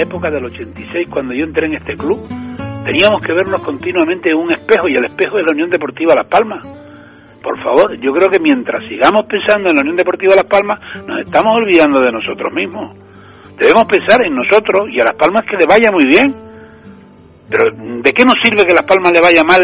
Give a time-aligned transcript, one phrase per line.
[0.00, 2.20] época del 86 cuando yo entré en este club.
[2.84, 6.28] Teníamos que vernos continuamente en un espejo y el espejo es la Unión Deportiva Las
[6.28, 6.62] Palmas.
[7.42, 11.20] Por favor, yo creo que mientras sigamos pensando en la Unión Deportiva Las Palmas, nos
[11.20, 12.96] estamos olvidando de nosotros mismos.
[13.58, 16.34] Debemos pensar en nosotros y a Las Palmas que le vaya muy bien.
[17.48, 17.70] Pero
[18.02, 19.62] ¿de qué nos sirve que Las Palmas le vaya mal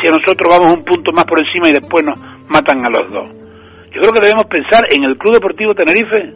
[0.00, 3.10] si a nosotros vamos un punto más por encima y después nos matan a los
[3.10, 3.41] dos?
[3.94, 6.32] Yo creo que debemos pensar en el Club Deportivo Tenerife.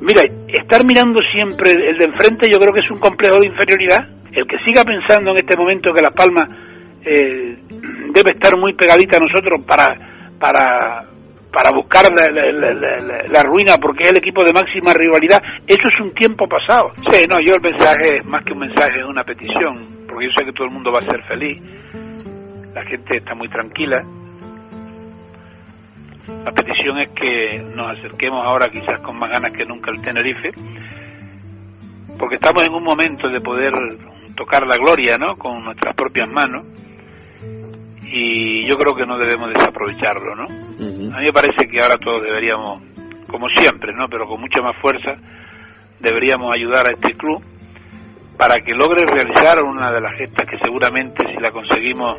[0.00, 4.08] Mira, estar mirando siempre el de enfrente yo creo que es un complejo de inferioridad.
[4.30, 6.48] El que siga pensando en este momento que Las Palmas
[7.04, 7.56] eh,
[8.12, 11.08] debe estar muy pegadita a nosotros para, para,
[11.52, 16.46] para buscar la, ruina porque es el equipo de máxima rivalidad, eso es un tiempo
[16.46, 16.90] pasado.
[17.10, 20.44] Sí, no, yo el mensaje, más que un mensaje, es una petición, porque yo sé
[20.44, 21.60] que todo el mundo va a ser feliz,
[22.74, 24.04] la gente está muy tranquila.
[26.28, 30.50] La petición es que nos acerquemos ahora quizás con más ganas que nunca al Tenerife,
[32.18, 33.72] porque estamos en un momento de poder
[34.36, 35.36] tocar la gloria, ¿no?
[35.36, 36.66] Con nuestras propias manos
[38.10, 40.44] y yo creo que no debemos desaprovecharlo, ¿no?
[40.44, 41.14] Uh -huh.
[41.14, 42.82] A mí me parece que ahora todos deberíamos,
[43.26, 44.08] como siempre, ¿no?
[44.08, 45.16] Pero con mucha más fuerza,
[46.00, 47.42] deberíamos ayudar a este club
[48.36, 52.18] para que logre realizar una de las gestas que seguramente si la conseguimos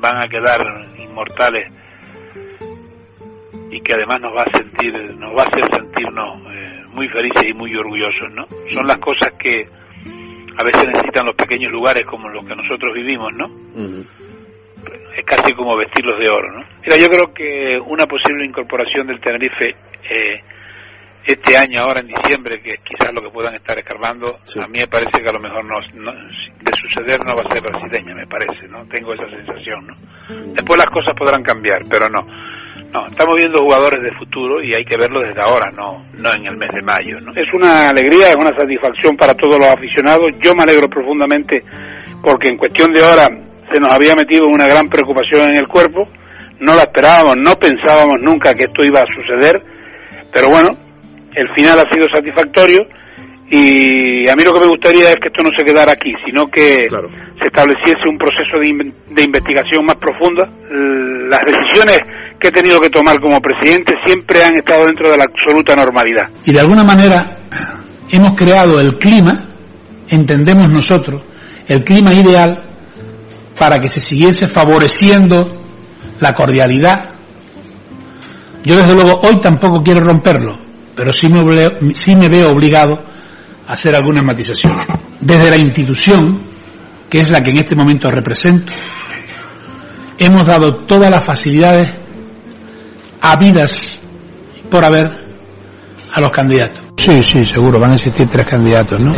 [0.00, 0.60] van a quedar
[0.98, 1.83] inmortales
[3.74, 7.44] y que además nos va a sentir, nos va a hacer sentirnos eh, muy felices
[7.48, 8.46] y muy orgullosos, ¿no?
[8.72, 9.66] Son las cosas que
[10.56, 13.46] a veces necesitan los pequeños lugares como los que nosotros vivimos, ¿no?
[13.46, 14.06] Uh -huh
[15.16, 16.64] es casi como vestirlos de oro, ¿no?
[16.82, 19.76] Mira, yo creo que una posible incorporación del Tenerife
[20.10, 20.40] eh,
[21.24, 24.60] este año, ahora en diciembre, que quizás lo que puedan estar escarbando, sí.
[24.60, 27.52] a mí me parece que a lo mejor no, no, de suceder no va a
[27.52, 28.84] ser brasileña, me parece, ¿no?
[28.86, 29.94] Tengo esa sensación, ¿no?
[30.52, 32.26] Después las cosas podrán cambiar, pero no.
[32.94, 36.46] No, estamos viendo jugadores de futuro y hay que verlo desde ahora, no, no en
[36.46, 37.32] el mes de mayo, ¿no?
[37.32, 40.30] Es una alegría, es una satisfacción para todos los aficionados.
[40.40, 41.60] Yo me alegro profundamente
[42.22, 43.30] porque en cuestión de horas
[43.72, 46.06] se nos había metido una gran preocupación en el cuerpo,
[46.60, 49.60] no la esperábamos, no pensábamos nunca que esto iba a suceder,
[50.32, 50.70] pero bueno,
[51.34, 52.86] el final ha sido satisfactorio
[53.50, 56.46] y a mí lo que me gustaría es que esto no se quedara aquí, sino
[56.46, 57.10] que claro.
[57.10, 60.48] se estableciese un proceso de, in de, investigación más profunda.
[60.70, 61.98] Las decisiones
[62.44, 66.26] que he tenido que tomar como presidente siempre han estado dentro de la absoluta normalidad.
[66.44, 67.38] Y de alguna manera
[68.10, 69.46] hemos creado el clima,
[70.08, 71.22] entendemos nosotros,
[71.66, 72.62] el clima ideal
[73.58, 75.52] para que se siguiese favoreciendo
[76.20, 77.12] la cordialidad.
[78.62, 80.58] Yo desde luego hoy tampoco quiero romperlo,
[80.94, 81.40] pero sí me,
[81.94, 82.92] sí me veo obligado
[83.66, 84.86] a hacer algunas matizaciones.
[85.18, 86.38] Desde la institución,
[87.08, 88.70] que es la que en este momento represento,
[90.18, 92.03] hemos dado todas las facilidades
[93.24, 94.00] habidas
[94.70, 95.10] por haber
[96.12, 96.84] a los candidatos.
[96.96, 99.12] Sí, sí, seguro, van a existir tres candidatos, ¿no?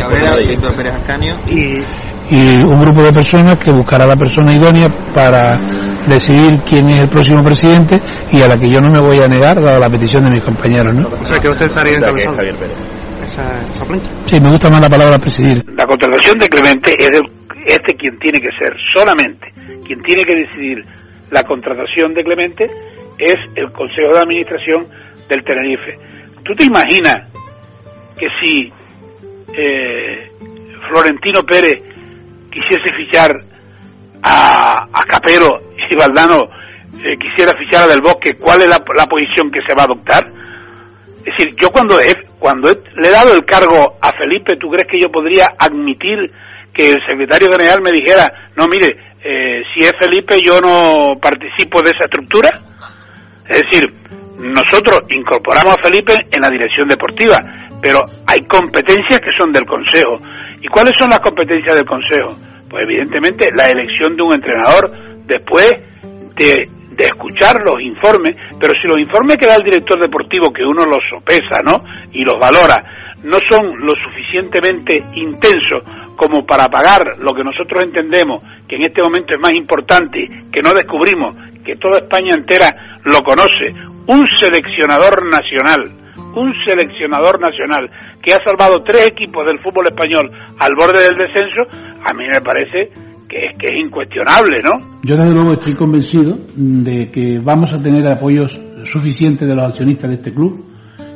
[1.47, 1.83] Y,
[2.29, 5.57] y un grupo de personas que buscará a la persona idónea para
[6.07, 8.01] decidir quién es el próximo presidente
[8.31, 10.43] y a la que yo no me voy a negar, dada la petición de mis
[10.43, 11.07] compañeros, ¿no?
[11.09, 12.41] O sea, que usted estaría encabezando
[13.23, 14.11] esa, esa plancha.
[14.25, 15.63] Sí, me gusta más la palabra presidir.
[15.75, 17.19] La contratación de Clemente es de,
[17.65, 19.47] este quien tiene que ser, solamente
[19.85, 20.83] quien tiene que decidir
[21.31, 22.65] la contratación de Clemente
[23.17, 24.87] es el Consejo de Administración
[25.27, 25.97] del Tenerife.
[26.43, 27.29] ¿Tú te imaginas
[28.17, 28.71] que si
[29.53, 30.31] eh,
[30.89, 31.81] Florentino Pérez
[32.51, 33.31] quisiese fichar
[34.21, 36.47] a, a Capero y Valdano
[37.03, 39.85] eh, quisiera fichar a Del Bosque, ¿cuál es la, la, posición que se va a
[39.85, 40.27] adoptar?
[41.19, 41.97] Es decir, yo cuando,
[42.39, 46.31] cuando le he dado el cargo a Felipe, ¿tú crees que yo podría admitir
[46.73, 48.87] que el secretario general me dijera, no, mire,
[49.23, 52.49] eh, si es Felipe yo no participo de esa estructura?
[53.49, 53.89] Es decir,
[54.37, 57.35] nosotros incorporamos a Felipe en la dirección deportiva,
[57.81, 60.19] pero hay competencias que son del Consejo.
[60.61, 62.33] ¿Y cuáles son las competencias del Consejo?
[62.69, 64.91] Pues evidentemente la elección de un entrenador
[65.25, 65.71] después
[66.35, 68.35] de, de escuchar los informes.
[68.59, 71.81] Pero si los informes que da el director deportivo, que uno los sopesa, ¿no?
[72.11, 72.83] Y los valora,
[73.23, 75.83] no son lo suficientemente intensos
[76.17, 80.61] como para pagar lo que nosotros entendemos que en este momento es más importante, que
[80.61, 83.71] no descubrimos, que toda España entera lo conoce,
[84.07, 85.93] un seleccionador nacional,
[86.35, 87.89] un seleccionador nacional
[88.21, 90.29] que ha salvado tres equipos del fútbol español
[90.59, 91.69] al borde del descenso,
[92.03, 92.91] a mí me parece
[93.29, 94.99] que es, que es incuestionable, ¿no?
[95.03, 100.09] Yo desde luego estoy convencido de que vamos a tener apoyos suficientes de los accionistas
[100.09, 100.65] de este club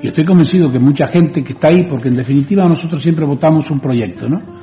[0.03, 3.69] y estoy convencido que mucha gente que está ahí, porque en definitiva nosotros siempre votamos
[3.71, 4.60] un proyecto, ¿no?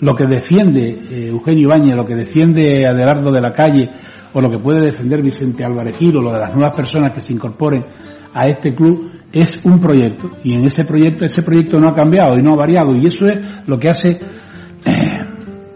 [0.00, 3.90] Lo que defiende eh, Eugenio Ibañez, lo que defiende Adelardo de la Calle,
[4.32, 7.20] o lo que puede defender Vicente Álvarez Gil, o lo de las nuevas personas que
[7.20, 7.84] se incorporen
[8.32, 10.30] a este club, es un proyecto.
[10.42, 12.96] Y en ese proyecto, ese proyecto no ha cambiado y no ha variado.
[12.96, 14.18] Y eso es lo que hace
[14.84, 15.18] eh,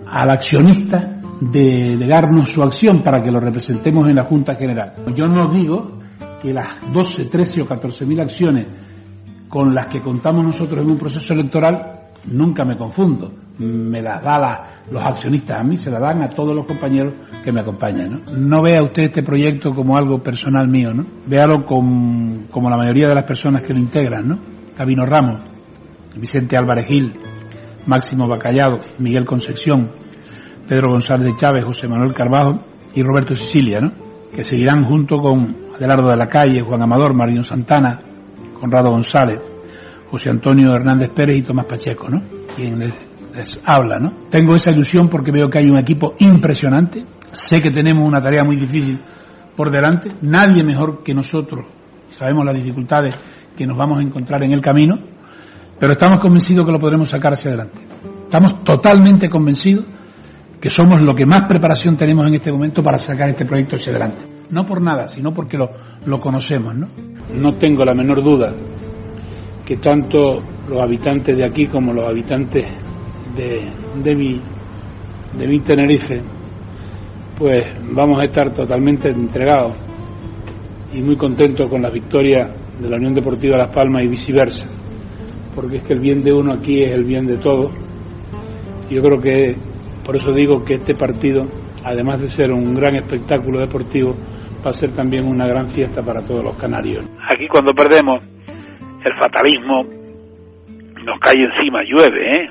[0.06, 4.94] al accionista de, de darnos su acción para que lo representemos en la Junta General.
[5.14, 5.98] Yo no digo
[6.40, 8.66] que las 12, 13 o 14 mil acciones
[9.48, 13.43] con las que contamos nosotros en un proceso electoral, nunca me confundo.
[13.58, 17.14] Me las da los accionistas a mí, se las dan a todos los compañeros
[17.44, 18.10] que me acompañan.
[18.10, 18.36] ¿no?
[18.36, 21.06] no vea usted este proyecto como algo personal mío, ¿no?
[21.26, 24.38] Véalo como la mayoría de las personas que lo integran, ¿no?
[24.76, 25.40] Ramos,
[26.16, 27.12] Vicente Álvarez Gil,
[27.86, 29.92] Máximo Bacallado, Miguel Concepción,
[30.68, 32.60] Pedro González de Chávez, José Manuel Carvajo
[32.94, 33.92] y Roberto Sicilia, ¿no?
[34.34, 38.00] Que seguirán junto con Adelardo de la Calle, Juan Amador, Marino Santana,
[38.58, 39.40] Conrado González,
[40.10, 42.22] José Antonio Hernández Pérez y Tomás Pacheco, ¿no?
[42.56, 42.80] Quien
[43.34, 44.12] les, habla, ¿no?
[44.30, 47.04] Tengo esa ilusión porque veo que hay un equipo impresionante.
[47.32, 48.98] Sé que tenemos una tarea muy difícil
[49.56, 50.10] por delante.
[50.22, 51.66] Nadie mejor que nosotros
[52.08, 53.14] sabemos las dificultades
[53.56, 54.98] que nos vamos a encontrar en el camino,
[55.78, 57.78] pero estamos convencidos que lo podremos sacar hacia adelante.
[58.24, 59.84] Estamos totalmente convencidos
[60.60, 63.90] que somos lo que más preparación tenemos en este momento para sacar este proyecto hacia
[63.90, 64.24] adelante.
[64.50, 65.70] No por nada, sino porque lo,
[66.06, 66.88] lo conocemos, ¿no?
[67.32, 68.52] no tengo la menor duda
[69.64, 72.64] que tanto los habitantes de aquí como los habitantes
[73.36, 73.70] de,
[74.02, 74.40] de, mi,
[75.38, 76.22] de mi Tenerife,
[77.38, 79.74] pues vamos a estar totalmente entregados
[80.92, 82.48] y muy contentos con la victoria
[82.80, 84.66] de la Unión Deportiva Las Palmas y viceversa,
[85.54, 87.72] porque es que el bien de uno aquí es el bien de todos.
[88.90, 89.56] Yo creo que,
[90.04, 91.46] por eso digo que este partido,
[91.84, 94.14] además de ser un gran espectáculo deportivo,
[94.64, 97.04] va a ser también una gran fiesta para todos los canarios.
[97.32, 98.22] Aquí cuando perdemos,
[99.04, 99.84] el fatalismo
[101.04, 102.48] nos cae encima, llueve, ¿eh?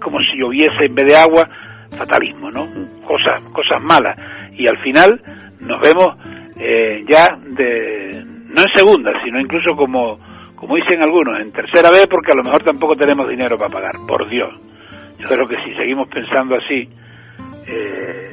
[0.00, 1.48] Como si lloviese en vez de agua,
[1.96, 2.66] fatalismo, ¿no?
[3.04, 4.16] Cosas, cosas malas.
[4.52, 5.20] Y al final
[5.60, 6.16] nos vemos
[6.58, 10.18] eh, ya de, no en segunda, sino incluso como,
[10.54, 13.94] como dicen algunos, en tercera vez porque a lo mejor tampoco tenemos dinero para pagar,
[14.06, 14.50] por Dios.
[15.18, 16.88] Yo creo que si seguimos pensando así,
[17.66, 18.30] eh,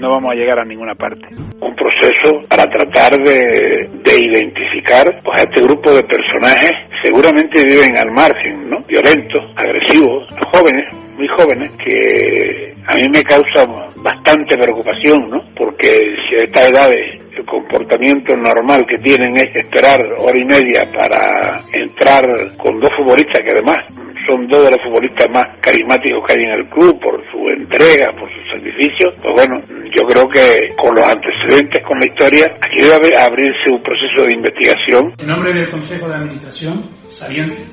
[0.00, 1.28] no vamos a llegar a ninguna parte.
[1.60, 8.10] Un proceso para tratar de, identificar pues, a este grupo de personajes seguramente viven al
[8.10, 8.82] margen, ¿no?
[8.88, 13.64] Violentos, agresivos, jóvenes, muy jóvenes, que a mí me causa
[13.96, 15.44] bastante preocupación, ¿no?
[15.54, 15.88] Porque
[16.28, 21.56] si a esta edad el comportamiento normal que tienen es esperar hora y media para
[21.72, 22.24] entrar
[22.56, 23.84] con dos futbolistas que además
[24.28, 28.12] son dos de los futbolistas más carismáticos que hay en el club por su entrega,
[28.12, 29.62] por su sacrificio, pues bueno,
[29.94, 34.34] yo creo que con los antecedentes, con la historia, aquí debe abrirse un proceso de
[34.34, 35.14] investigación.
[35.18, 37.66] En nombre del Consejo de Administración, saliente,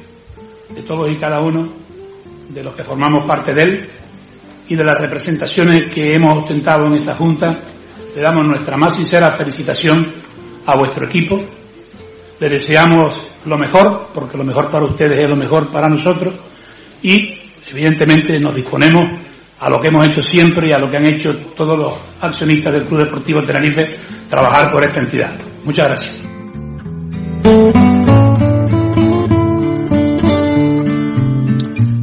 [0.70, 1.68] de todos y cada uno
[2.50, 3.90] de los que formamos parte de él
[4.68, 7.48] y de las representaciones que hemos ostentado en esta Junta,
[8.16, 10.14] le damos nuestra más sincera felicitación
[10.66, 11.42] a vuestro equipo.
[12.40, 16.36] Le deseamos lo mejor, porque lo mejor para ustedes es lo mejor para nosotros,
[17.02, 19.04] y evidentemente nos disponemos
[19.60, 22.74] a lo que hemos hecho siempre y a lo que han hecho todos los accionistas
[22.74, 23.82] del Club Deportivo Tenerife,
[24.30, 25.36] trabajar por esta entidad.
[25.64, 27.87] Muchas gracias.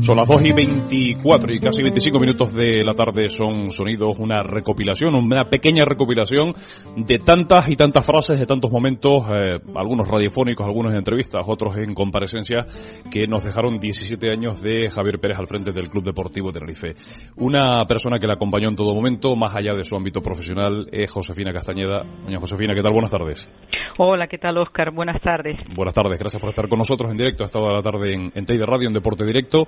[0.04, 4.42] Son las 2 y 24 y casi 25 minutos de la tarde son sonidos, una
[4.42, 6.52] recopilación, una pequeña recopilación
[6.94, 11.78] de tantas y tantas frases, de tantos momentos, eh, algunos radiofónicos, algunos en entrevistas, otros
[11.78, 12.66] en comparecencia,
[13.10, 16.92] que nos dejaron 17 años de Javier Pérez al frente del Club Deportivo Tenerife.
[17.38, 21.10] Una persona que le acompañó en todo momento, más allá de su ámbito profesional, es
[21.10, 22.02] Josefina Castañeda.
[22.24, 22.92] Doña Josefina, ¿qué tal?
[22.92, 23.50] Buenas tardes.
[23.96, 24.90] Hola, ¿qué tal, Oscar?
[24.90, 25.56] Buenas tardes.
[25.74, 27.44] Buenas tardes, gracias por estar con nosotros en directo.
[27.44, 29.64] Ha estado la tarde en, en Teide Radio, en Deporte Directo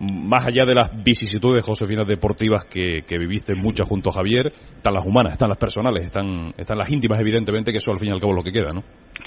[0.00, 4.94] más allá de las vicisitudes, Josefina, deportivas que, que, viviste muchas junto a Javier, están
[4.94, 8.12] las humanas, están las personales, están, están las íntimas, evidentemente, que eso al fin y
[8.12, 8.82] al cabo es lo que queda, ¿no?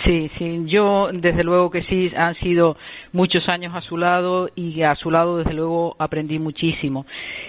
[0.06, 2.78] Sí, sí, yo desde luego que sí, han sido
[3.12, 7.06] muchos años a su lado y a su lado desde luego aprendí muchísimo.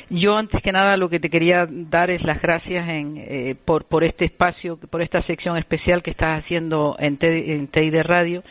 [0.08, 3.84] Yo antes que nada lo que te quería dar es las gracias en, eh, por,
[3.84, 8.42] por este espacio, por esta sección especial que estás haciendo en, en TEI Radio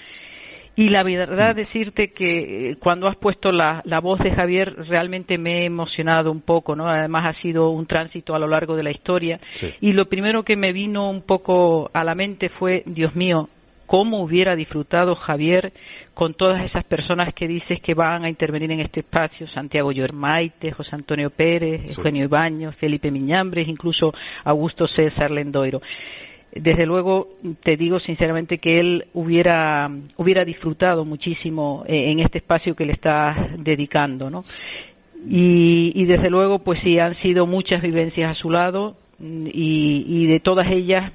[0.79, 5.63] y la verdad decirte que eh, cuando has puesto la, voz de Javier realmente me
[5.63, 6.87] he emocionado un poco, ¿no?
[6.87, 9.41] Además ha sido un tránsito a lo largo de la historia.
[9.81, 13.49] Y lo primero que me vino un poco a la mente fue, Dios mío,
[13.87, 15.73] cómo hubiera disfrutado Javier
[16.13, 20.71] con todas esas personas que dices que van a intervenir en este espacio, Santiago Llormaite,
[20.71, 24.13] José Antonio Pérez, Eugenio Ibaños, Felipe Miñambres, incluso
[24.45, 25.81] Augusto César Lendoiro
[26.51, 27.29] desde luego
[27.63, 32.93] te digo sinceramente que él hubiera hubiera disfrutado muchísimo eh, en este espacio que le
[32.93, 34.43] estás dedicando no
[35.27, 40.27] y, y desde luego pues sí han sido muchas vivencias a su lado y, y,
[40.27, 41.11] de todas ellas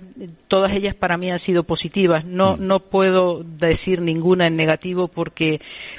[0.49, 2.67] todas ellas para mí han sido positivas no mm.
[2.67, 5.59] no puedo decir ninguna en negativo porque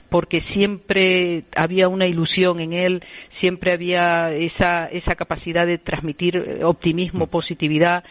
[0.10, 3.04] porque siempre había una ilusión en él
[3.40, 7.30] siempre había esa esa capacidad de transmitir optimismo mm.
[7.30, 8.04] positividad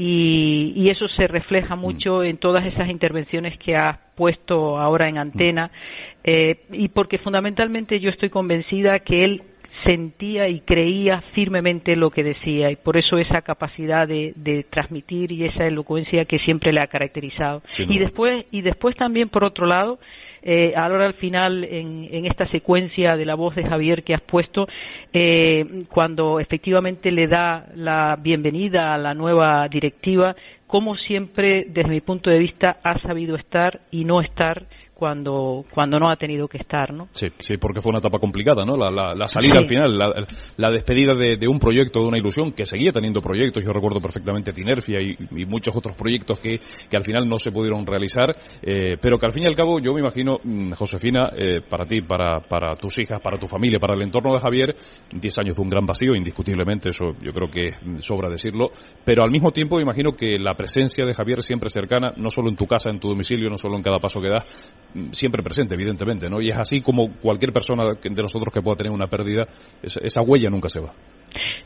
[0.00, 1.80] y, eso se refleja mm.
[1.80, 5.70] mucho en todas esas intervenciones que has puesto ahora en antena
[6.24, 9.42] eh, y porque fundamentalmente yo estoy convencida que él
[9.84, 15.44] sentía y creía firmemente lo que decía y por eso esa capacidad de, transmitir y
[15.44, 17.62] esa elocuencia que siempre le ha caracterizado.
[17.78, 19.98] Y después y después también por otro lado
[20.42, 24.68] eh, ahora al final en, esta secuencia de la voz de Javier que has puesto,
[25.12, 30.34] eh, cuando efectivamente le da la bienvenida a la nueva directiva,
[30.66, 34.66] como siempre, desde mi punto de vista, ha sabido estar y no estar
[34.98, 37.06] cuando, cuando no ha tenido que estar, ¿no?
[37.12, 38.76] Sí, sí, porque fue una etapa complicada, ¿no?
[38.76, 39.96] La, la, salida al final,
[40.56, 44.52] la, despedida de, un proyecto, de una ilusión, que seguía teniendo proyectos, yo recuerdo perfectamente
[44.52, 46.58] Tinerfia y, muchos otros proyectos que,
[46.90, 49.78] que, al final no se pudieron realizar, eh, pero que al fin y al cabo
[49.78, 53.78] yo me imagino, mm, Josefina, eh, para ti, para, para tus hijas, para tu familia,
[53.78, 54.74] para el entorno de Javier,
[55.12, 58.72] 10 años de un gran vacío, indiscutiblemente, eso yo creo que sobra decirlo,
[59.04, 62.48] pero al mismo tiempo me imagino que la presencia de Javier siempre cercana, no solo
[62.48, 64.44] en tu casa, en tu domicilio, no solo en cada paso que das,
[65.12, 66.40] siempre presente, evidentemente, ¿no?
[66.40, 69.46] Y es así como cualquier persona de nosotros que pueda tener una pérdida,
[69.82, 70.92] esa, huella nunca se va.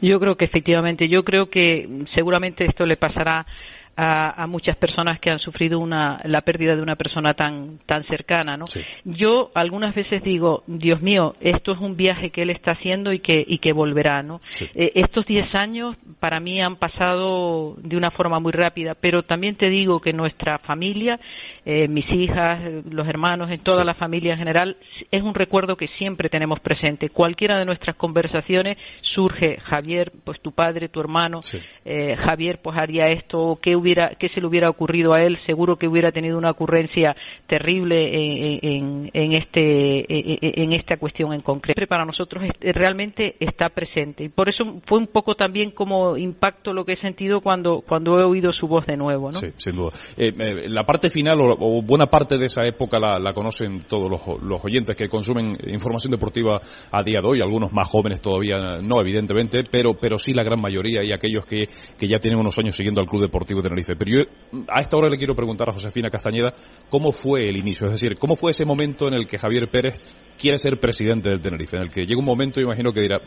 [0.00, 3.46] Yo creo que efectivamente, yo creo que seguramente esto le pasará
[3.96, 8.56] a, muchas personas que han sufrido una, la pérdida de una persona tan, tan cercana,
[8.56, 8.64] ¿no?
[9.04, 13.20] Yo algunas veces digo, Dios mío, esto es un viaje que él está haciendo y
[13.20, 14.40] que, y que volverá, ¿no?
[14.74, 19.56] Eh, estos 10 años para mí han pasado de una forma muy rápida, pero también
[19.56, 21.18] te digo que nuestra familia
[21.64, 24.76] eh, mis hijas, los hermanos, en toda la familia en general,
[25.12, 27.10] es un recuerdo que siempre tenemos presente.
[27.10, 28.76] Cualquiera de nuestras conversaciones
[29.14, 31.38] surge Javier, pues tu padre, tu hermano,
[31.84, 35.76] eh, Javier pues haría esto, qué hubiera, qué se le hubiera ocurrido a él, seguro
[35.76, 37.14] que hubiera tenido una ocurrencia
[37.46, 41.82] terrible en, en, este, en esta cuestión en concreto.
[41.86, 46.84] Para nosotros realmente está presente y por eso fue un poco también como impacto lo
[46.84, 49.38] que he sentido cuando cuando he oído su voz de nuevo, ¿no?
[49.38, 49.90] Sí, sin duda.
[50.16, 54.96] Eh, la parte final o, buena parte de esa época la, conocen todos los, oyentes
[54.96, 56.58] que consumen información deportiva
[56.90, 60.60] a día de hoy, algunos más jóvenes todavía no, evidentemente, pero, pero sí la gran
[60.60, 61.66] mayoría y aquellos que,
[61.98, 63.96] que ya tienen unos años siguiendo al Club Deportivo de Tenerife.
[63.96, 66.52] Pero yo a esta hora le quiero preguntar a Josefina Castañeda
[66.90, 69.98] cómo fue el inicio, es decir, cómo fue ese momento en el que Javier Pérez
[70.38, 73.20] quiere ser presidente del Tenerife, en el que llega un momento, imagino que dirá,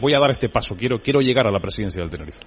[0.00, 2.40] voy a dar este paso, quiero, quiero llegar a la presidencia del Tenerife.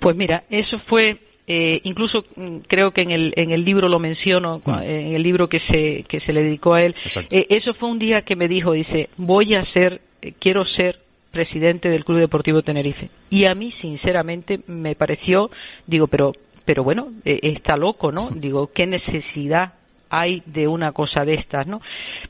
[0.00, 3.98] Pues mira, eso fue eh, incluso mm, creo que en el, en el libro lo
[3.98, 4.82] menciono, mm.
[4.82, 6.94] en el libro que se, que se le dedicó a él.
[7.30, 11.03] Eh, eso fue un día que me dijo, dice, voy a ser, eh, quiero ser
[11.34, 13.10] presidente del Club Deportivo Tenerife.
[13.28, 15.50] Y a mí, sinceramente, me pareció,
[15.86, 16.32] digo, pero,
[16.64, 18.30] pero bueno, está loco, ¿no?
[18.34, 19.74] Digo, ¿qué necesidad
[20.10, 21.80] hay de una cosa de estas, ¿no?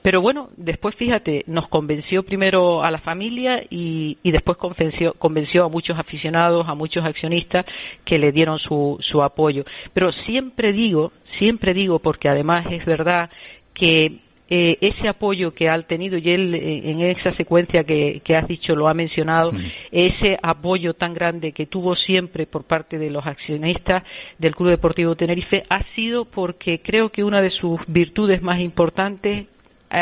[0.00, 5.64] Pero bueno, después fíjate, nos convenció primero a la familia y, y después convenció, convenció
[5.64, 7.66] a muchos aficionados, a muchos accionistas
[8.06, 9.64] que le dieron su, su apoyo.
[9.92, 13.28] Pero siempre digo, siempre digo, porque además es verdad
[13.74, 18.46] que eh, ese apoyo que ha tenido y él eh, en esa secuencia que, has
[18.46, 19.52] dicho lo ha mencionado
[19.90, 24.02] ese apoyo tan grande que tuvo siempre por parte de los accionistas
[24.38, 29.46] del Club Deportivo Tenerife ha sido porque creo que una de sus virtudes más importantes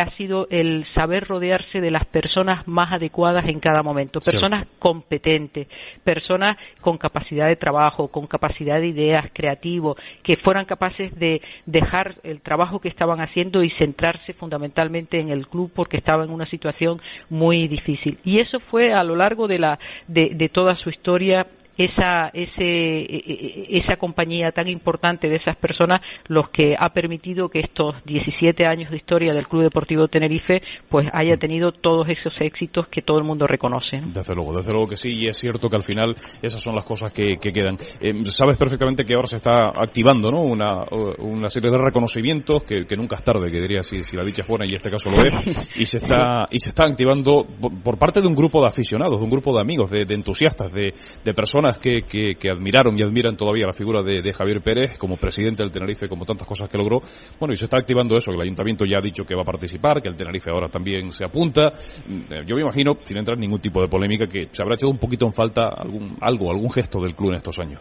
[0.00, 5.68] ha sido el saber rodearse de las personas más adecuadas en cada momento, personas competentes,
[6.02, 12.16] personas con capacidad de trabajo, con capacidad de ideas, creativos, que fueran capaces de dejar
[12.22, 16.46] el trabajo que estaban haciendo y centrarse fundamentalmente en el club porque estaba en una
[16.46, 18.18] situación muy difícil.
[18.24, 21.46] Y eso fue a lo largo de, la, de, toda su historia
[21.78, 27.48] esa, ese, e, e, esa compañía tan importante de esas personas los que ha permitido
[27.48, 32.32] que estos 17 años de historia del Club Deportivo Tenerife pues haya tenido todos esos
[32.40, 34.00] éxitos que todo el mundo reconoce.
[34.06, 36.84] Desde luego, desde luego que sí, y es cierto que al final esas son las
[36.84, 37.76] cosas que, quedan.
[38.00, 40.40] Eh, sabes perfectamente que ahora se está activando ¿no?
[40.40, 40.84] una,
[41.18, 44.66] una serie de reconocimientos que, nunca es tarde, que diría si, la dicha es buena
[44.66, 47.46] y este caso lo es, y se está, y se está activando
[47.82, 51.34] por, parte de un grupo de aficionados, de un grupo de amigos, de, entusiastas, de
[51.34, 52.02] personas que,
[52.38, 56.24] que, admiraron y admiran todavía la figura de, Javier Pérez como presidente del Tenerife, como
[56.24, 57.00] tantas cosas que logró.
[57.38, 59.44] Bueno, y se está activando eso, que el ayuntamiento ya ha dicho que va a
[59.44, 61.70] participar, que el Tenerife ahora también se apunta.
[62.06, 64.90] Mm, yo me imagino, sin entrar en ningún tipo de polémica, que se habrá echado
[64.90, 67.80] un poquito en falta algún, algo, algún gesto del club en estos años.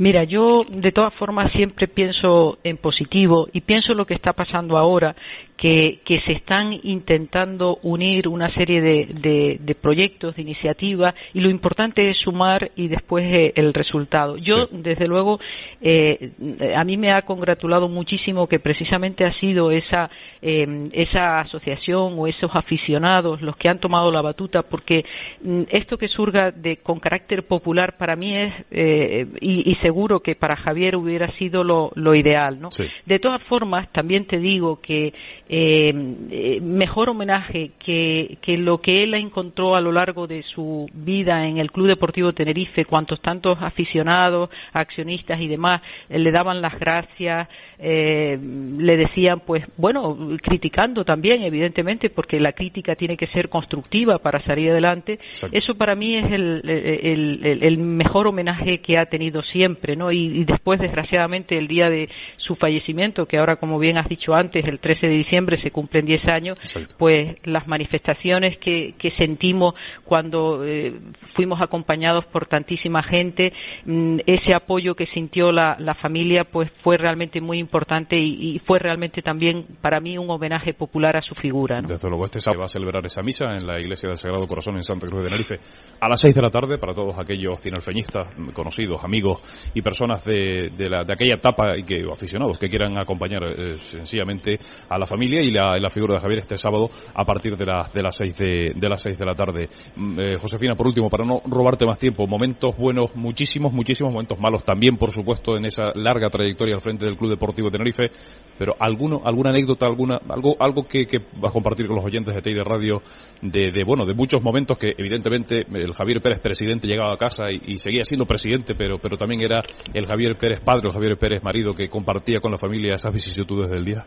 [0.00, 4.78] Mira, yo de todas formas siempre pienso en positivo y pienso lo que está pasando
[4.78, 5.14] ahora,
[5.60, 12.16] que, se están intentando unir una serie de, proyectos, de iniciativas, y lo importante es
[12.16, 14.38] sumar y después eh, el resultado.
[14.38, 15.38] Yo, desde luego,
[15.82, 16.30] eh,
[16.74, 22.26] a mí me ha congratulado muchísimo que precisamente ha sido esa, em, esa asociación o
[22.26, 25.04] esos aficionados los que han tomado la batuta, porque
[25.42, 30.36] mm, esto que surga de, con carácter popular para mí es, eh, y, seguro que
[30.36, 32.60] para Javier hubiera sido lo, ideal.
[32.60, 32.68] ¿no?
[33.06, 35.12] De todas formas, también te digo que
[35.52, 35.92] eh,
[36.30, 41.58] eh, mejor homenaje que, lo que él encontró a lo largo de su vida en
[41.58, 47.48] el Club Deportivo Tenerife, cuantos tantos aficionados, accionistas y demás eh, le daban las gracias,
[47.80, 54.18] eh, le decían, pues bueno, criticando también, evidentemente, porque la crítica tiene que ser constructiva
[54.18, 55.18] para salir adelante.
[55.50, 60.12] Eso para mí es el, mejor homenaje que ha tenido siempre, ¿no?
[60.12, 64.64] Y, después, desgraciadamente, el día de su fallecimiento, que ahora, como bien has dicho antes,
[64.64, 66.58] el 13 de diciembre se cumplen 10 años,
[66.98, 70.94] pues las manifestaciones que, sentimos cuando eh,
[71.34, 73.52] fuimos acompañados por tantísima gente,
[73.84, 78.58] mm, ese apoyo que sintió la, la familia, pues fue realmente muy importante importante y,
[78.66, 81.80] fue realmente también para mí un homenaje popular a su figura.
[81.80, 84.74] Desde luego, este sábado va a celebrar esa misa en la iglesia del Sagrado Corazón
[84.74, 85.56] en Santa Cruz de Tenerife
[86.00, 89.38] a las seis de la tarde para todos aquellos tinalfeñistas, conocidos, amigos
[89.74, 94.56] y personas de, de, aquella etapa y que aficionados que quieran acompañar eh, sencillamente
[94.88, 98.02] a la familia y la, figura de Javier este sábado a partir de, la, de
[98.02, 99.68] las seis de, de las seis de la tarde.
[99.96, 104.38] Mm, eh, Josefina, por último, para no robarte más tiempo, momentos buenos, muchísimos, muchísimos momentos
[104.38, 108.10] malos también, por supuesto, en esa larga trayectoria al frente del Club Deportivo de Tenerife,
[108.58, 112.34] pero alguno, alguna anécdota, alguna, algo, algo que, que vas a compartir con los oyentes
[112.34, 113.02] de de Radio
[113.42, 117.44] de, de, bueno, de muchos momentos que evidentemente el Javier Pérez presidente llegaba a casa
[117.50, 119.62] y, seguía siendo presidente, pero, pero también era
[119.94, 123.70] el Javier Pérez padre, el Javier Pérez marido que compartía con la familia esas vicisitudes
[123.70, 124.04] del día.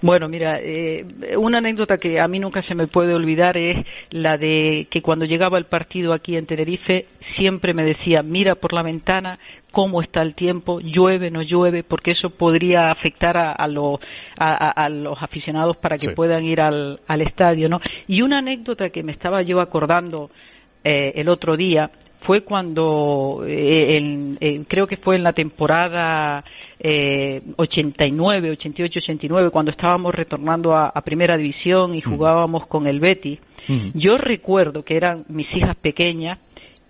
[0.00, 1.04] Bueno, mira, eh,
[1.36, 5.24] una anécdota que a mí nunca se me puede olvidar es la de que cuando
[5.24, 7.06] llegaba el partido aquí en Tenerife
[7.36, 9.40] siempre me decía, mira por la ventana
[9.72, 15.76] cómo está el tiempo, llueve, no llueve, porque eso podría afectar a, a, los aficionados
[15.78, 17.80] para que puedan ir al, estadio, ¿no?
[18.06, 20.30] Y una anécdota que me estaba yo acordando
[20.84, 21.90] eh, el otro día
[22.22, 26.44] fue cuando, eh, creo que fue en la temporada
[26.80, 32.02] eh, 89, 88, 89, cuando estábamos retornando a, Primera División y mm.
[32.02, 33.90] jugábamos con el Betis, mm.
[33.94, 36.38] yo recuerdo que eran mis hijas pequeñas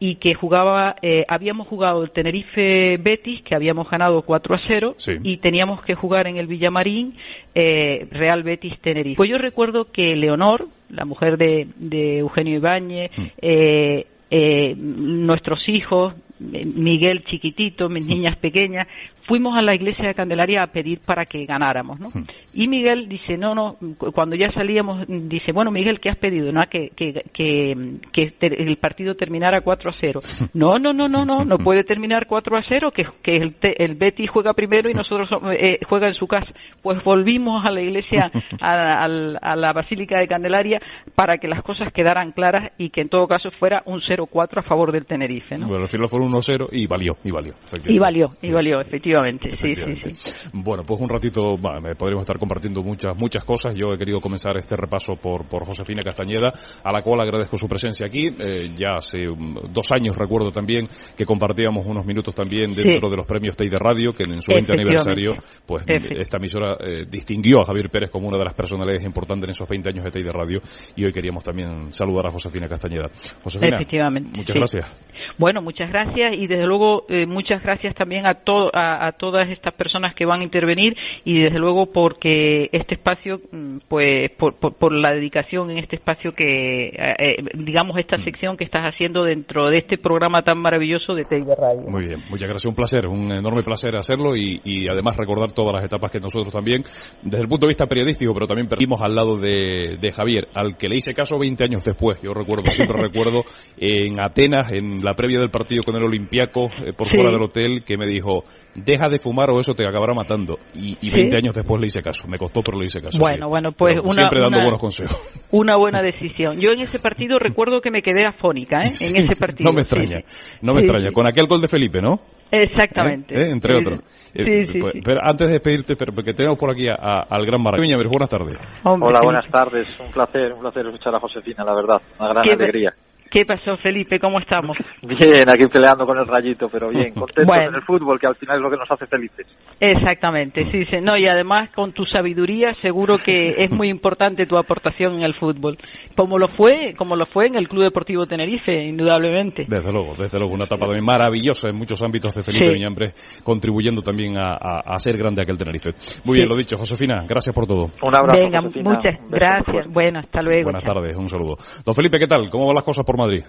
[0.00, 4.96] y que jugaba, eh, habíamos jugado el Tenerife Betis, que habíamos ganado 4 a 0,
[5.24, 7.14] y teníamos que jugar en el Villamarín
[7.54, 9.16] eh, Real Betis Tenerife.
[9.16, 13.22] Pues yo recuerdo que Leonor, la mujer de, Eugenio Ibáñez, mm.
[13.42, 18.86] eh, eh, nuestros hijos, Miguel chiquitito, mis niñas pequeñas,
[19.28, 22.08] fuimos a la iglesia de Candelaria a pedir para que ganáramos, ¿no?
[22.54, 23.76] Y Miguel dice, no, no,
[24.14, 26.50] cuando ya salíamos, dice, bueno, Miguel, ¿qué has pedido?
[26.50, 26.62] ¿No?
[26.68, 30.20] Que, que, que, el partido terminara 4 a 0.
[30.54, 33.94] No, no, no, no, no, no puede terminar 4 a 0, que, que el, el
[33.96, 36.50] Betis juega primero y nosotros eh, juega en su casa.
[36.82, 40.80] Pues volvimos a la iglesia, a, a, la Basílica de Candelaria,
[41.14, 44.62] para que las cosas quedaran claras y que en todo caso fuera un 0-4 a
[44.62, 45.68] favor del Tenerife, ¿no?
[45.68, 47.52] Bueno, al final fue un 1-0 y valió, y valió.
[47.84, 49.17] Y valió, y valió, efectivamente
[49.56, 50.50] sí, sí, sí.
[50.52, 51.56] Bueno, pues un ratito
[51.98, 53.74] podríamos estar compartiendo muchas muchas cosas.
[53.74, 56.52] Yo he querido comenzar este repaso por, por Josefina Castañeda,
[56.82, 58.28] a la cual agradezco su presencia aquí.
[58.38, 63.26] Eh, ya hace dos años recuerdo también que compartíamos unos minutos también dentro de los
[63.26, 65.34] premios TEI de Radio, que en su 20 aniversario,
[65.66, 69.50] pues esta emisora eh, distinguió a Javier Pérez como una de las personalidades importantes en
[69.50, 70.60] esos 20 años de TEI de Radio
[70.96, 73.08] y hoy queríamos también saludar a Josefina Castañeda.
[73.42, 75.18] Josefina, muchas gracias.
[75.38, 78.38] Bueno, muchas gracias y desde luego eh, muchas gracias también a,
[78.72, 83.78] a, todas estas personas que van a intervenir y desde luego porque este espacio, mm,
[83.88, 88.24] pues por, la dedicación en este espacio que, eh, eh, digamos, esta mm.
[88.24, 91.88] sección que estás haciendo dentro de este programa tan maravilloso de Teiga Radio.
[91.88, 95.74] Muy bien, muchas gracias, un placer, un enorme placer hacerlo y, y, además recordar todas
[95.74, 96.82] las etapas que nosotros también,
[97.22, 100.76] desde el punto de vista periodístico, pero también perdimos al lado de, de Javier, al
[100.76, 102.20] que le hice caso 20 años después.
[102.22, 103.42] Yo recuerdo, siempre recuerdo,
[103.76, 107.82] en Atenas, en la previa del partido con el Olimpiaco, eh, por fuera del hotel,
[107.84, 108.44] que me dijo,
[108.74, 110.58] deja de fumar o eso te acabará matando.
[110.74, 112.26] Y, y 20 años después le hice caso.
[112.28, 113.18] Me costó, pero le hice caso.
[113.20, 115.16] Bueno, bueno, pues una, siempre dando buenos consejos.
[115.52, 116.60] Una buena decisión.
[116.60, 118.90] Yo en ese partido recuerdo que me quedé afónica, ¿eh?
[119.14, 119.70] en ese partido.
[119.70, 120.20] No me extraña,
[120.62, 121.12] no me extraña.
[121.12, 122.20] Con aquel gol de Felipe, ¿no?
[122.50, 123.34] Exactamente.
[123.34, 123.50] ¿Eh?
[123.50, 124.00] Entre otros.
[124.32, 128.08] Pues, pero antes de despedirte, pero porque tenemos por aquí al gran Maravilloso.
[128.08, 128.58] buenas tardes.
[128.84, 130.00] Hola, buenas tardes.
[130.00, 132.00] Un placer, un placer escuchar a Josefina, la verdad.
[132.18, 132.94] Una gran alegría.
[133.30, 134.18] ¿Qué pasó, Felipe?
[134.18, 134.76] ¿Cómo estamos?
[135.02, 138.56] Bien, aquí peleando con el rayito, pero bien, contentos en el fútbol, que al final
[138.56, 139.46] es lo que nos hace felices.
[139.80, 140.96] Exactamente, sí, sí.
[141.02, 145.34] No, y además con tu sabiduría seguro que es muy importante tu aportación en el
[145.34, 145.76] fútbol,
[146.16, 149.66] como lo fue, como lo fue en el Club Deportivo Tenerife, indudablemente.
[149.68, 153.12] Desde luego, desde luego, una etapa también maravillosa en muchos ámbitos de Felipe Viñambre,
[153.44, 155.90] contribuyendo también a, a, ser grande aquel Tenerife.
[156.24, 157.84] Muy bien, lo dicho, Josefina, gracias por todo.
[158.02, 158.38] Un abrazo.
[158.38, 159.86] Venga, muchas gracias.
[159.92, 160.64] Bueno, hasta luego.
[160.64, 161.56] Buenas tardes, un saludo.
[161.84, 162.48] Don Felipe, ¿qué tal?
[162.50, 163.44] ¿Cómo van las cosas por Madrid?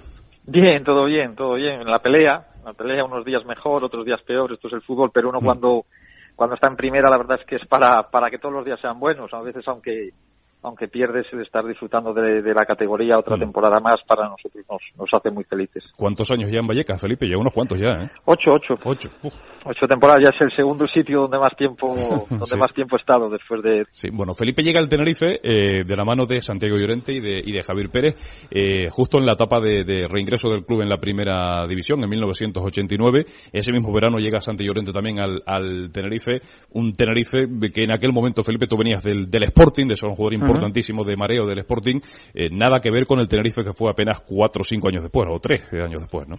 [0.46, 1.82] Bien, todo bien, todo bien.
[1.82, 5.12] En la pelea, la pelea unos días mejor, otros días peor, esto es el fútbol,
[5.14, 5.46] pero uno mm.
[5.46, 5.86] cuando
[6.36, 8.80] cuando está en primera la verdad es que es para para que todos los días
[8.80, 10.12] sean buenos, a veces aunque
[10.62, 13.40] aunque pierdes el estar disfrutando de, la categoría otra mm.
[13.40, 15.92] temporada más, para nosotros nos, nos, hace muy felices.
[15.98, 17.30] ¿Cuántos años ya en Vallecas, Felipe?
[17.30, 18.10] Ya unos cuantos ya, ¿eh?
[18.26, 18.76] Ocho, ocho.
[18.84, 19.10] Ocho.
[19.66, 21.94] Ocho temporadas, ya es el segundo sitio donde más tiempo
[22.30, 23.86] donde más tiempo he estado después de...
[23.92, 27.42] Sí, bueno, Felipe llega al Tenerife eh, de la mano de Santiago Llorente y de,
[27.44, 30.98] y de Javier Pérez, eh, justo en la etapa de, reingreso del club en la
[30.98, 33.26] primera división, en 1989.
[33.52, 36.40] Ese mismo verano llega Santiago Llorente también al, al Tenerife,
[36.72, 40.16] un Tenerife que en aquel momento, Felipe, tú venías del, del Sporting, de ser un
[40.16, 42.00] jugador importantísimo de mareo del Sporting,
[42.34, 45.28] eh, nada que ver con el Tenerife que fue apenas cuatro o cinco años después,
[45.30, 46.38] o tres años después, ¿no?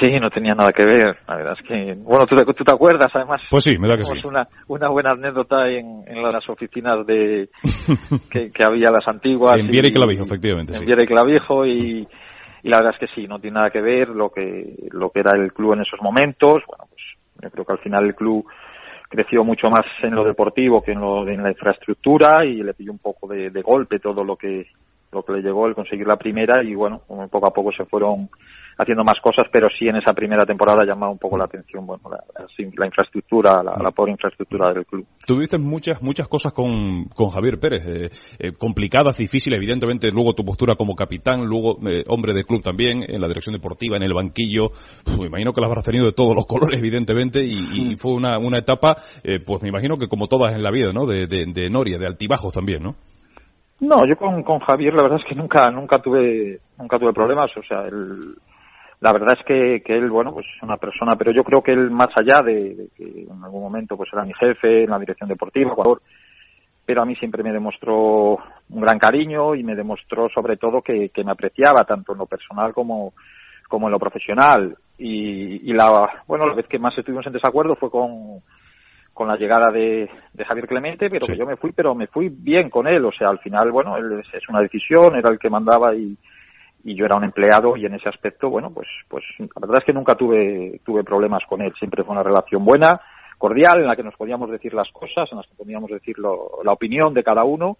[0.00, 1.16] Sí, no tenía nada que ver.
[1.28, 3.40] La verdad es que, bueno, tú, tú te acuerdas, además.
[3.50, 4.14] Pues sí, me da que sí.
[4.24, 7.50] Una, una buena anécdota en, en las oficinas de
[8.30, 9.56] que, que había las antiguas.
[9.56, 10.74] En Viera y Clavijo, efectivamente.
[10.76, 12.08] En Viera y Clavijo y,
[12.62, 15.20] y la verdad es que sí, no tiene nada que ver lo que lo que
[15.20, 16.62] era el club en esos momentos.
[16.66, 17.02] Bueno, pues
[17.42, 18.46] yo creo que al final el club
[19.12, 22.92] creció mucho más en lo deportivo que en lo en la infraestructura y le pilló
[22.92, 24.66] un poco de, golpe todo lo que
[25.12, 28.30] lo que le llegó el conseguir la primera y bueno, poco a poco se fueron
[28.78, 32.02] haciendo más cosas, pero sí en esa primera temporada llamado un poco la atención, bueno,
[32.10, 35.06] la, infraestructura, la, pobre infraestructura del club.
[35.26, 40.44] Tuviste muchas, muchas cosas con, con Javier Pérez, eh, eh, complicadas, difíciles, evidentemente, luego tu
[40.44, 44.14] postura como capitán, luego eh, hombre de club también, en la dirección deportiva, en el
[44.14, 44.70] banquillo,
[45.18, 48.58] me imagino que las habrás tenido de todos los colores, evidentemente, y, fue una, una
[48.58, 48.96] etapa,
[49.46, 51.06] pues me imagino que como todas en la vida, ¿no?
[51.06, 52.96] De, de, de Noria, de altibajos también, ¿no?
[53.82, 57.50] No, yo con, con Javier la verdad es que nunca nunca tuve nunca tuve problemas,
[57.56, 58.36] o sea, el,
[59.02, 61.72] la verdad es que, que él, bueno, pues es una persona, pero yo creo que
[61.72, 65.28] él, más allá de, que en algún momento pues era mi jefe en la dirección
[65.28, 65.74] deportiva,
[66.86, 68.38] pero a mí siempre me demostró
[68.70, 72.26] un gran cariño y me demostró sobre todo que, que me apreciaba tanto en lo
[72.26, 73.12] personal como,
[73.68, 74.76] como en lo profesional.
[74.96, 78.38] Y, y la, bueno, la vez que más estuvimos en desacuerdo fue con,
[79.12, 82.28] con la llegada de, de Javier Clemente, pero que yo me fui, pero me fui
[82.28, 83.04] bien con él.
[83.04, 86.16] O sea, al final, bueno, él es una decisión, era el que mandaba y,
[86.84, 89.84] y yo era un empleado y en ese aspecto, bueno, pues, pues la verdad es
[89.84, 91.72] que nunca tuve, tuve problemas con él.
[91.78, 93.00] Siempre fue una relación buena,
[93.38, 96.72] cordial, en la que nos podíamos decir las cosas, en las que podíamos decir la
[96.72, 97.78] opinión de cada uno.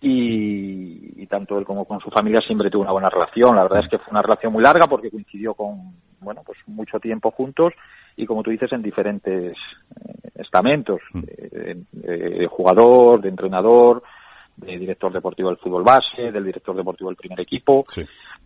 [0.00, 3.54] Y, tanto él como con su familia siempre tuvo una buena relación.
[3.56, 6.98] La verdad es que fue una relación muy larga porque coincidió con, bueno, pues mucho
[6.98, 7.72] tiempo juntos
[8.16, 11.22] y como tú dices, en diferentes eh, estamentos, mm.
[11.28, 14.02] eh, de jugador, de entrenador,
[14.56, 17.84] de director deportivo del fútbol base, del director deportivo del primer equipo,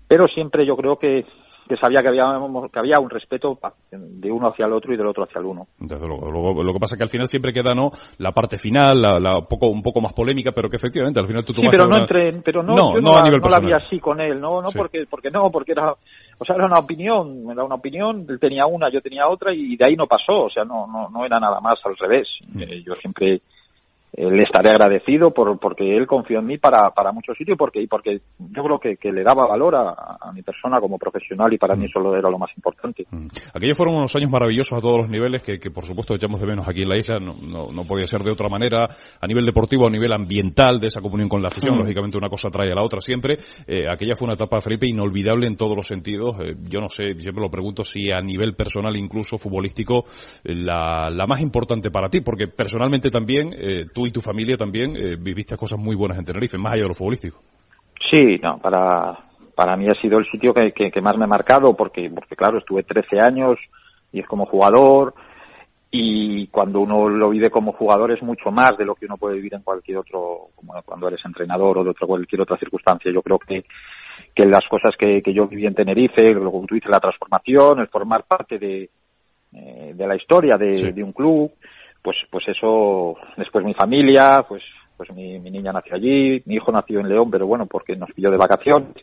[0.09, 1.25] pero siempre yo creo que,
[1.69, 2.25] que sabía que había,
[2.73, 3.59] que había un respeto
[3.90, 5.66] de uno hacia el otro y del otro hacia el uno.
[5.79, 6.62] Desde luego.
[6.62, 9.69] lo que pasa es que al final siempre queda no la parte final, la, poco,
[9.69, 12.62] un poco más polémica, pero que efectivamente al final tú Sí, pero no entre, pero
[12.62, 15.31] no, no, no, a nivel no la vi así con él, no, no porque, porque
[15.31, 19.01] no, porque era, o sea, era una opinión, era una opinión, él tenía una, yo
[19.01, 21.75] tenía otra y de ahí no pasó, o sea, no, no, no era nada más
[21.85, 22.29] al revés.
[22.53, 22.62] Mm.
[22.62, 23.40] Eh, yo siempre
[24.16, 27.87] le estaré agradecido por porque él confió en mí para, para muchos sitios porque, y
[27.87, 31.74] porque yo creo que, que le daba valor a, mi persona como profesional y para
[31.74, 31.87] mí mm.
[31.87, 33.07] eso era lo más importante.
[33.11, 33.29] Mm.
[33.55, 36.46] Aquellos fueron unos años maravillosos a todos los niveles que, que por supuesto echamos de
[36.46, 37.35] menos aquí en la isla, no,
[37.72, 41.29] no, podía ser de otra manera, a nivel deportivo, a nivel ambiental, de esa comunión
[41.29, 41.81] con la afición, mm.
[41.81, 43.37] lógicamente una cosa trae a la otra siempre.
[43.66, 46.37] Eh, aquella fue una etapa, Felipe, inolvidable en todos los sentidos.
[46.40, 50.05] Eh, yo no sé, siempre lo pregunto si a nivel personal, incluso futbolístico,
[50.44, 53.50] la, la más importante para ti, porque personalmente también
[53.92, 56.88] tú y tu familia también eh, viviste cosas muy buenas en Tenerife, más allá de
[56.88, 57.38] lo futbolístico.
[58.11, 59.19] Sí, no, para,
[59.55, 62.59] para mí ha sido el sitio que, que, más me ha marcado, porque, porque claro,
[62.59, 63.59] estuve 13 años
[64.12, 65.14] y es como jugador,
[65.90, 69.37] y cuando uno lo vive como jugador es mucho más de lo que uno puede
[69.37, 73.11] vivir en cualquier otro, como cuando eres entrenador o de otra, cualquier otra circunstancia.
[73.12, 73.64] Yo creo que,
[74.35, 77.81] que las cosas que, que yo viví en Tenerife, lo que tú dices, la transformación,
[77.81, 78.90] el formar parte de,
[79.55, 81.53] eh, de la historia de, de un club,
[82.07, 84.62] pues pues eso después mi familia pues
[84.97, 88.31] pues mi, niña nació allí mi hijo nació en León pero bueno porque nos pilló
[88.31, 88.95] de vacaciones.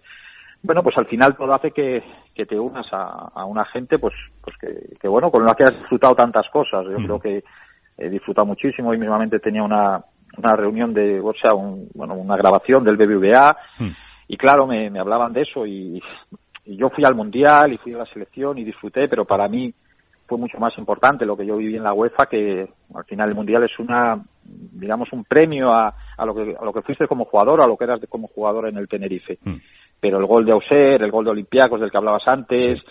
[0.62, 2.02] Bueno pues al final todo hace que,
[2.34, 5.66] que te unas a, a, una gente pues pues que, que, bueno con la que
[5.66, 6.86] has disfrutado tantas cosas.
[6.86, 7.44] Yo creo que
[7.98, 8.94] he disfrutado muchísimo.
[8.94, 10.02] Y mismamente tenía una
[10.38, 13.58] una reunión de o sea un, bueno una grabación del BBVA
[14.30, 16.02] y claro me, me hablaban de eso y,
[16.63, 19.74] y yo fui al mundial y fui a la selección y disfruté pero para mí
[20.34, 23.36] fue mucho más importante lo que yo viví en la UEFA que al final el
[23.36, 27.26] mundial es una digamos un premio a, a lo que a lo que fuiste como
[27.26, 29.56] jugador a lo que eras como jugador en el Tenerife mm.
[30.00, 32.82] pero el gol de Auser el gol de Olympiacos del que hablabas antes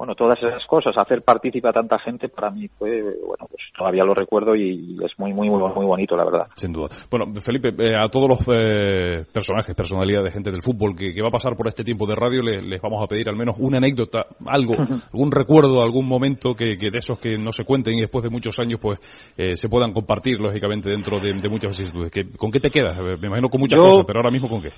[0.00, 4.02] bueno, todas esas cosas, hacer partícipe a tanta gente para mí fue, bueno, pues todavía
[4.02, 6.46] lo recuerdo y es muy, muy, muy, muy bonito, la verdad.
[6.54, 6.88] Sin duda.
[7.10, 11.28] Bueno, Felipe, eh, a todos los eh, personajes, personalidades de gente del fútbol que, va
[11.28, 14.24] a pasar por este tiempo de radio, les, vamos a pedir al menos una anécdota,
[14.46, 14.72] algo,
[15.12, 18.58] algún recuerdo, algún momento que, de esos que no se cuenten y después de muchos
[18.58, 18.98] años, pues,
[19.36, 22.10] eh, se puedan compartir, lógicamente, dentro de, muchas vicisitudes.
[22.38, 22.98] ¿Con qué te quedas?
[22.98, 24.70] Me imagino con muchas cosas, pero ahora mismo con qué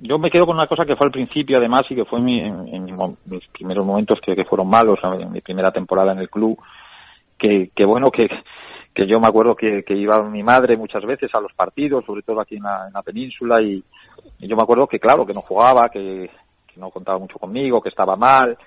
[0.00, 2.40] yo me quedo con una cosa que fue al principio además y que fue mi,
[2.40, 2.84] en,
[3.26, 6.58] mis primeros momentos que, fueron malos en mi primera temporada en el club
[7.38, 8.28] que, que bueno que
[8.92, 12.22] que yo me acuerdo que, que iba mi madre muchas veces a los partidos sobre
[12.22, 13.82] todo aquí en la, península y,
[14.40, 16.28] yo me acuerdo que claro que no jugaba que,
[16.66, 18.58] que no contaba mucho conmigo que estaba mal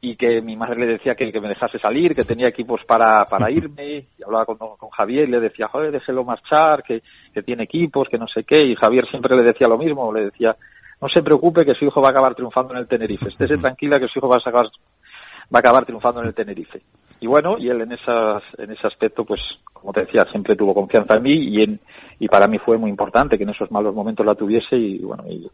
[0.00, 3.24] y que mi madre le decía que, que me dejase salir, que tenía equipos para,
[3.24, 7.42] para irme, y hablaba con, con Javier y le decía, joder, déjelo marchar, que, que
[7.42, 10.54] tiene equipos, que no sé qué, y Javier siempre le decía lo mismo, le decía,
[11.00, 13.98] no se preocupe que su hijo va a acabar triunfando en el Tenerife, estése tranquila
[13.98, 16.82] que su hijo va a acabar, va a acabar triunfando en el Tenerife.
[17.20, 19.40] Y bueno, y él en esas, en ese aspecto, pues,
[19.72, 21.80] como te decía, siempre tuvo confianza en mí y en,
[22.18, 25.24] y para mí fue muy importante que en esos malos momentos la tuviese y bueno,
[25.26, 25.48] y,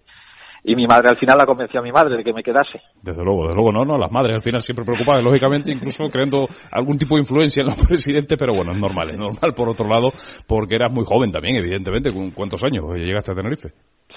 [0.65, 2.81] y mi madre al final la convenció a mi madre de que me quedase.
[3.03, 6.47] Desde luego, desde luego, no, no, las madres al final siempre preocupadas, lógicamente, incluso creando
[6.71, 9.89] algún tipo de influencia en los presidentes, pero bueno, es normal, es normal por otro
[9.89, 10.11] lado,
[10.47, 13.71] porque eras muy joven también, evidentemente, ¿cuántos años llegaste a Tenerife?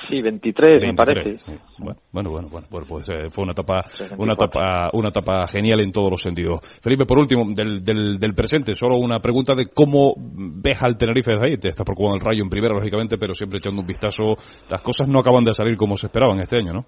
[0.09, 1.43] Sí, 23, me parece.
[1.79, 3.83] Bueno, bueno, bueno, bueno, pues eh, fue una etapa,
[4.17, 6.59] una etapa, una etapa genial en todos los sentidos.
[6.83, 11.31] Felipe, por último, del, del, del presente, solo una pregunta de cómo ves al Tenerife
[11.31, 11.57] desde ahí.
[11.57, 14.35] Te estás preocupando el Rayo en primera, lógicamente, pero siempre echando un vistazo.
[14.69, 16.85] Las cosas no acaban de salir como se esperaban este año, ¿no?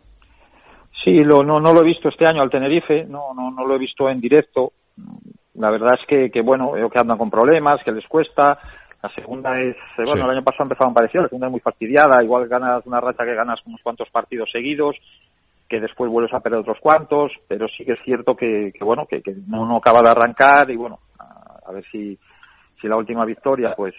[1.04, 3.76] Sí, lo, no, no lo he visto este año al Tenerife, no, no, no lo
[3.76, 4.74] he visto en directo.
[5.56, 8.60] La verdad es que, que bueno, veo que andan con problemas, que les cuesta
[9.02, 12.24] la segunda es, eh, bueno, el año pasado empezaron parecido, la segunda es muy fastidiada,
[12.24, 14.96] igual ganas una racha que ganas unos cuantos partidos seguidos,
[15.70, 19.06] que después vuelves a perder otros cuantos, pero sí que es cierto que, que bueno,
[19.06, 22.18] que, que no, acaba de arrancar y bueno, a, ver si,
[22.82, 23.94] si la última victoria pues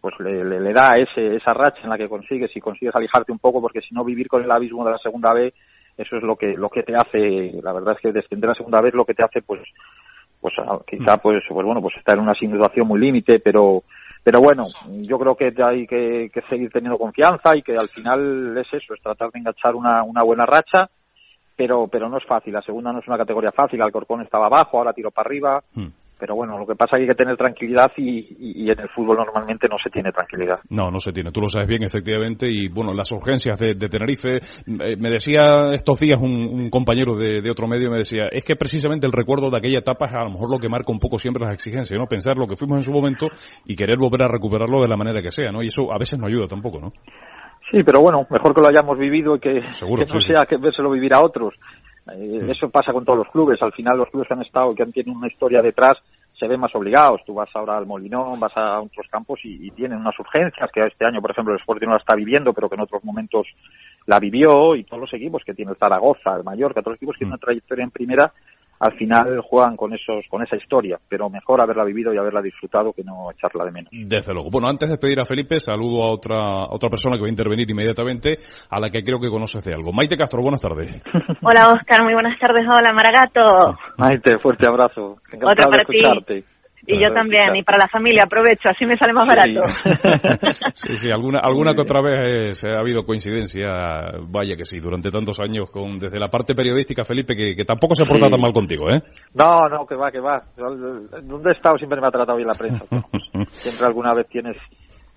[0.00, 3.38] pues le, le, da ese, esa racha en la que consigues y consigues alejarte un
[3.38, 5.54] poco porque si no vivir con el abismo de la segunda vez
[5.96, 8.82] eso es lo que lo que te hace la verdad es que descender a segunda
[8.82, 9.60] vez lo que te hace pues
[10.40, 10.54] pues
[10.88, 13.84] quizá pues pues bueno pues estar en una situación muy límite pero
[14.22, 18.72] pero bueno, yo creo que hay que, seguir teniendo confianza y que al final es
[18.72, 20.88] eso, es tratar de enganchar una, una buena racha,
[21.56, 22.52] pero, pero no es fácil.
[22.52, 25.62] La segunda no es una categoría fácil, Alcorcón estaba abajo, ahora tiro para arriba.
[25.74, 25.88] Hmm
[26.22, 29.16] pero bueno, lo que pasa es que hay que tener tranquilidad y, en el fútbol
[29.16, 30.60] normalmente no se tiene tranquilidad.
[30.70, 34.36] No, no se tiene, tú lo sabes bien, efectivamente, y bueno, las urgencias de, Tenerife,
[34.36, 39.04] eh, me decía estos días un, compañero de, otro medio, me decía, es que precisamente
[39.04, 41.44] el recuerdo de aquella etapa es a lo mejor lo que marca un poco siempre
[41.44, 42.06] las exigencias, ¿no?
[42.06, 43.26] Pensar lo que fuimos en su momento
[43.66, 45.60] y querer volver a recuperarlo de la manera que sea, ¿no?
[45.60, 46.92] Y eso a veces no ayuda tampoco, ¿no?
[47.72, 51.14] Sí, pero bueno, mejor que lo hayamos vivido y que, no sea que vérselo vivir
[51.14, 51.58] a otros.
[52.10, 53.60] Eh, eso pasa con todos los clubes.
[53.62, 55.98] Al final los clubes que han estado, que han tienen una historia detrás,
[56.38, 57.20] se ven más obligados.
[57.24, 61.06] Tú vas ahora al Molinón, vas a otros campos y, tienen unas urgencias que este
[61.06, 63.46] año, por ejemplo, el Sporting no la está viviendo, pero que en otros momentos
[64.06, 67.16] la vivió y todos los equipos que tiene el Zaragoza, el Mallorca, todos los equipos
[67.16, 68.32] tienen una trayectoria en primera,
[68.82, 72.92] al final juegan con esos con esa historia, pero mejor haberla vivido y haberla disfrutado
[72.92, 73.90] que no echarla de menos.
[73.92, 74.50] Desde luego.
[74.50, 77.70] Bueno, antes de despedir a Felipe, saludo a otra otra persona que va a intervenir
[77.70, 79.92] inmediatamente, a la que creo que conoces de algo.
[79.92, 81.00] Maite Castro, buenas tardes.
[81.42, 82.66] Hola Oscar, muy buenas tardes.
[82.66, 83.78] Hola Maragato.
[83.98, 85.18] Maite, fuerte abrazo.
[85.30, 86.44] Encantado de escucharte.
[86.86, 89.62] Y yo también, y para la familia, aprovecho, así me sale más barato.
[90.74, 93.68] Sí, sí, alguna, alguna que otra vez ha habido coincidencia,
[94.28, 98.04] vaya que sí, durante tantos años, con desde la parte periodística, Felipe, que, tampoco se
[98.04, 99.00] porta tan mal contigo, ¿eh?
[99.34, 100.42] No, no, que va, que va.
[100.56, 102.84] Donde he estado siempre me ha tratado bien la prensa.
[103.48, 104.56] siempre alguna vez tienes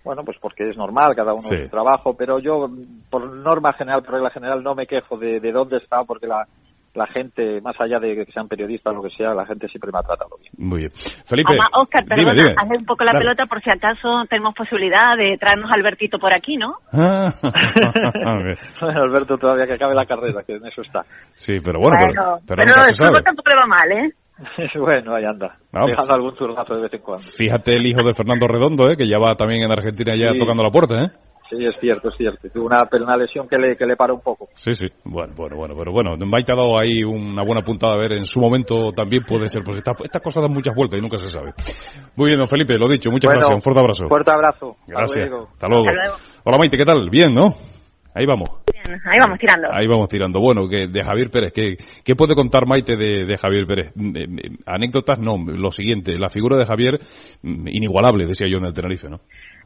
[0.04, 2.70] bueno, pues porque es normal, cada uno su trabajo, pero yo,
[3.10, 6.28] por norma general, por regla general, no me quejo de, de dónde he estado, porque
[6.28, 6.46] la,
[6.96, 9.92] la gente, más allá de que sean periodistas o lo que sea, la gente siempre
[9.92, 10.52] me ha tratado bien.
[10.58, 10.92] Muy bien.
[10.92, 11.58] Felipe.
[11.74, 15.76] Oscar, perdona, hazle un poco la pelota por si acaso tenemos posibilidad de traernos a
[15.76, 16.76] Albertito por aquí, ¿no?
[16.96, 17.32] Ah.
[18.96, 21.02] Alberto todavía que acabe la carrera, que en eso está.
[21.34, 22.64] Sí, pero bueno, pero, pero,
[22.98, 24.14] pero tampoco le va mal, ¿eh?
[24.80, 25.58] bueno, ahí anda.
[25.72, 27.24] Dejando algún turnazo de vez en cuando.
[27.24, 28.98] Fíjate el hijo de Fernando Redondo, ¿eh?
[28.98, 31.10] que ya va también en Argentina ya tocando la puerta, ¿eh?
[31.50, 32.50] Sí, es cierto, es cierto.
[32.50, 34.48] Tuvo una, una lesión que le, que le paró un poco.
[34.54, 34.88] Sí, sí.
[35.04, 35.76] Bueno, bueno, bueno.
[35.78, 37.94] Pero bueno, Maite ha dado ahí una buena puntada.
[37.94, 39.64] A ver, en su momento también puede ser.
[39.64, 41.54] Pues estas esta cosas dan muchas vueltas y nunca se sabe.
[42.16, 43.12] Muy bien, don Felipe, lo dicho.
[43.12, 43.54] Muchas gracias.
[43.54, 44.08] Un fuerte abrazo.
[44.08, 44.76] Fuerte abrazo.
[44.88, 45.30] Gracias.
[45.32, 45.86] Hasta luego.
[46.44, 47.10] Hola, Maite, ¿qué tal?
[47.10, 47.54] Bien, ¿no?
[48.16, 48.50] Ahí vamos.
[48.72, 49.68] Bien, ahí vamos tirando.
[49.74, 50.40] Ahí vamos tirando.
[50.40, 53.92] Bueno, que de Javier Pérez, ¿qué, qué puede contar Maite de, de Javier Pérez?
[53.94, 55.36] Mm, eh, eh, anécdotas, no.
[55.38, 56.98] Lo siguiente, la figura de Javier,
[57.44, 59.18] mm, inigualable, decía yo en el Tenerife, ¿no?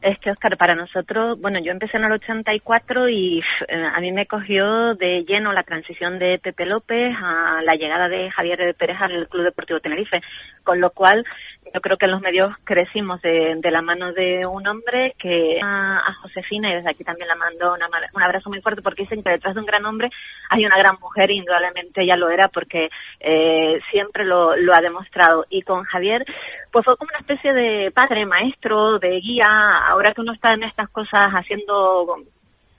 [0.02, 4.12] Es que, Oscar, para nosotros, bueno, yo empecé en el 84 y eh, a mí
[4.12, 8.96] me cogió de lleno la transición de Pepe López a la llegada de Javier Pérez
[8.98, 10.22] al Club Deportivo Tenerife,
[10.64, 11.26] con lo cual
[11.72, 16.12] yo creo que en los medios crecimos de, la mano de un hombre que a,
[16.22, 19.54] Josefina, y desde aquí también la mando un abrazo muy fuerte porque dicen que detrás
[19.54, 20.10] de un gran hombre
[20.48, 22.88] hay una gran mujer y indudablemente ella lo era porque
[23.20, 25.46] eh, siempre lo, lo ha demostrado.
[25.48, 26.24] Y con Javier,
[26.72, 29.46] pues fue como una especie de padre, maestro, de guía,
[29.86, 32.16] ahora que uno está en estas cosas haciendo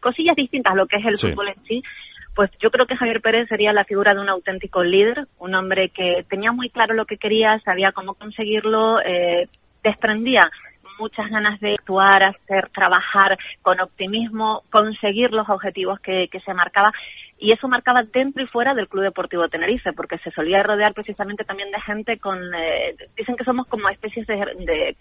[0.02, 1.82] cosillas distintas a lo que es el fútbol en sí,
[2.36, 5.90] pues yo creo que Javier Pérez sería la figura de un auténtico líder, un hombre
[5.90, 9.48] que tenía muy claro lo que quería, sabía cómo conseguirlo, eh,
[9.84, 10.50] desprendía
[11.02, 16.92] muchas ganas de actuar, hacer, trabajar con optimismo, conseguir los objetivos que, que se marcaba.
[17.40, 21.44] Y eso marcaba dentro y fuera del Club Deportivo Tenerife, porque se solía rodear precisamente
[21.44, 24.96] también de gente con, eh, dicen que somos como especies de, de,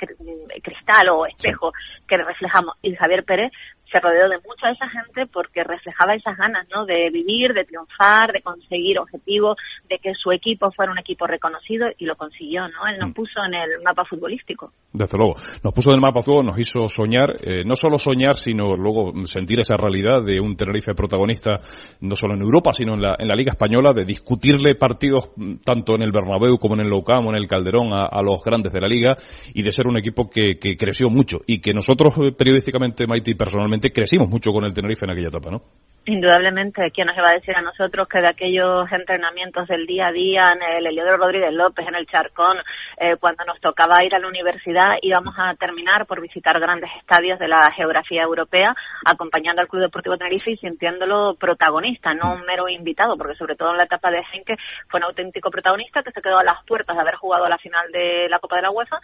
[0.62, 1.70] cristal o espejo
[2.08, 3.52] que reflejamos, y Javier Pérez
[3.90, 6.86] se rodeó de mucha de esa gente porque reflejaba esas ganas, ¿no?
[6.86, 9.56] De vivir, de triunfar, de conseguir objetivos,
[9.88, 12.86] de que su equipo fuera un equipo reconocido y lo consiguió, ¿no?
[12.88, 13.14] Él nos mm.
[13.14, 14.72] puso en el mapa futbolístico.
[14.92, 18.36] Desde luego, nos puso en el mapa futbolístico, nos hizo soñar, eh, no solo soñar,
[18.36, 21.58] sino luego sentir esa realidad de un Tenerife protagonista,
[22.00, 25.56] no solo en Europa, sino en la, en la Liga Española, de discutirle partidos mm,
[25.64, 28.44] tanto en el Bernabéu como en el Nou Camp o en el Calderón a, los
[28.44, 29.16] grandes de la Liga
[29.54, 33.34] y de ser un equipo que, que creció mucho y que nosotros eh, periodísticamente, Maite,
[33.34, 35.62] personalmente crecimos mucho con el Tenerife en aquella etapa, ¿no?
[36.06, 40.12] Indudablemente, ¿quién nos iba a decir a nosotros que de aquellos entrenamientos del día a
[40.12, 42.56] día en el Heliodoro Rodríguez López, en el Charcón,
[42.96, 47.38] eh, cuando nos tocaba ir a la universidad, íbamos a terminar por visitar grandes estadios
[47.38, 52.66] de la geografía europea, acompañando al Club Deportivo Tenerife y sintiéndolo protagonista, no un mero
[52.70, 54.56] invitado, porque sobre todo en la etapa de Henke
[54.88, 57.58] fue un auténtico protagonista que se quedó a las puertas de haber jugado a la
[57.58, 58.98] final de la Copa de la UEFA,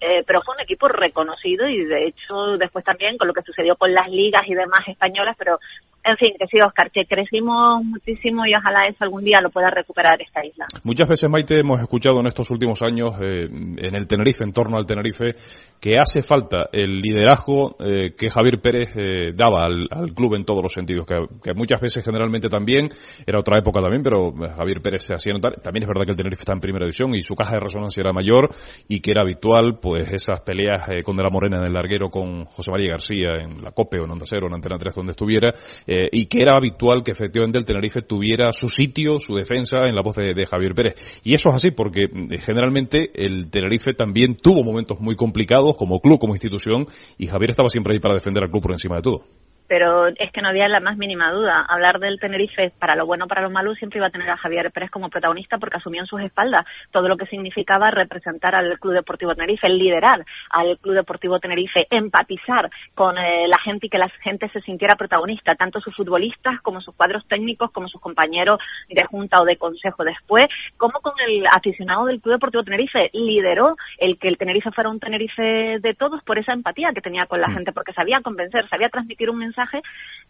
[0.00, 3.76] eh, pero fue un equipo reconocido y de hecho después también con lo que sucedió
[3.76, 5.60] con las ligas y demás españolas, pero
[6.02, 9.70] en fin, que sí, Oscar, que crecimos muchísimo y ojalá eso algún día lo pueda
[9.70, 10.66] recuperar esta isla.
[10.82, 14.78] Muchas veces, Maite, hemos escuchado en estos últimos años eh, en el Tenerife, en torno
[14.78, 15.34] al Tenerife,
[15.80, 20.62] que hace falta el liderazgo eh, que Javier Pérez eh, daba al, club en todos
[20.62, 22.88] los sentidos, que, muchas veces generalmente también,
[23.26, 25.54] era otra época también, pero Javier Pérez se hacía notar.
[25.60, 28.00] También es verdad que el Tenerife está en primera división y su caja de resonancia
[28.00, 28.48] era mayor
[28.88, 32.44] y que era habitual pues esas peleas con De la Morena en el larguero con
[32.46, 35.52] José María García en la COPE o en Onda Cero, en Antena 3, donde estuviera
[35.92, 39.96] eh, y que era habitual que efectivamente el Tenerife tuviera su sitio, su defensa en
[39.96, 41.20] la voz de, Javier Pérez.
[41.24, 45.98] Y eso es así porque eh, generalmente el Tenerife también tuvo momentos muy complicados como
[45.98, 46.86] club, como institución,
[47.18, 49.24] y Javier estaba siempre ahí para defender al club por encima de todo
[49.70, 51.64] pero es que no había la más mínima duda.
[51.68, 54.72] Hablar del Tenerife, para lo bueno, para lo malo, siempre iba a tener a Javier
[54.72, 58.94] Pérez como protagonista porque asumió en sus espaldas todo lo que significaba representar al Club
[58.94, 64.08] Deportivo Tenerife, liderar al Club Deportivo Tenerife, empatizar con eh, la gente y que la
[64.08, 69.04] gente se sintiera protagonista, tanto sus futbolistas como sus cuadros técnicos, como sus compañeros de
[69.04, 73.10] junta o de consejo después, como con el aficionado del Club Deportivo Tenerife.
[73.12, 77.26] Lideró el que el Tenerife fuera un Tenerife de todos por esa empatía que tenía
[77.26, 77.54] con la mm.
[77.54, 79.59] gente, porque sabía convencer, sabía transmitir un mensaje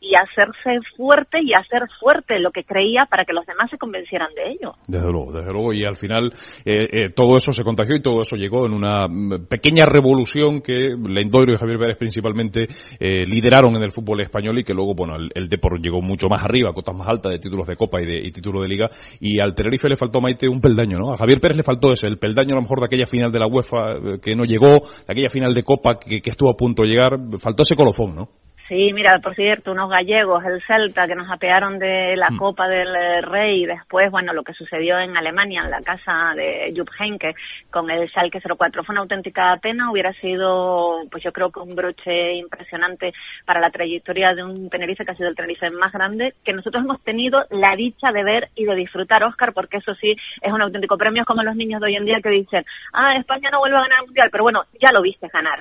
[0.00, 4.32] y hacerse fuerte y hacer fuerte lo que creía para que los demás se convencieran
[4.34, 4.72] de ello.
[4.88, 5.74] Desde luego, desde luego.
[5.74, 6.32] Y al final
[6.64, 10.62] eh, eh, todo eso se contagió y todo eso llegó en una mm, pequeña revolución
[10.62, 12.66] que Lendoiro y Javier Pérez principalmente
[12.98, 16.28] eh, lideraron en el fútbol español y que luego, bueno, el, el Depor llegó mucho
[16.28, 18.86] más arriba, cotas más altas de títulos de Copa y de y título de Liga.
[19.20, 21.12] Y al Tenerife le faltó, Maite, un peldaño, ¿no?
[21.12, 23.38] A Javier Pérez le faltó ese, el peldaño a lo mejor de aquella final de
[23.38, 26.88] la UEFA que no llegó, de aquella final de Copa que estuvo a punto de
[26.88, 27.18] llegar.
[27.38, 28.28] Faltó ese colofón, ¿no?
[28.71, 32.37] Sí, mira, por cierto, unos gallegos, el Celta, que nos apearon de la Mm.
[32.37, 36.73] Copa del Rey y después, bueno, lo que sucedió en Alemania, en la casa de
[36.77, 37.35] Jupp Heynckes
[37.68, 41.75] con el Schalke 04, fue una auténtica pena, hubiera sido, pues yo creo que un
[41.75, 43.12] broche impresionante
[43.44, 46.85] para la trayectoria de un Tenerife que ha sido el Tenerife más grande, que nosotros
[46.85, 50.62] hemos tenido la dicha de ver y de disfrutar, Oscar, porque eso sí es un
[50.62, 53.58] auténtico premio, es como los niños de hoy en día que dicen, ah, España no
[53.58, 55.58] vuelve a ganar el Mundial, pero bueno, ya lo viste ganar.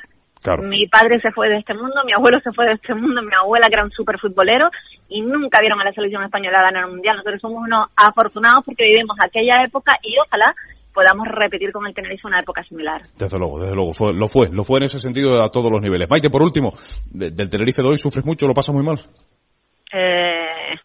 [0.56, 0.64] Claro.
[0.70, 3.34] Mi padre se fue de este mundo, mi abuelo se fue de este mundo, mi
[3.39, 4.70] abuela que era un super futbolero
[5.08, 7.18] y nunca vieron a la selección española ganar un mundial.
[7.18, 10.54] Nosotros somos unos afortunados porque vivimos aquella época y ojalá
[10.93, 13.02] podamos repetir con el Tenerife una época similar.
[13.18, 13.93] Desde luego, desde luego.
[13.93, 16.10] Fue- lo fue, lo fue en ese sentido a todos los niveles.
[16.10, 16.74] Maite, por último,
[17.12, 18.47] de- del Tenerife de hoy, ¿sufres mucho?
[18.47, 18.97] ¿Lo pasas muy mal?
[19.93, 20.76] Eh...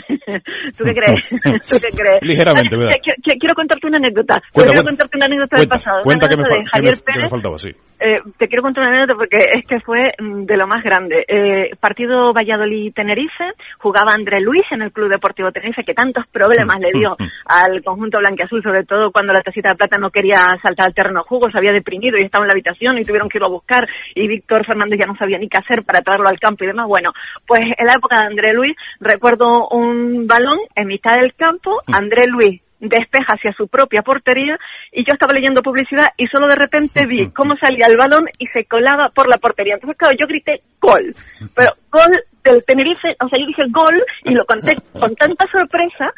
[0.78, 1.20] ¿Tú qué crees?
[1.68, 2.22] ¿Tú qué crees?
[2.22, 2.96] Ligeramente, ¿verdad?
[3.02, 4.40] Quiero, contarte una anécdota.
[4.52, 6.02] Cuenta, quiero contarte una anécdota Cuenta, del pasado.
[6.04, 7.30] cuenta que me, de que me- Javier que me Pérez.
[7.30, 7.70] faltaba, sí.
[8.04, 11.24] Eh, te quiero contar una anécdota porque es que fue mm, de lo más grande.
[11.28, 13.44] Eh, partido Valladolid-Tenerife,
[13.78, 17.16] jugaba André Luis en el Club Deportivo Tenerife, que tantos problemas le dio
[17.46, 21.20] al conjunto blanquiazul, sobre todo cuando la tacita de plata no quería saltar al terreno
[21.20, 23.50] de juego, se había deprimido y estaba en la habitación y tuvieron que irlo a
[23.50, 26.68] buscar y Víctor Fernández ya no sabía ni qué hacer para traerlo al campo y
[26.68, 26.86] demás.
[26.88, 27.12] Bueno,
[27.46, 29.81] pues en la época de André Luis recuerdo un
[30.26, 34.58] balón en mitad del campo, André Luis despeja hacia su propia portería
[34.90, 38.46] y yo estaba leyendo publicidad y solo de repente vi cómo salía el balón y
[38.48, 39.74] se colaba por la portería.
[39.74, 41.14] Entonces, claro, yo grité gol,
[41.54, 42.10] pero gol
[42.42, 46.10] del Tenerife, o sea, yo dije gol y lo conté con tanta sorpresa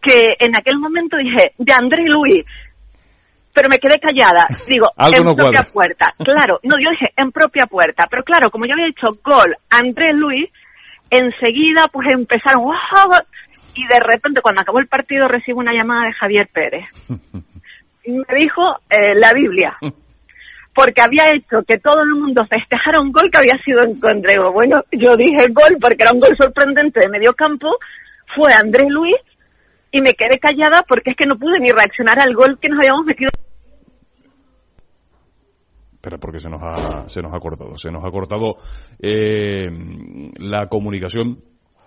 [0.00, 2.46] que en aquel momento dije, de André Luis,
[3.52, 4.46] pero me quedé callada.
[4.68, 5.72] Digo, en no propia cuadra.
[5.72, 6.06] puerta.
[6.22, 10.12] Claro, no, yo dije en propia puerta, pero claro, como yo había dicho gol André
[10.12, 10.48] Luis,
[11.10, 13.20] enseguida pues empezaron, "Wow",
[13.76, 16.84] y de repente cuando acabó el partido recibo una llamada de Javier Pérez.
[18.04, 19.76] Y me dijo eh, la Biblia.
[20.74, 24.52] Porque había hecho que todo el mundo festejara un gol que había sido en Condrego.
[24.52, 27.68] Bueno, yo dije gol porque era un gol sorprendente de medio campo.
[28.34, 29.16] Fue Andrés Luis
[29.90, 32.78] y me quedé callada porque es que no pude ni reaccionar al gol que nos
[32.80, 33.30] habíamos metido.
[36.06, 37.76] Espera, porque se nos ha, se nos ha cortado.
[37.78, 38.54] Se nos ha cortado
[39.00, 39.68] eh,
[40.38, 41.42] la comunicación.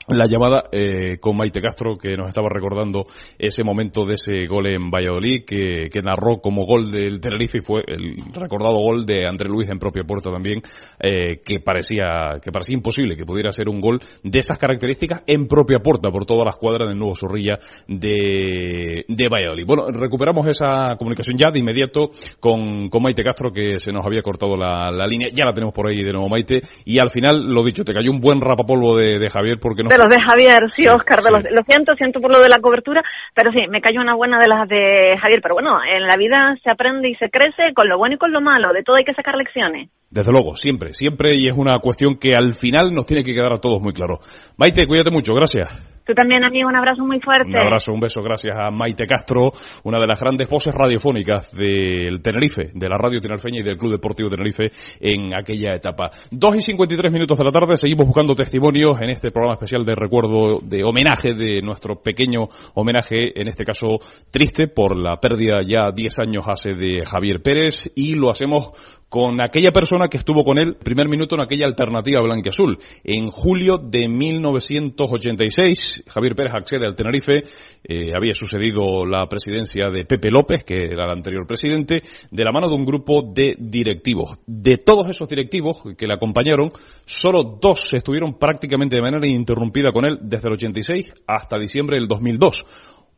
[0.09, 3.05] La llamada eh, con Maite Castro, que nos estaba recordando
[3.37, 7.61] ese momento de ese gol en Valladolid, que, que narró como gol del Tenerife y
[7.61, 10.61] fue el recordado gol de André Luis en propia puerta también,
[10.99, 15.47] eh, que parecía que parecía imposible que pudiera ser un gol de esas características en
[15.47, 17.55] propia puerta por toda la escuadra del nuevo Zorrilla
[17.87, 19.65] de, de Valladolid.
[19.65, 24.21] Bueno, recuperamos esa comunicación ya de inmediato con, con Maite Castro, que se nos había
[24.21, 25.29] cortado la, la línea.
[25.33, 26.61] Ya la tenemos por ahí de nuevo, Maite.
[26.85, 29.89] Y al final, lo dicho, te cayó un buen rapapolvo de, de Javier porque no
[29.99, 33.03] los de Javier, sí, Oscar, de los, lo siento, siento por lo de la cobertura,
[33.35, 35.41] pero sí, me cayó una buena de las de Javier.
[35.41, 38.31] Pero bueno, en la vida se aprende y se crece con lo bueno y con
[38.31, 39.89] lo malo, de todo hay que sacar lecciones.
[40.09, 43.53] Desde luego, siempre, siempre, y es una cuestión que al final nos tiene que quedar
[43.53, 44.19] a todos muy claro.
[44.57, 45.88] Maite, cuídate mucho, gracias.
[46.09, 47.51] Tú también, amigo, un abrazo muy fuerte.
[47.51, 49.51] Un abrazo, un beso, gracias a Maite Castro,
[49.83, 53.91] una de las grandes voces radiofónicas del Tenerife, de la radio tinerfeña y del Club
[53.91, 56.09] Deportivo Tenerife en aquella etapa.
[56.31, 59.93] Dos y 53 minutos de la tarde, seguimos buscando testimonios en este programa especial de
[59.93, 63.99] recuerdo, de homenaje, de nuestro pequeño homenaje, en este caso
[64.31, 69.41] triste, por la pérdida ya 10 años hace de Javier Pérez, y lo hacemos con
[69.41, 72.77] aquella persona que estuvo con él primer minuto en aquella alternativa blanquiazul.
[73.03, 77.41] En julio de 1986, Javier Pérez accede al Tenerife,
[77.83, 82.51] eh, había sucedido la presidencia de Pepe López, que era el anterior presidente, de la
[82.51, 84.39] mano de un grupo de directivos.
[84.45, 86.71] De todos esos directivos que le acompañaron,
[87.05, 92.07] solo dos estuvieron prácticamente de manera ininterrumpida con él desde el 86 hasta diciembre del
[92.07, 92.65] 2002.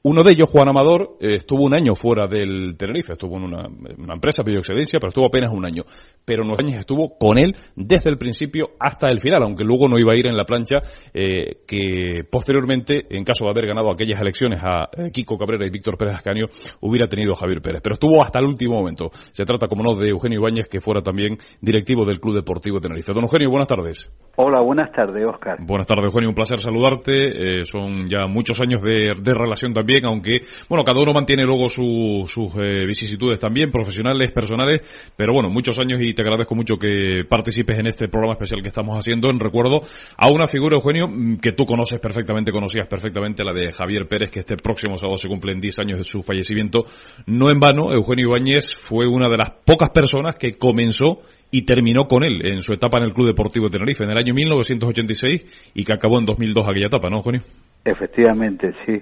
[0.03, 3.67] Uno de ellos, Juan Amador, eh, estuvo un año fuera del Tenerife, estuvo en una,
[3.67, 5.83] una empresa, pidió excedencia, pero estuvo apenas un año.
[6.25, 10.13] Pero años estuvo con él desde el principio hasta el final, aunque luego no iba
[10.13, 10.77] a ir en la plancha
[11.13, 15.69] eh, que posteriormente, en caso de haber ganado aquellas elecciones a eh, Kiko Cabrera y
[15.69, 16.47] Víctor Pérez Ascanio,
[16.79, 17.81] hubiera tenido Javier Pérez.
[17.83, 19.11] Pero estuvo hasta el último momento.
[19.33, 23.13] Se trata, como no, de Eugenio Ibáñez, que fuera también directivo del Club Deportivo Tenerife.
[23.13, 24.11] Don Eugenio, buenas tardes.
[24.37, 25.59] Hola, buenas tardes, Oscar.
[25.61, 26.29] Buenas tardes, Eugenio.
[26.29, 27.65] Un placer saludarte.
[27.65, 31.67] Son ya muchos años de, de relación también también, aunque, bueno, cada uno mantiene luego
[31.69, 34.81] sus eh, vicisitudes también, profesionales, personales,
[35.15, 38.69] pero bueno, muchos años y te agradezco mucho que participes en este programa especial que
[38.69, 39.81] estamos haciendo en recuerdo
[40.17, 44.31] a una figura, Eugenio, mm, que tú conoces perfectamente, conocías perfectamente, la de Javier Pérez,
[44.31, 46.85] que este próximo sábado se cumplen 10 años de su fallecimiento.
[47.25, 51.19] No en vano, Eugenio Ibáñez fue una de las pocas personas que comenzó
[51.51, 54.17] y terminó con él en su etapa en el Club Deportivo de Tenerife en el
[54.17, 57.41] año 1986 y que acabó en 2002 aquella etapa, ¿no, Eugenio?
[57.83, 59.01] Efectivamente, sí.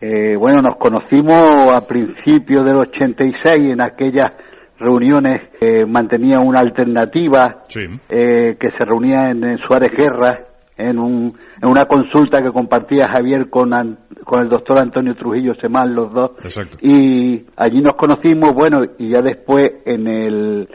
[0.00, 4.32] Eh, bueno, nos conocimos a principios del 86 en aquellas
[4.78, 7.62] reuniones que mantenía una alternativa
[8.08, 10.40] eh, que se reunía en, Suárez Guerra
[10.76, 11.32] en, un,
[11.62, 13.70] en una consulta que compartía Javier con,
[14.24, 16.32] con el doctor Antonio Trujillo Semán, los dos.
[16.82, 20.68] Y allí nos conocimos, bueno, y ya después en el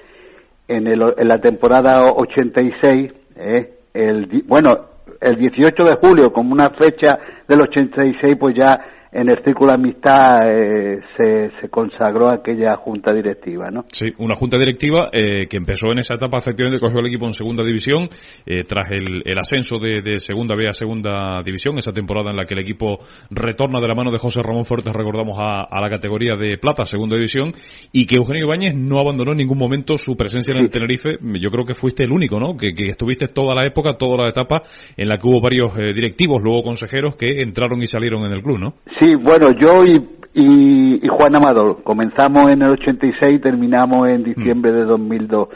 [0.67, 4.71] en, el, en la temporada 86, eh, el, bueno,
[5.19, 8.79] el 18 de julio, como una fecha del 86, pues ya
[9.11, 13.83] en el Círculo de Amistad eh, se, se, consagró aquella junta directiva, ¿no?
[13.91, 17.33] Sí, una junta directiva eh, que empezó en esa etapa, efectivamente, cogió el equipo en
[17.33, 18.07] segunda división,
[18.45, 22.37] eh, tras el, el ascenso de, de, segunda B a segunda división, esa temporada en
[22.37, 22.99] la que el equipo
[23.29, 26.85] retorna de la mano de José Ramón Fuertes, recordamos, a, a la categoría de plata,
[26.85, 27.51] segunda división,
[27.91, 31.17] y que Eugenio Ibáñez no abandonó en ningún momento su presencia en el Tenerife.
[31.41, 32.55] Yo creo que fuiste el único, ¿no?
[32.55, 34.61] Que, que, estuviste toda la época, toda la etapa
[34.95, 38.57] en la que hubo varios directivos, luego consejeros que entraron y salieron en el club,
[38.57, 38.73] ¿no?
[39.01, 44.71] Sí, bueno, yo y, y, Juan Amador comenzamos en el 86 y terminamos en diciembre
[44.71, 45.49] de 2002.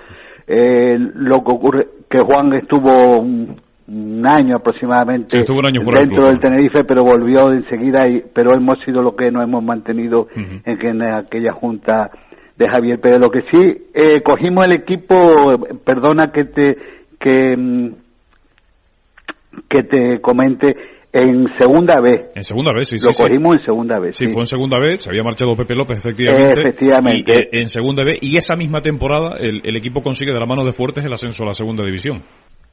[0.47, 3.55] Eh, lo que ocurre que Juan estuvo un,
[4.27, 9.43] año aproximadamente dentro del Tenerife, pero volvió enseguida, y, pero hemos sido lo que nos
[9.43, 12.09] hemos mantenido en, aquella junta
[12.57, 13.19] de Javier Pérez.
[13.19, 15.15] Lo que sí, eh, cogimos el equipo,
[15.85, 16.77] perdona que te,
[17.19, 17.89] que, mm,
[19.69, 20.75] que te comente,
[21.16, 22.32] en segunda vez.
[22.36, 23.07] En segunda vez, sí, sí.
[23.07, 24.18] Lo cogimos en segunda vez.
[24.18, 26.61] Sí, fue en segunda vez, se había marchado Pepe López, efectivamente.
[26.61, 27.34] Efectivamente.
[27.34, 30.45] Y, eh, en segunda vez, y esa misma temporada el, el, equipo consigue de la
[30.45, 32.24] mano de Fuertes el ascenso a la segunda división.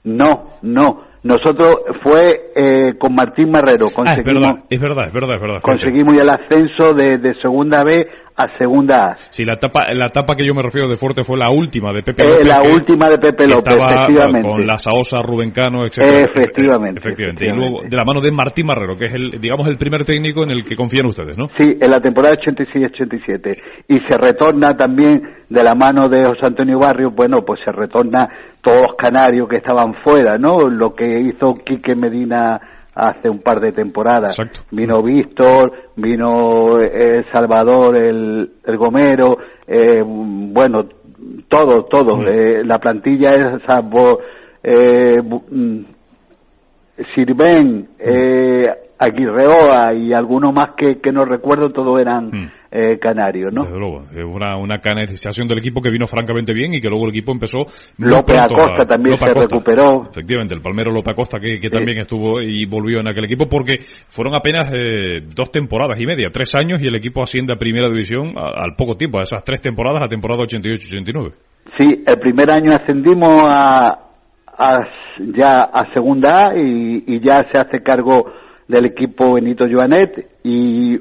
[0.04, 1.12] No, no.
[1.22, 1.70] Nosotros
[2.02, 3.86] fue eh, con Martín Marrero.
[3.94, 5.60] Conseguimos, ah, es verdad, es verdad, es verdad.
[5.62, 9.14] conseguimos el ascenso de, de segunda B a segunda A.
[9.14, 12.02] Sí, la etapa, la etapa que yo me refiero de Fuerte fue la última de
[12.02, 12.48] Pepe eh, López.
[12.48, 14.48] la última de Pepe López, efectivamente.
[14.48, 15.98] Con la Saosa, Rubén Cano, etc.
[16.34, 17.46] Efectivamente, efectivamente.
[17.46, 20.44] Y luego de la mano de Martín Marrero, que es el, digamos, el primer técnico
[20.44, 21.48] en el que confían ustedes, ¿no?
[21.56, 23.56] Sí, en la temporada 86-87.
[23.88, 28.28] Y se retorna también de la mano de José Antonio Barrio, bueno, pues se retorna
[28.62, 30.68] todos los canarios que estaban fuera, ¿no?
[30.68, 32.60] Lo que hizo Quique Medina
[32.94, 34.36] hace un par de temporadas.
[34.70, 39.36] Vino Víctor, vino El eh, Salvador, el, el Gomero,
[39.66, 40.84] eh, bueno,
[41.48, 42.22] todo, todo.
[42.26, 44.20] Eh, la plantilla es salvo
[44.62, 45.80] eh, mm,
[47.14, 48.62] Sirven, eh,
[48.98, 52.50] Aguirreoa y alguno más que, que no recuerdo, todos eran mm.
[52.70, 53.62] eh, canarios, ¿no?
[53.62, 57.10] Desde luego, una, una canalización del equipo que vino francamente bien y que luego el
[57.10, 57.58] equipo empezó...
[57.98, 60.04] López Acosta también se recuperó.
[60.08, 63.78] Efectivamente, el palmero López Acosta que, que también estuvo y volvió en aquel equipo porque
[64.08, 67.88] fueron apenas eh, dos temporadas y media, tres años y el equipo asciende a primera
[67.88, 71.32] división al poco tiempo, a esas tres temporadas, la temporada 88-89.
[71.76, 74.11] Sí, el primer año ascendimos a,
[74.70, 74.88] a,
[75.36, 78.32] ya a segunda A y, y ya se hace cargo
[78.68, 80.98] del equipo Benito Joanet y,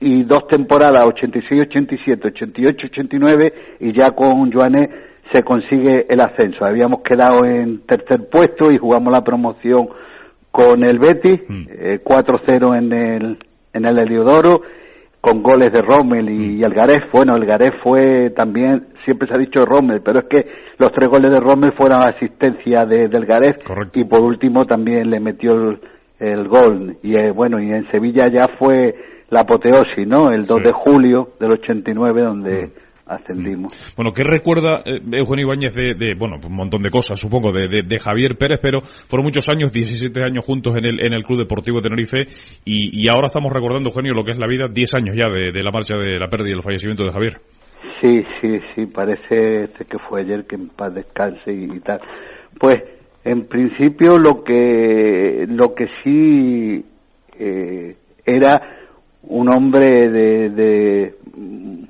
[0.00, 4.90] y dos temporadas, 86-87, 88-89 y ya con Joanet
[5.32, 6.64] se consigue el ascenso.
[6.64, 9.88] Habíamos quedado en tercer puesto y jugamos la promoción
[10.50, 12.74] con el Betis, 4-0 mm.
[12.74, 13.38] eh, en el,
[13.72, 14.62] en el Heliodoro,
[15.20, 16.64] con goles de Rommel y, mm.
[16.64, 17.02] Algarez.
[17.12, 20.46] Bueno, Algarez fue también, siempre se ha dicho Rommel, pero es que
[20.78, 23.56] los tres goles de Rommel fueron asistencia de, de Algarez
[23.94, 25.80] y por último también le metió el,
[26.18, 26.96] el gol.
[27.02, 28.94] Y eh, bueno, y en Sevilla ya fue
[29.30, 30.30] la apoteosis, ¿no?
[30.30, 32.66] El 2 de julio del 89 donde...
[32.66, 32.70] Mm.
[33.06, 33.74] ascendimos.
[33.74, 33.96] Mm.
[33.96, 37.98] Bueno, ¿qué recuerda eh, Eugenio Ibáñez de, bueno, un montón de cosas, supongo, de, de,
[37.98, 41.80] Javier Pérez, pero fueron muchos años, 17 años juntos en el, en el Club Deportivo
[41.80, 42.22] de Tenerife,
[42.64, 45.62] y, y ahora estamos recordando, Eugenio, lo que es la vida, 10 años ya de,
[45.62, 47.40] la marcha de la pérdida y el fallecimiento de Javier.
[48.00, 52.00] Sí, sí, sí, parece este que fue ayer que en paz descanse y tal.
[52.58, 52.76] Pues
[53.24, 56.84] en principio lo que lo que sí
[57.38, 58.60] eh, era
[59.22, 61.14] un hombre de, de,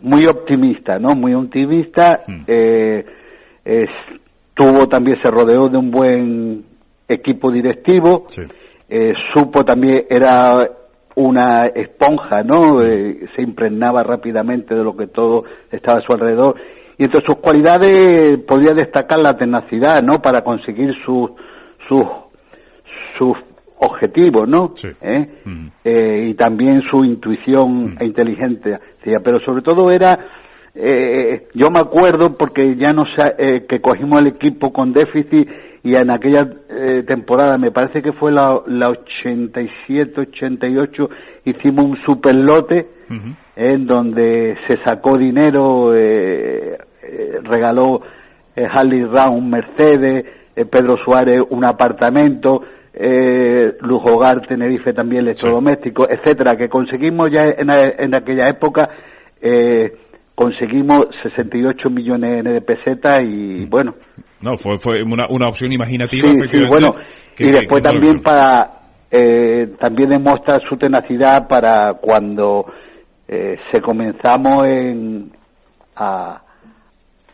[0.03, 1.15] muy optimista, ¿no?
[1.15, 2.23] Muy optimista.
[2.27, 2.45] Mm.
[2.47, 3.05] Eh,
[4.55, 6.65] tuvo también se rodeó de un buen
[7.09, 8.25] equipo directivo.
[8.89, 10.69] Eh, supo también era
[11.17, 12.77] una esponja, ¿no?
[12.77, 12.81] Mm.
[12.85, 16.57] Eh, se impregnaba rápidamente de lo que todo estaba a su alrededor
[16.97, 20.21] y entre sus cualidades podría destacar la tenacidad, ¿no?
[20.21, 21.31] Para conseguir sus
[21.89, 22.05] sus
[23.19, 23.37] sus
[23.79, 24.73] objetivo, ¿no?
[25.01, 25.29] ¿Eh?
[25.85, 28.81] Eh, y también su intuición e inteligencia.
[29.03, 30.19] Pero sobre todo era,
[30.75, 35.49] eh, yo me acuerdo porque ya no sé, que cogimos el equipo con déficit
[35.85, 36.49] y en aquella
[37.07, 41.11] temporada, me parece que fue la, la 87, 88,
[41.45, 42.89] hicimos un super lote
[43.55, 45.93] en donde se sacó dinero,
[47.43, 48.01] regaló
[48.57, 50.25] Harley Round un Mercedes,
[50.55, 52.63] Pedro Suárez un apartamento,
[52.97, 58.89] eh, Lujogar, Tenerife también electrodomésticos, etcétera, que conseguimos ya en, aquella época,
[59.41, 59.93] eh,
[60.35, 63.95] conseguimos 68 millones de pesetas y bueno.
[64.45, 66.29] No, fue, fue una, una opción imaginativa.
[66.51, 66.95] Sí, bueno,
[67.39, 68.71] y después también para,
[69.11, 72.67] eh, también demuestra su tenacidad para cuando
[73.27, 75.33] eh, se comenzamos en,
[75.97, 76.43] a,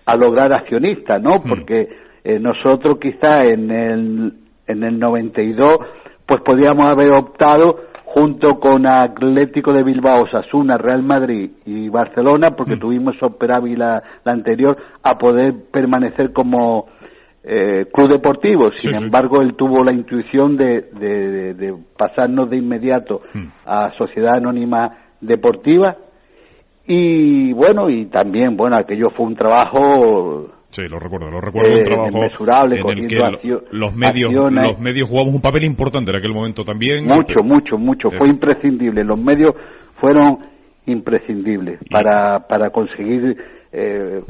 [0.07, 1.39] a lograr accionistas, ¿no?
[1.39, 1.49] Mm.
[1.49, 1.89] Porque
[2.23, 4.33] eh, nosotros quizá en el
[4.69, 5.79] en el 92,
[6.27, 12.77] pues podríamos haber optado junto con Atlético de Bilbao, Sasuna, Real Madrid y Barcelona, porque
[12.77, 12.81] mm.
[12.81, 13.17] tuvimos
[13.77, 16.87] la, la anterior, a poder permanecer como
[17.43, 18.70] eh, club deportivo.
[18.76, 23.47] Sin embargo, él tuvo la intuición de, de, pasarnos de inmediato mm.
[23.66, 25.97] a Sociedad Anónima Deportiva.
[26.86, 31.78] Y bueno, y también, bueno, aquello fue un trabajo Sí, lo recuerdo, lo recuerdo un
[31.78, 32.07] eh, trabajo
[32.93, 33.16] en el que
[33.72, 37.07] los medios los medios jugamos un papel importante en aquel momento también.
[37.07, 39.03] Mucho, mucho, mucho, fue imprescindible.
[39.03, 39.53] Los medios
[40.01, 40.38] fueron
[40.86, 43.36] imprescindibles para para conseguir
[43.73, 44.21] eh,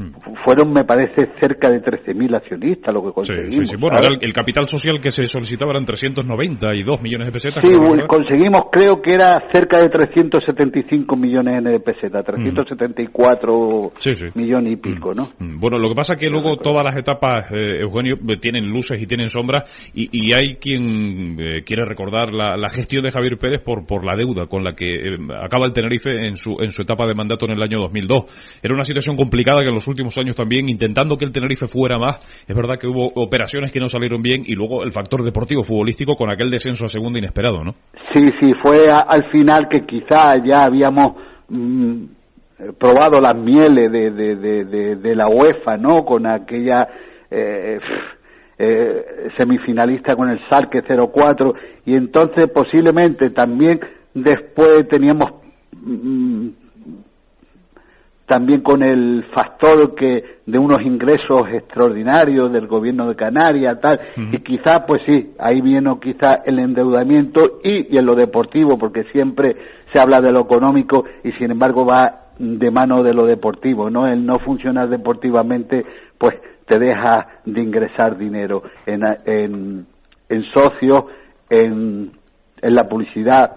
[0.45, 3.55] fueron, me parece, cerca de 13.000 accionistas lo que conseguimos.
[3.55, 7.63] Sí, sí, Bueno, el, capital social que se solicitaba eran 392 millones de pesetas.
[7.67, 7.75] Sí,
[8.07, 14.39] conseguimos, creo que era cerca de 375 millones de pesetas, 374 mm.
[14.39, 15.29] millones y pico, ¿no?
[15.39, 15.59] Mm.
[15.59, 19.01] Bueno, lo que pasa es que luego todas las etapas, eh, Eugenio, eh, tienen luces
[19.01, 23.61] y tienen sombras, y, hay quien eh, quiere recordar la, la, gestión de Javier Pérez
[23.63, 27.05] por, por la deuda con la que acaba el Tenerife en su, en su etapa
[27.07, 28.59] de mandato en el año 2002.
[28.63, 31.97] Era una situación complicada que en los últimos años también, intentando que el Tenerife fuera
[31.97, 35.63] más, es verdad que hubo operaciones que no salieron bien y luego el factor deportivo
[35.63, 37.73] futbolístico con aquel descenso a segunda inesperado, ¿no?
[38.13, 41.15] Sí, sí, fue al final que quizá ya habíamos
[41.49, 42.03] mm,
[42.79, 46.03] probado las mieles de, de, de, la UEFA, ¿no?
[46.05, 46.87] Con aquella...
[47.29, 47.79] Eh,
[48.63, 51.53] eh, semifinalista con el Salque 04
[51.87, 53.79] y entonces posiblemente también
[54.13, 55.31] después teníamos
[55.81, 56.49] mm,
[58.31, 63.99] también con el factor que de unos ingresos extraordinarios del gobierno de Canarias tal.
[64.15, 69.57] Y quizás pues sí ahí viene quizás el endeudamiento y, en lo deportivo porque siempre
[69.91, 74.07] se habla de lo económico y sin embargo va de mano de lo deportivo no
[74.07, 75.85] el no funcionar deportivamente
[76.17, 79.85] pues te deja de ingresar dinero en en,
[80.29, 81.03] en socios
[81.49, 82.11] en
[82.61, 83.51] en la publicidad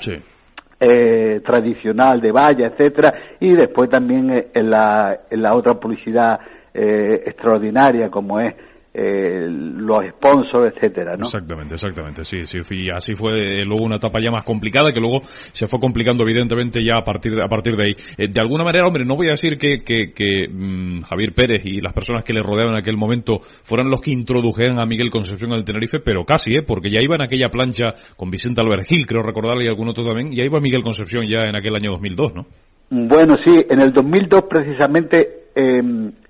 [0.87, 6.39] eh, tradicional de valla, etcétera, y después también eh, en la, en la otra publicidad
[6.75, 8.55] eh, extraordinaria como es
[8.97, 11.25] eh, los sponsors, etcétera, ¿no?
[11.25, 15.01] Exactamente, exactamente, sí, sí, y así fue eh, luego una etapa ya más complicada que
[15.01, 17.93] luego se fue complicando evidentemente ya a partir de, a partir de ahí.
[18.17, 21.81] Eh, de alguna manera, hombre, no voy a decir que, que, mm, Javier Pérez y
[21.81, 25.53] las personas que le rodeaban en aquel momento fueran los que introdujeran a Miguel Concepción
[25.53, 26.63] al Tenerife, pero casi, ¿eh?
[26.63, 30.05] Porque ya iba en aquella plancha con Vicente Albert Gil, creo recordarle y algún otro
[30.05, 32.47] también, y ahí iba Miguel Concepción ya en aquel año 2002, ¿no?
[32.91, 35.83] Bueno, sí, en el 2002 precisamente eh,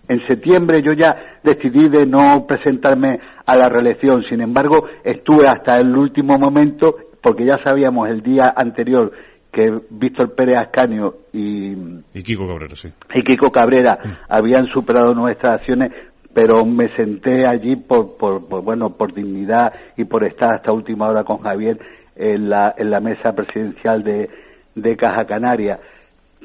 [0.09, 4.23] en septiembre yo ya decidí de no presentarme a la reelección.
[4.29, 9.13] Sin embargo, estuve hasta el último momento, porque ya sabíamos el día anterior
[9.51, 11.75] que Víctor Pérez Ascanio y,
[12.23, 12.89] Kiko Cabrera, sí.
[13.15, 14.09] y Kiko Cabrera mm.
[14.29, 15.93] habían superado nuestras acciones,
[16.35, 21.23] pero me senté allí por, por, bueno, por dignidad y por estar hasta última hora
[21.23, 21.79] con Javier
[22.17, 24.29] en la, en la mesa presidencial de,
[24.75, 25.79] de Caja Canaria.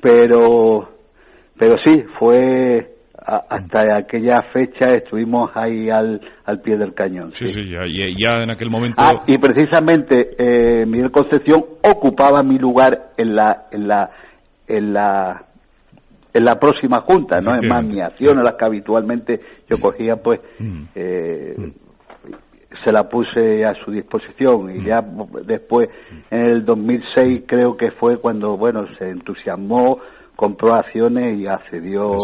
[0.01, 0.88] Pero,
[1.57, 7.34] pero sí, fue hasta aquella fecha estuvimos ahí al, al pie del cañón.
[7.34, 8.95] Sí, sí, ya, ya, en aquel momento.
[8.97, 14.09] Ah, y precisamente eh, Miguel Concepción ocupaba mi lugar en la, en la,
[14.67, 15.45] en la,
[16.34, 17.55] en la próxima junta, ¿no?
[17.55, 19.39] Es más, mi acción, las que habitualmente
[19.70, 20.84] yo cogía, pues, mm.
[20.95, 22.34] Eh, mm.
[22.86, 24.86] se la puse a su disposición y mm.
[24.86, 25.03] ya
[25.45, 25.89] después,
[26.32, 29.99] en el 2006, creo que fue cuando, bueno, se entusiasmó
[30.40, 32.16] compró acciones y accedió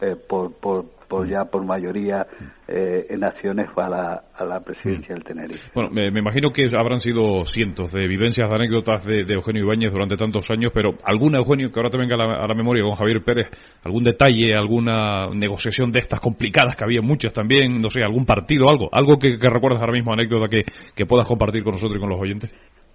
[0.00, 2.24] eh, por, por, por, ya por mayoría
[2.68, 5.68] eh, en acciones a la, a la presidencia del Tenerife.
[5.74, 10.14] Bueno, me, imagino que habrán sido cientos de vivencias, de anécdotas de, Eugenio Ibáñez durante
[10.14, 12.94] tantos años, pero alguna, Eugenio, que ahora te venga a la, a la, memoria con
[12.94, 13.48] Javier Pérez,
[13.84, 18.70] algún detalle, alguna negociación de estas complicadas, que había muchas también, no sé, algún partido,
[18.70, 20.62] algo, algo que, que recuerdas ahora mismo, anécdota que,
[20.94, 22.52] que puedas compartir con nosotros y con los oyentes.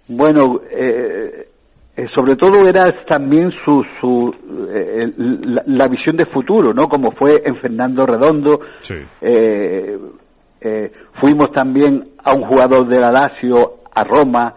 [0.08, 1.48] Bueno, eh,
[1.96, 4.34] eh, sobre todo era también su, su
[4.68, 5.12] eh,
[5.66, 6.88] la, visión de futuro, ¿no?
[6.88, 8.60] Como fue en Fernando Redondo.
[9.20, 9.98] Eh,
[11.20, 14.54] fuimos también a un jugador de la Lazio a Roma,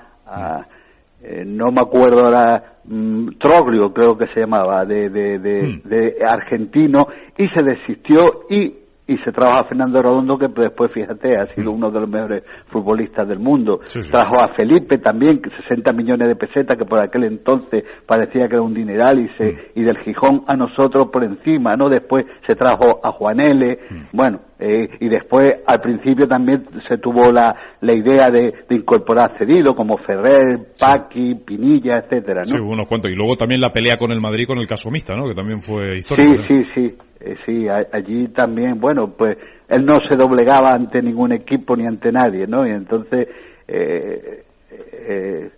[1.46, 5.88] no me acuerdo ahora, mm, Troglio creo que se llamaba, de, de, mm.
[5.88, 7.08] de argentino,
[7.38, 8.74] y se desistió y
[9.08, 12.44] y se trajo a Fernando Redondo que después fíjate ha sido uno de los mejores
[12.70, 13.80] futbolistas del mundo
[14.12, 18.62] trajo a Felipe también 60 millones de pesetas que por aquel entonces parecía que era
[18.62, 19.58] un dineral y se mm.
[19.76, 24.04] y del Gijón a nosotros por encima no después se trajo a Juan L mm.
[24.12, 29.76] bueno eh, y después al principio también se tuvo la, la idea de, incorporar cedido
[29.76, 32.46] como Ferrer, Paqui, Pinilla, etcétera, ¿no?
[32.46, 33.12] Sí, unos cuantos.
[33.12, 35.28] Y luego también la pelea con el Madrid con el caso mixta, ¿no?
[35.28, 36.44] Que también fue histórico.
[36.48, 36.98] Sí, sí, sí.
[37.20, 39.38] Eh, sí, allí también, bueno, pues
[39.68, 42.66] él no se doblegaba ante ningún equipo ni ante nadie, ¿no?
[42.68, 43.28] Y entonces
[43.68, 45.52] eh, eh,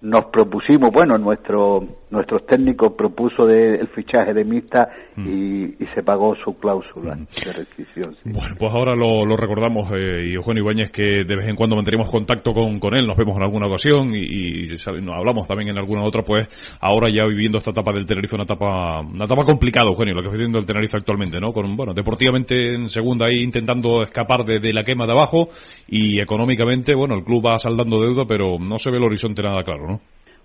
[0.00, 1.80] nos propusimos, bueno, nuestro,
[2.14, 5.28] nuestros técnicos propuso de, el fichaje de Mista mm.
[5.28, 7.26] y, se pagó su cláusula mm.
[7.44, 8.16] de restricción.
[8.24, 12.10] Bueno, pues ahora lo, recordamos, eh, y Eugenio Ibáñez, que de vez en cuando mantenemos
[12.10, 14.66] contacto con, con él, nos vemos en alguna ocasión y,
[15.02, 16.48] nos hablamos también en alguna otra, pues
[16.80, 20.28] ahora ya viviendo esta etapa del Tenerife, una etapa, una etapa complicada, Eugenio, lo que
[20.28, 21.52] está viviendo el Tenerife actualmente, ¿no?
[21.52, 25.48] Con, bueno, deportivamente en segunda ahí intentando escapar de, de la quema de abajo
[25.88, 29.62] y económicamente, bueno, el club va saldando deuda, pero no se ve el horizonte nada
[29.62, 30.00] claro, ¿no?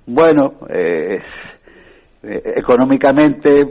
[0.05, 1.19] Bueno, eh,
[2.23, 3.61] eh, económicamente,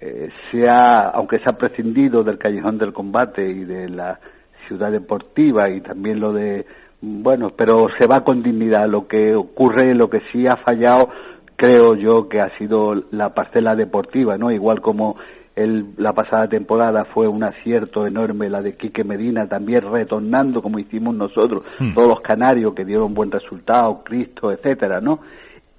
[0.00, 4.18] eh, se ha, aunque se ha prescindido del callejón del combate y de la
[4.66, 6.64] ciudad deportiva y también lo de,
[7.02, 8.88] bueno, pero se va con dignidad.
[8.88, 11.10] Lo que ocurre, lo que sí ha fallado,
[11.56, 14.50] creo yo que ha sido la parcela deportiva, ¿no?
[14.50, 15.16] Igual como
[15.56, 20.78] el, la pasada temporada fue un acierto enorme la de Quique Medina, también retornando como
[20.78, 21.92] hicimos nosotros, hmm.
[21.92, 25.20] todos los canarios que dieron buen resultado, Cristo, etcétera, ¿no?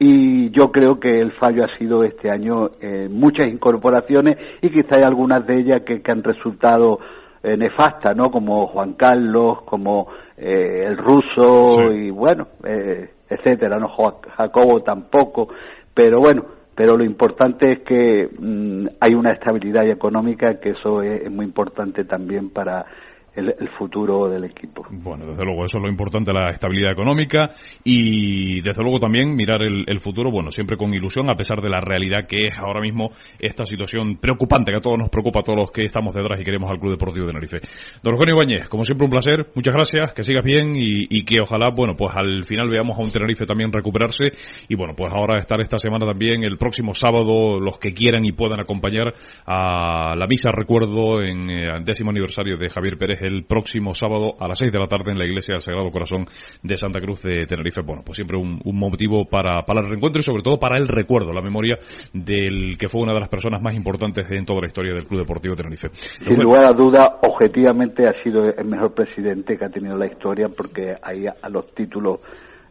[0.04, 4.96] Y yo creo que el fallo ha sido este año eh, muchas incorporaciones y quizá
[4.96, 6.98] hay algunas de ellas que, han resultado
[7.44, 8.32] eh, nefastas, ¿no?
[8.32, 13.90] Como Juan Carlos, como eh, el ruso y bueno, eh, etcétera, ¿no?
[14.36, 15.50] Jacobo tampoco,
[15.94, 21.30] pero bueno, pero lo importante es que mm, hay una estabilidad económica que eso es
[21.30, 22.88] muy importante también para
[23.36, 24.86] el, futuro del equipo.
[24.90, 27.52] Bueno, desde luego, eso es lo importante, la estabilidad económica
[27.84, 31.80] y desde luego también mirar el, futuro, bueno, siempre con ilusión, a pesar de la
[31.80, 35.60] realidad que es ahora mismo esta situación preocupante que a todos nos preocupa, a todos
[35.60, 37.60] los que estamos detrás y queremos al Club Deportivo de Tenerife.
[38.04, 41.70] Don Eugenio Ibáñez, como siempre un placer, muchas gracias, que sigas bien y, que ojalá,
[41.70, 44.26] bueno, pues al final veamos a un Tenerife también recuperarse
[44.68, 48.32] y bueno, pues ahora estar esta semana también, el próximo sábado, los que quieran y
[48.32, 49.14] puedan acompañar
[49.46, 54.34] a la misa recuerdo en el eh, décimo aniversario de Javier Pérez el próximo sábado
[54.40, 56.26] a las 6 de la tarde en la iglesia del Sagrado Corazón
[56.64, 57.82] de Santa Cruz de Tenerife.
[57.82, 61.32] Bueno, pues siempre un, motivo para, para el reencuentro y sobre todo para el recuerdo,
[61.32, 61.78] la memoria
[62.14, 65.22] del que fue una de las personas más importantes en toda la historia del Club
[65.22, 65.90] Deportivo Tenerife.
[65.92, 70.48] Sin lugar a duda, objetivamente ha sido el mejor presidente que ha tenido la historia
[70.50, 72.20] porque ahí a los títulos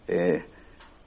[0.08, 0.42] eh,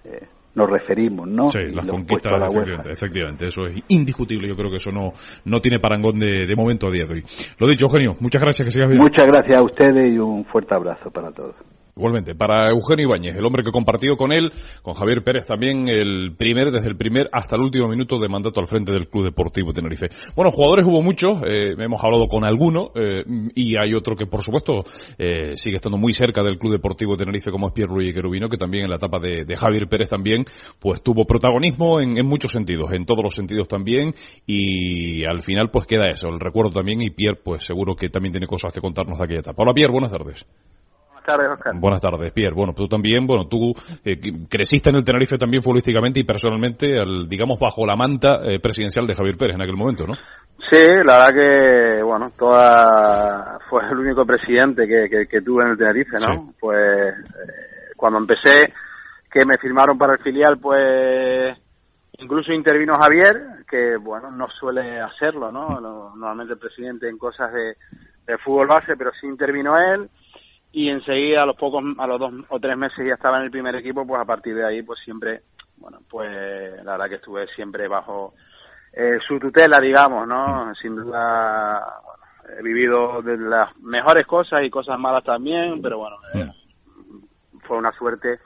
[0.05, 1.47] eh, nos referimos, ¿no?
[1.47, 4.47] Sí, las conquistas, efectivamente, efectivamente, eso es indiscutible.
[4.47, 5.11] Yo creo que eso no,
[5.45, 7.23] no tiene parangón de, de momento a día de hoy.
[7.59, 9.01] Lo dicho, Eugenio, muchas gracias, que sigas bien.
[9.01, 11.55] Muchas gracias a ustedes y un fuerte abrazo para todos.
[11.95, 16.35] Igualmente, para Eugenio Ibáñez, el hombre que compartió con él, con Javier Pérez también, el
[16.35, 19.71] primer, desde el primer hasta el último minuto de mandato al frente del Club Deportivo
[19.73, 20.07] Tenerife.
[20.35, 23.23] Bueno, jugadores hubo muchos, eh, hemos hablado con alguno, eh,
[23.53, 24.83] y hay otro que por supuesto
[25.19, 28.57] eh, sigue estando muy cerca del Club Deportivo Tenerife como es Pierre Ruiz Querubino, que
[28.57, 30.45] también en la etapa de, Javier Pérez también,
[30.79, 34.13] pues tuvo protagonismo en, en, muchos sentidos, en todos los sentidos también,
[34.47, 38.33] y al final pues queda eso, el recuerdo también, y Pierre pues seguro que también
[38.33, 39.61] tiene cosas que contarnos de aquella etapa.
[39.61, 40.43] Hola Pierre, buenas tardes.
[41.79, 42.53] Buenas tardes, Pierre.
[42.53, 43.71] Bueno, tú también, bueno, tú
[44.03, 44.19] eh,
[44.49, 46.87] creciste en el Tenerife también futbolísticamente y personalmente,
[47.27, 50.13] digamos, bajo la manta eh, presidencial de Javier Pérez en aquel momento, ¿no?
[50.69, 55.77] Sí, la verdad que, bueno, toda, fue el único presidente que, que, tuve en el
[55.77, 56.53] Tenerife, ¿no?
[56.59, 58.73] Pues eh, cuando empecé,
[59.31, 61.57] que me firmaron para el filial, pues
[62.19, 65.79] incluso intervino Javier, que, bueno, no suele hacerlo, ¿no?
[65.79, 67.75] Normalmente el presidente en cosas de,
[68.25, 70.09] de fútbol base, pero sí intervino él
[70.73, 73.51] y enseguida a los pocos a los dos o tres meses ya estaba en el
[73.51, 75.43] primer equipo pues a partir de ahí pues siempre
[75.77, 78.33] bueno pues la verdad que estuve siempre bajo
[78.91, 82.01] eh, su tutela digamos no sin duda
[82.57, 86.51] he vivido de las mejores cosas y cosas malas también pero bueno eh,
[87.67, 88.39] fue una suerte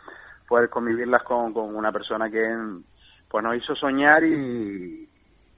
[0.48, 2.46] poder convivirlas con, con una persona que
[3.30, 5.08] pues nos hizo soñar y,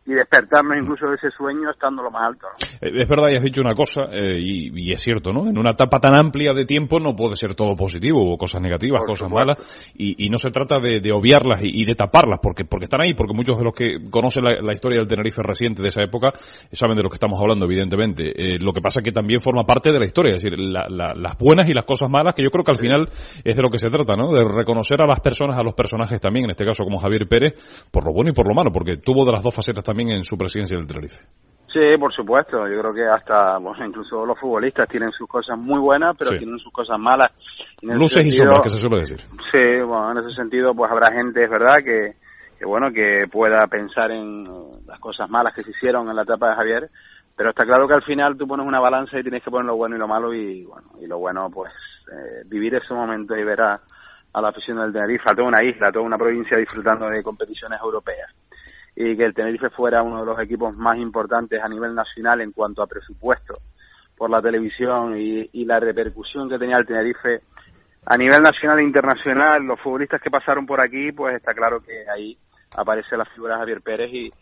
[0.09, 2.47] y despertarnos incluso de ese sueño estando lo más alto.
[2.81, 5.47] Eh, es verdad, y has dicho una cosa, eh, y, es cierto, ¿no?
[5.47, 9.03] En una etapa tan amplia de tiempo no puede ser todo positivo, o cosas negativas,
[9.05, 9.57] cosas malas,
[9.95, 13.57] y, no se trata de, obviarlas y, de taparlas, porque, porque están ahí, porque muchos
[13.57, 16.31] de los que conocen la, historia del Tenerife reciente de esa época
[16.71, 18.29] saben de lo que estamos hablando, evidentemente.
[18.29, 21.37] Eh, lo que pasa es que también forma parte de la historia, es decir, las
[21.37, 23.09] buenas y las cosas malas, que yo creo que al final
[23.43, 24.31] es de lo que se trata, ¿no?
[24.31, 27.53] De reconocer a las personas, a los personajes también, en este caso como Javier Pérez,
[27.91, 30.23] por lo bueno y por lo malo, porque tuvo de las dos facetas también en
[30.23, 31.19] su presidencia del Tenerife.
[31.71, 32.67] Sí, por supuesto.
[32.67, 36.57] Yo creo que hasta, bueno, incluso los futbolistas tienen sus cosas muy buenas, pero tienen
[36.57, 37.27] sus cosas malas.
[37.81, 39.19] Luces y sombras, que se suele decir.
[39.51, 42.13] Sí, bueno, en ese sentido, pues habrá gente, es verdad, que,
[42.57, 44.43] que bueno, que pueda pensar en
[44.87, 46.89] las cosas malas que se hicieron en la etapa de Javier,
[47.37, 49.77] pero está claro que al final tú pones una balanza y tienes que poner lo
[49.77, 51.71] bueno y lo malo y, bueno, y lo bueno, pues,
[52.11, 53.79] eh, vivir ese momento y ver a,
[54.33, 57.21] a la afición del Tenerife, a toda una isla, a toda una provincia disfrutando de
[57.21, 58.33] competiciones europeas
[59.01, 62.51] y que el Tenerife fuera uno de los equipos más importantes a nivel nacional en
[62.51, 63.53] cuanto a presupuesto
[64.17, 67.39] por la televisión y, la repercusión que tenía el Tenerife
[68.05, 72.09] a nivel nacional e internacional, los futbolistas que pasaron por aquí, pues está claro que
[72.13, 72.37] ahí
[72.75, 74.33] aparece la figura de Javier Pérez y,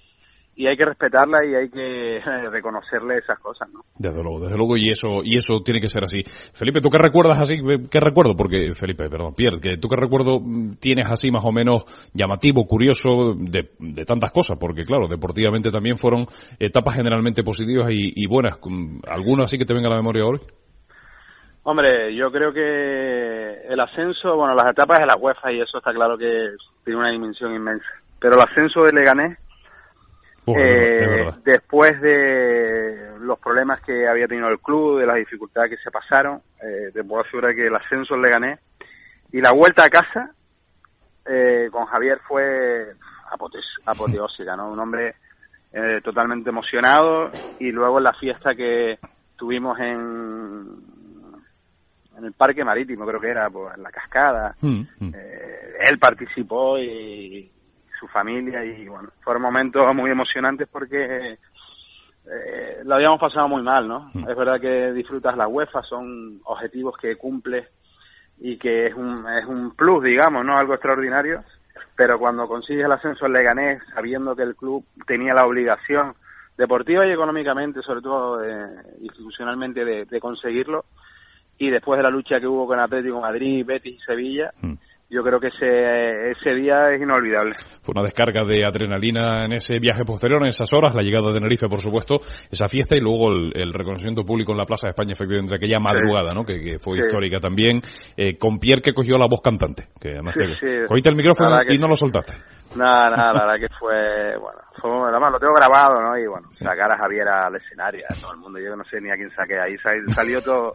[0.58, 2.20] y hay que respetarla y hay que
[2.52, 3.82] reconocerle esas cosas, ¿no?
[3.96, 6.24] Desde luego, desde luego, y eso, y eso tiene que ser así.
[6.54, 7.58] Felipe, ¿tú qué recuerdas así?
[7.90, 8.36] ¿Qué recuerdo?
[8.36, 10.40] Porque, Felipe, perdón, Pierre, que ¿tú qué recuerdo
[10.82, 14.58] tienes así más o menos llamativo, curioso de, de tantas cosas?
[14.60, 16.26] Porque, claro, deportivamente también fueron
[16.60, 18.60] etapas generalmente positivas y, buenas.
[19.08, 20.40] ¿Alguna así que te venga a la memoria hoy?
[21.64, 25.94] Hombre, yo creo que el ascenso, bueno, las etapas de la UEFA y eso está
[25.94, 26.50] claro que
[26.84, 27.86] tiene una dimensión inmensa.
[28.20, 29.38] Pero el ascenso de Leganés
[30.48, 35.92] eh, después de los problemas que había tenido el club, de las dificultades que se
[35.92, 38.60] pasaron, eh, te puedo asegurar que el ascenso le gané.
[39.32, 40.32] Y la vuelta a casa
[41.26, 42.94] eh, con Javier fue
[43.86, 44.72] apoteósica, ¿no?
[44.72, 45.16] Un hombre
[45.74, 47.30] eh, totalmente emocionado
[47.60, 48.98] y luego en la fiesta que
[49.36, 50.66] tuvimos en,
[52.18, 55.14] en el Parque Marítimo, creo que era, pues, en la cascada, mm, mm.
[55.14, 57.52] Eh, él participó y
[58.00, 61.38] su familia y bueno, fueron momentos muy emocionantes porque
[62.30, 64.12] eh, lo habíamos pasado muy mal, ¿no?
[64.14, 64.30] Mm.
[64.30, 67.68] Es verdad que disfrutas la UEFA, son objetivos que cumples
[68.40, 70.58] y que es un, es un plus, digamos, ¿no?
[70.58, 71.44] Algo extraordinario,
[71.96, 76.14] pero cuando consigues el ascenso en Leganés, sabiendo que el club tenía la obligación
[76.58, 78.68] deportiva y económicamente, sobre todo eh,
[79.02, 80.86] institucionalmente, de, conseguirlo,
[81.58, 84.74] y después de la lucha que hubo con Atlético Madrid, Betis y Sevilla, mm
[85.10, 87.56] yo creo que ese, ese día es inolvidable.
[87.82, 91.36] Fue una descarga de adrenalina en ese viaje posterior, en esas horas, la llegada de
[91.36, 92.18] Tenerife, por supuesto,
[92.52, 96.32] esa fiesta y luego el, reconocimiento público en la Plaza de España, efectivamente, aquella madrugada,
[96.34, 96.44] ¿no?
[96.44, 97.80] Que, fue histórica también,
[98.18, 100.36] eh, con Pierre que cogió la voz cantante, que además
[100.88, 102.34] cogiste el micrófono y no lo soltaste.
[102.76, 106.18] Nada, nada, la verdad que fue, bueno, fue, además lo tengo grabado, ¿no?
[106.18, 109.10] Y bueno, sacar a Javier al escenario, a todo el mundo, yo no sé ni
[109.10, 109.78] a quién saqué ahí,
[110.10, 110.74] salió todo,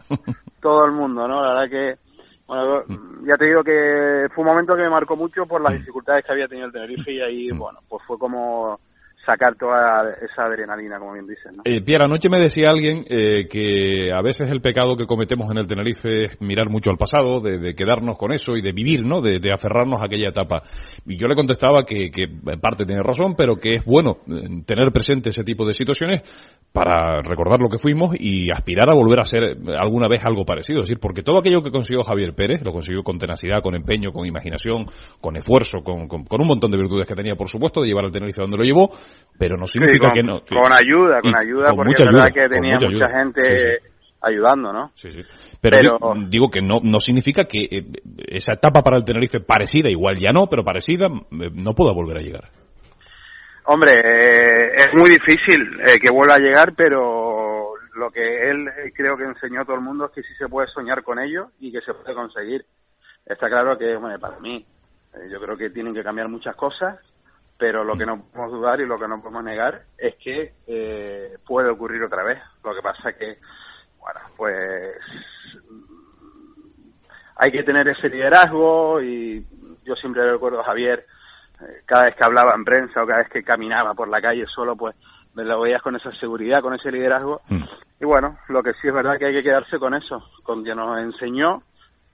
[0.61, 1.43] todo el mundo, ¿no?
[1.43, 2.12] La verdad que
[2.53, 2.83] bueno,
[3.25, 6.31] ya te digo que fue un momento que me marcó mucho por las dificultades que
[6.31, 8.79] había tenido el Tenerife y ahí, bueno, pues fue como
[9.25, 11.57] sacar toda esa adrenalina, como bien dicen.
[11.57, 11.63] ¿no?
[11.65, 15.57] Eh, Pierre, anoche me decía alguien eh, que a veces el pecado que cometemos en
[15.57, 19.21] el Tenerife es mirar mucho al pasado, de, quedarnos con eso y de vivir, ¿no?
[19.21, 20.61] De, aferrarnos a aquella etapa.
[21.05, 24.63] Y yo le contestaba que, que en parte tiene razón, pero que es bueno eh,
[24.65, 26.21] tener presente ese tipo de situaciones
[26.71, 30.81] para recordar lo que fuimos y aspirar a volver a ser alguna vez algo parecido.
[30.81, 34.11] Es decir, porque todo aquello que consiguió Javier Pérez, lo consiguió con tenacidad, con empeño,
[34.11, 34.85] con imaginación,
[35.21, 38.41] con esfuerzo, con un montón de virtudes que tenía, por supuesto, de llevar al Tenerife
[38.41, 38.89] donde lo llevó,
[39.37, 40.41] pero no significa que no.
[40.41, 43.79] con ayuda, con ayuda, porque es verdad que tenía mucha, gente
[44.23, 44.91] ayudando, ¿no?
[44.95, 45.21] Sí, sí.
[45.61, 45.97] Pero,
[46.29, 47.85] digo, que no, no significa que eh,
[48.27, 52.17] esa etapa para el Tenerife parecida, igual ya no, pero parecida, eh, no pueda volver
[52.17, 52.49] a llegar.
[53.65, 59.23] Hombre, eh, es muy difícil que vuelva a llegar, pero lo que él creo que
[59.23, 61.81] enseñó a todo el mundo es que sí se puede soñar con ello y que
[61.81, 62.65] se puede conseguir.
[63.25, 64.65] Está claro que, bueno, para mí,
[65.31, 66.99] yo creo que tienen que cambiar muchas cosas,
[67.57, 71.37] pero lo que no podemos dudar y lo que no podemos negar es que eh,
[71.45, 72.39] puede ocurrir otra vez.
[72.63, 73.37] Lo que pasa es que,
[73.99, 74.95] bueno, pues
[77.35, 79.45] hay que tener ese liderazgo y
[79.83, 81.05] yo siempre recuerdo a Javier,
[81.61, 84.45] eh, cada vez que hablaba en prensa o cada vez que caminaba por la calle
[84.47, 84.95] solo, pues
[85.35, 87.41] me lo veías con esa seguridad, con ese liderazgo.
[87.49, 87.63] Mm.
[88.01, 90.75] Y bueno, lo que sí es verdad que hay que quedarse con eso, con que
[90.75, 91.63] nos enseñó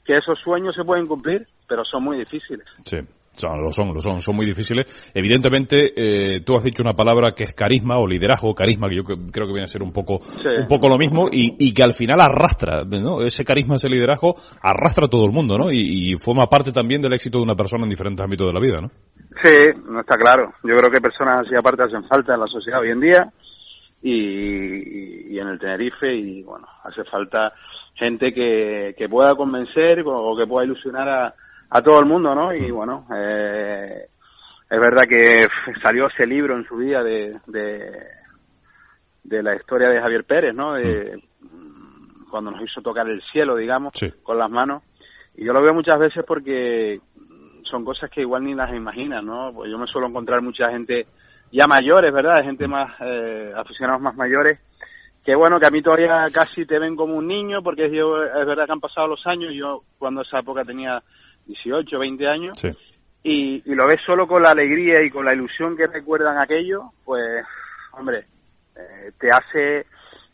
[0.06, 2.68] que esos sueños se pueden cumplir, pero son muy difíciles.
[2.84, 3.00] Sí
[3.44, 5.12] lo son, lo son, son muy difíciles.
[5.14, 9.04] Evidentemente, eh, tú has dicho una palabra que es carisma o liderazgo, carisma, que yo
[9.04, 12.20] creo que viene a ser un poco, un poco lo mismo, y, que al final
[12.20, 13.22] arrastra, ¿no?
[13.22, 15.72] Ese carisma, ese liderazgo, arrastra a todo el mundo, ¿no?
[15.72, 18.82] Y, forma parte también del éxito de una persona en diferentes ámbitos de la vida,
[18.82, 18.90] ¿no?
[19.42, 20.54] Sí, no está claro.
[20.64, 23.32] Yo creo que personas así aparte hacen falta en la sociedad hoy en día
[24.02, 27.54] y, y, en el Tenerife y bueno, hace falta
[27.96, 31.34] gente que, que pueda convencer o que pueda ilusionar a,
[31.70, 32.54] a todo el mundo, ¿no?
[32.54, 34.08] Y bueno, eh,
[34.70, 35.48] es verdad que
[35.84, 38.08] salió ese libro en su día de, de,
[39.24, 40.74] de la historia de Javier Pérez, ¿no?
[40.74, 41.22] De,
[42.30, 43.94] cuando nos hizo tocar el cielo, digamos,
[44.24, 44.84] con las manos.
[45.36, 47.00] Y yo lo veo muchas veces porque
[47.64, 49.52] son cosas que igual ni las imaginas, ¿no?
[49.54, 51.08] Pues yo me suelo encontrar mucha gente
[51.52, 52.44] ya mayores, ¿verdad?
[52.44, 54.60] Gente más, eh, aficionados más mayores,
[55.24, 58.46] que bueno, que a mí todavía casi te ven como un niño, porque yo, es
[58.46, 61.02] verdad que han pasado los años, yo cuando esa época tenía
[61.50, 62.64] 18, 20 años,
[63.24, 66.92] y, y, lo ves solo con la alegría y con la ilusión que recuerdan aquello,
[67.04, 67.44] pues,
[67.92, 68.20] hombre,
[68.76, 69.86] eh, te hace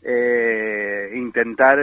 [0.02, 1.78] eh, intentar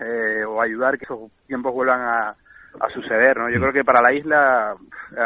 [0.00, 3.50] eh, o ayudar que esos tiempos vuelvan a, a suceder, ¿no?
[3.50, 4.76] Yo creo que para la isla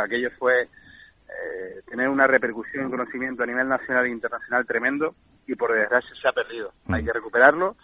[0.05, 5.15] aquello fue eh, tener una repercusión y conocimiento a nivel nacional e internacional tremendo
[5.47, 6.73] y por desgracia se ha perdido.
[6.89, 7.77] Hay que recuperarlo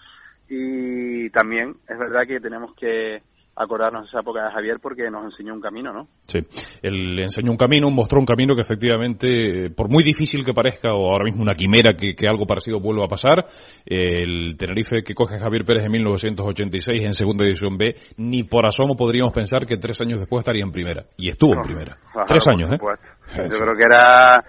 [0.49, 3.21] y también es verdad que tenemos que
[3.59, 6.07] acordarnos de esa época de Javier porque nos enseñó un camino, ¿no?
[6.23, 6.39] Sí,
[6.83, 11.11] él enseñó un camino, mostró un camino que efectivamente, por muy difícil que parezca, o
[11.11, 13.45] ahora mismo una quimera que, algo parecido vuelva a pasar,
[13.85, 18.97] el Tenerife que coge Javier Pérez en 1986 en segunda edición B, ni por asomo
[18.97, 21.05] podríamos pensar que tres años después estaría en primera.
[21.17, 21.97] Y estuvo en primera.
[22.27, 22.79] tres años, ¿eh?
[23.51, 24.45] Yo creo que era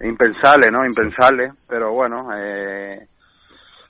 [0.00, 0.84] impensable, ¿no?
[0.84, 3.06] Impensable, pero bueno, eh,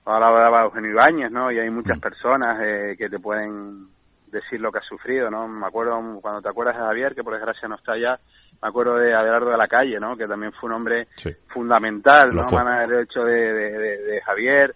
[0.04, 1.50] ahora hablaba Eugenio Ibáñez, ¿no?
[1.50, 2.00] Y hay muchas mm.
[2.00, 3.88] personas eh, que te pueden
[4.30, 5.48] decir lo que has sufrido, ¿no?
[5.48, 8.18] Me acuerdo, cuando te acuerdas de Javier, que por desgracia no está allá,
[8.60, 10.16] me acuerdo de Abelardo de la Calle, ¿no?
[10.16, 11.08] Que también fue un hombre
[11.48, 12.42] fundamental, ¿no?
[12.42, 14.74] el derecho de, de, Javier.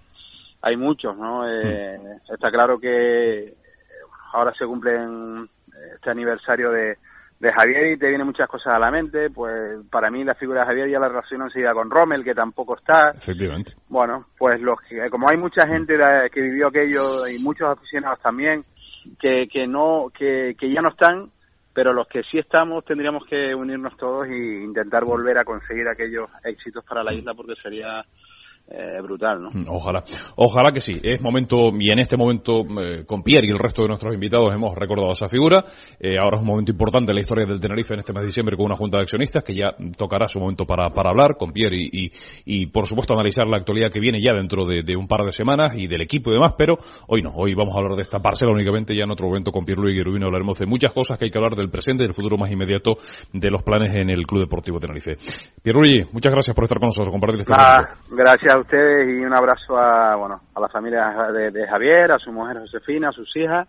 [0.62, 1.48] Hay muchos, ¿no?
[1.48, 2.32] Eh, mm.
[2.32, 3.54] Está claro que
[4.32, 4.96] ahora se cumple
[5.96, 6.96] este aniversario de,
[7.42, 10.60] de Javier y te vienen muchas cosas a la mente, pues para mí la figura
[10.60, 13.10] de Javier ya la relaciono enseguida con Rommel, que tampoco está.
[13.10, 13.74] Efectivamente.
[13.88, 14.78] Bueno, pues los,
[15.10, 15.94] como hay mucha gente
[16.32, 18.64] que vivió aquello y muchos aficionados también,
[19.18, 21.30] que, que no que, que ya no están
[21.74, 26.28] pero los que sí estamos tendríamos que unirnos todos e intentar volver a conseguir aquellos
[26.44, 28.04] éxitos para la isla porque sería
[28.74, 29.50] eh, brutal, ¿no?
[29.50, 30.02] Mm, ojalá,
[30.36, 30.92] ojalá que sí.
[31.02, 34.54] Es momento, y en este momento eh, con Pierre y el resto de nuestros invitados
[34.54, 35.62] hemos recordado esa figura.
[36.00, 38.26] Eh, ahora es un momento importante en la historia del Tenerife en este mes de
[38.26, 41.52] diciembre con una junta de accionistas que ya tocará su momento para, para hablar con
[41.52, 42.10] Pierre y,
[42.46, 45.76] y, por supuesto analizar la actualidad que viene ya dentro de, un par de semanas
[45.76, 46.76] y del equipo y demás, pero
[47.08, 49.64] hoy no, hoy vamos a hablar de esta parcela únicamente, ya en otro momento con
[49.64, 52.14] Pierre Luis Guerubino hablaremos de muchas cosas que hay que hablar del presente y del
[52.14, 52.94] futuro más inmediato
[53.32, 55.16] de los planes en el Club Deportivo Tenerife.
[55.62, 59.34] Pierre Luis, muchas gracias por estar con nosotros, compartir este ah, Gracias ustedes y un
[59.34, 63.68] abrazo a, bueno, a la familia de, Javier, a su mujer Josefina, a sus hijas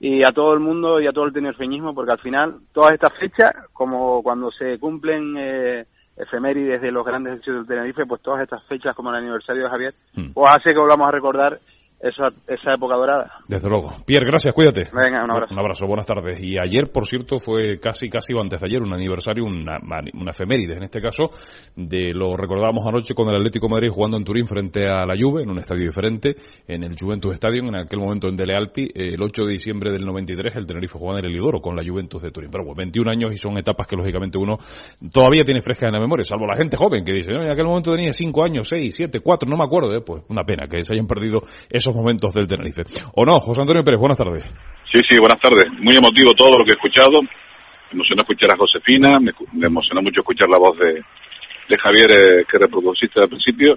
[0.00, 3.12] y a todo el mundo y a todo el tenerfeñismo, porque al final todas estas
[3.18, 8.42] fechas, como cuando se cumplen eh, efemérides de los grandes hechos del Tenerife, pues todas
[8.42, 10.32] estas fechas como el aniversario de Javier, hmm.
[10.32, 11.58] pues hace que volvamos a recordar
[12.02, 13.32] esa, esa época dorada.
[13.48, 13.92] Desde luego.
[14.04, 14.82] Pierre, gracias, cuídate.
[14.92, 15.54] Venga, un abrazo.
[15.54, 16.42] Un abrazo, buenas tardes.
[16.42, 19.78] Y ayer, por cierto, fue casi, casi antes de ayer, un aniversario, una,
[20.14, 21.30] una efeméride en este caso,
[21.76, 25.42] de lo recordábamos anoche con el Atlético Madrid jugando en Turín frente a la Juve,
[25.42, 26.34] en un estadio diferente,
[26.66, 30.04] en el Juventus Stadium, en aquel momento en Dele Alpi, el 8 de diciembre del
[30.04, 32.50] 93, el Tenerife jugaba en el Elidoro con la Juventus de Turín.
[32.50, 34.56] Pero bueno, 21 años y son etapas que lógicamente uno
[35.12, 37.64] todavía tiene frescas en la memoria, salvo la gente joven que dice, no, en aquel
[37.64, 40.02] momento tenía 5 años, 6, 7, 4, no me acuerdo, ¿eh?
[40.04, 41.40] pues una pena que se hayan perdido
[41.70, 42.82] esos momentos del Tenerife.
[43.14, 43.40] ¿O no?
[43.40, 44.44] José Antonio Pérez, buenas tardes.
[44.92, 45.64] Sí, sí, buenas tardes.
[45.80, 47.22] Muy emotivo todo lo que he escuchado.
[47.22, 49.32] Me emocionó escuchar a Josefina, me,
[49.66, 51.02] emocionó mucho escuchar la voz de,
[51.68, 53.74] de Javier eh, que reproduciste al principio.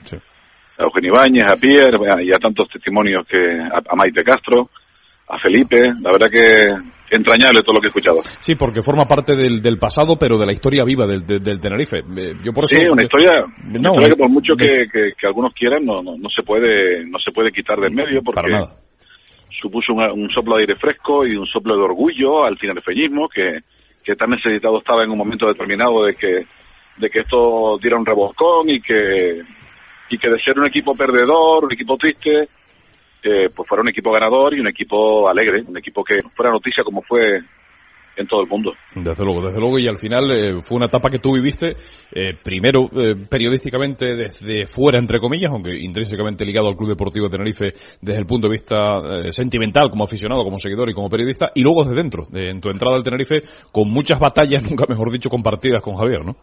[0.77, 4.69] A Eugenio Ibáñez, a Pierre y a tantos testimonios que a, Maite Castro,
[5.27, 5.79] a Felipe.
[6.01, 6.63] La verdad que
[7.09, 8.21] entrañable todo lo que he escuchado.
[8.41, 11.99] Sí, porque forma parte del, del pasado, pero de la historia viva del, del, Tenerife.
[11.99, 16.01] Eh, yo por eso, sí, una historia, que por mucho que, que, algunos quieran, no,
[16.01, 18.51] no, no, se puede no se puede quitar del medio porque
[19.61, 23.59] supuso un, soplo de aire fresco y un soplo de orgullo al feñismo que,
[24.03, 26.45] que tan necesitado estaba en un momento determinado de que
[26.97, 29.41] de que esto diera un reboscón y que
[30.09, 32.47] y que de ser un equipo perdedor, un equipo triste,
[33.25, 36.83] eh, pues fuera un equipo ganador y un equipo alegre, un equipo que fuera noticia
[36.83, 37.41] como fue
[38.17, 38.73] en todo el mundo.
[38.95, 41.75] Desde luego, desde luego, y al final eh, fue una etapa que tú viviste,
[42.13, 47.73] eh, primero eh, periodísticamente desde fuera, entre comillas, aunque intrínsecamente ligado al Club Deportivo Tenerife
[48.01, 51.83] desde el punto de vista sentimental, como aficionado, como seguidor y como periodista, y luego
[51.83, 55.95] desde dentro, en tu entrada al Tenerife, con muchas batallas, nunca mejor dicho, compartidas con
[55.95, 56.35] Javier, ¿no?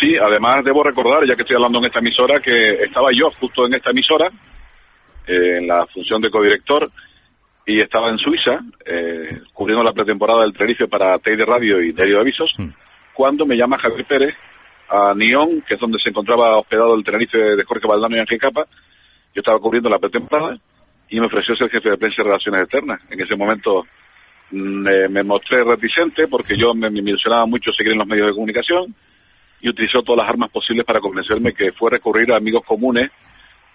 [0.00, 3.66] Sí, además debo recordar, ya que estoy hablando en esta emisora, que estaba yo justo
[3.66, 4.30] en esta emisora,
[5.28, 6.90] en la función de codirector,
[7.66, 12.14] y estaba en Suiza, eh, cubriendo la pretemporada del Tenerife para Teide Radio y Diario
[12.14, 12.68] de Avisos, mm.
[13.12, 14.34] cuando me llama Javier Pérez
[14.88, 18.38] a Nión, que es donde se encontraba hospedado el Tenerife de Jorge Valdano y Ángel
[18.38, 18.64] Capa.
[19.34, 20.56] Yo estaba cubriendo la pretemporada
[21.10, 23.02] y me ofreció ser jefe de prensa y relaciones externas.
[23.10, 23.84] En ese momento
[24.50, 28.32] mm, me, mostré reticente porque yo me, me ilusionaba mucho seguir en los medios de
[28.32, 28.94] comunicación
[29.60, 33.10] y utilizó todas las armas posibles para convencerme que fue recurrir a amigos comunes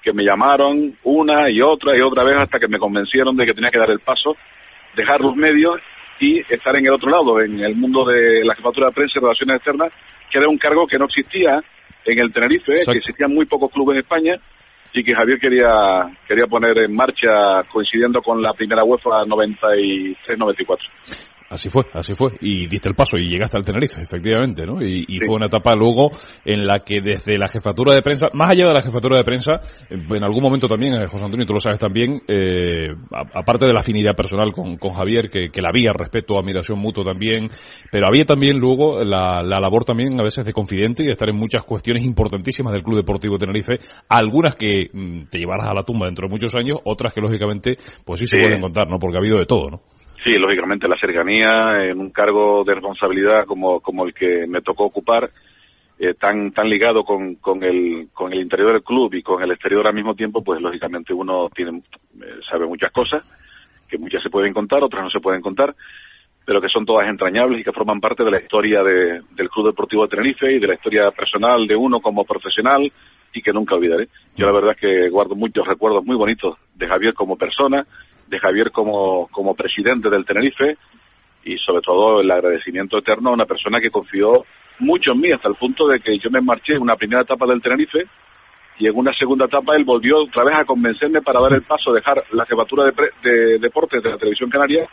[0.04, 3.54] que me llamaron una y otra y otra vez hasta que me convencieron de que
[3.54, 4.36] tenía que dar el paso,
[4.96, 5.80] dejar los medios
[6.20, 9.22] y estar en el otro lado, en el mundo de la jefatura de prensa y
[9.22, 9.92] relaciones externas,
[10.30, 11.64] que era un cargo que no existía
[12.06, 14.36] en el Tenerife, que existían muy pocos clubes en España
[14.94, 20.78] y que Javier quería quería poner en marcha coincidiendo con la primera UEFA 93-94.
[21.54, 22.32] Así fue, así fue.
[22.42, 24.82] Y diste el paso y llegaste al Tenerife, efectivamente, ¿no?
[24.82, 26.10] Y, fue una etapa luego
[26.44, 29.60] en la que desde la jefatura de prensa, más allá de la jefatura de prensa,
[29.90, 32.88] en algún momento también, eh, José Antonio, tú lo sabes también, eh,
[33.36, 37.48] aparte de la afinidad personal con, Javier, que, la había, respeto, admiración mutua también,
[37.92, 41.36] pero había también luego la, labor también a veces de confidente y de estar en
[41.36, 43.76] muchas cuestiones importantísimas del Club Deportivo Tenerife,
[44.10, 47.76] algunas que mm, te llevarás a la tumba dentro de muchos años, otras que lógicamente,
[48.04, 48.98] pues sí, se pueden contar, ¿no?
[48.98, 49.82] Porque ha habido de todo, ¿no?
[50.24, 54.86] Sí, lógicamente la cercanía en un cargo de responsabilidad como, como el que me tocó
[54.86, 55.30] ocupar,
[56.00, 59.52] eh, tan, tan ligado con, con, el, con el interior del club y con el
[59.52, 61.82] exterior al mismo tiempo, pues lógicamente uno tiene,
[62.22, 63.24] eh, sabe muchas cosas,
[63.88, 65.76] que muchas se pueden contar, otras no se pueden contar,
[66.46, 69.68] pero que son todas entrañables y que forman parte de la historia de, del Club
[69.68, 72.92] Deportivo de Tenerife y de la historia personal de uno como profesional
[73.34, 74.08] y que nunca olvidaré.
[74.38, 77.86] Yo la verdad es que guardo muchos recuerdos muy bonitos de Javier como persona,
[78.28, 80.78] de Javier como, como presidente del Tenerife
[81.44, 84.46] y sobre todo el agradecimiento eterno a una persona que confió
[84.80, 87.46] mucho en mí hasta el punto de que yo me marché en una primera etapa
[87.46, 88.06] del Tenerife
[88.80, 91.94] y en una segunda etapa él volvió otra vez a convencerme para dar el paso,
[91.94, 92.94] dejar la jefatura de,
[93.30, 94.88] de deportes de la televisión canaria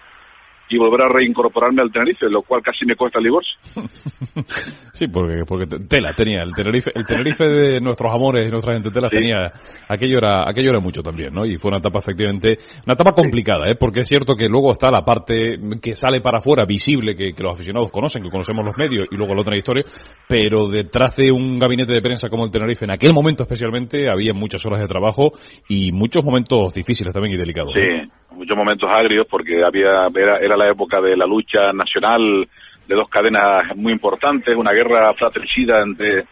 [0.70, 3.58] y volver a reincorporarme al Tenerife, lo cual casi me cuesta el divorcio.
[4.92, 8.90] sí, porque, porque tela tenía, el Tenerife, el Tenerife de nuestros amores y nuestra gente
[8.90, 9.50] tela tenía,
[9.88, 11.44] aquello era, aquello era mucho también, ¿no?
[11.44, 12.56] Y fue una etapa efectivamente,
[12.86, 13.74] una etapa complicada, ¿eh?
[13.78, 17.54] Porque es cierto que luego está la parte que sale para afuera, visible, que, los
[17.54, 19.82] aficionados conocen, que conocemos los medios y luego la otra historia,
[20.28, 24.32] pero detrás de un gabinete de prensa como el Tenerife, en aquel momento especialmente, había
[24.34, 25.32] muchas horas de trabajo
[25.68, 27.72] y muchos momentos difíciles también y delicados.
[27.74, 32.48] Sí, muchos momentos agrios porque había, era, era la época de la lucha nacional
[32.86, 36.24] de dos cadenas muy importantes, una guerra fratricida entre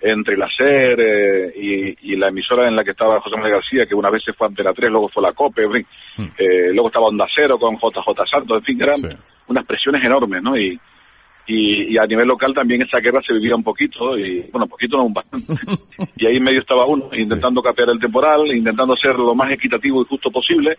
[0.00, 3.94] entre la SER eh, y, la emisora en la que estaba José Manuel García, que
[3.94, 6.22] una vez se fue ante la 3, luego fue la COPE, hmm.
[6.38, 9.18] eh, luego estaba Onda Cero con JJ Santos, en fin, eran
[9.48, 10.56] unas presiones enormes, ¿no?
[10.56, 10.78] Y,
[11.46, 14.96] y, a nivel local también esa guerra se vivía un poquito, y bueno, un poquito
[14.96, 15.52] no un bastante.
[16.16, 20.02] y ahí en medio estaba uno, intentando capear el temporal, intentando ser lo más equitativo
[20.02, 20.76] y justo posible,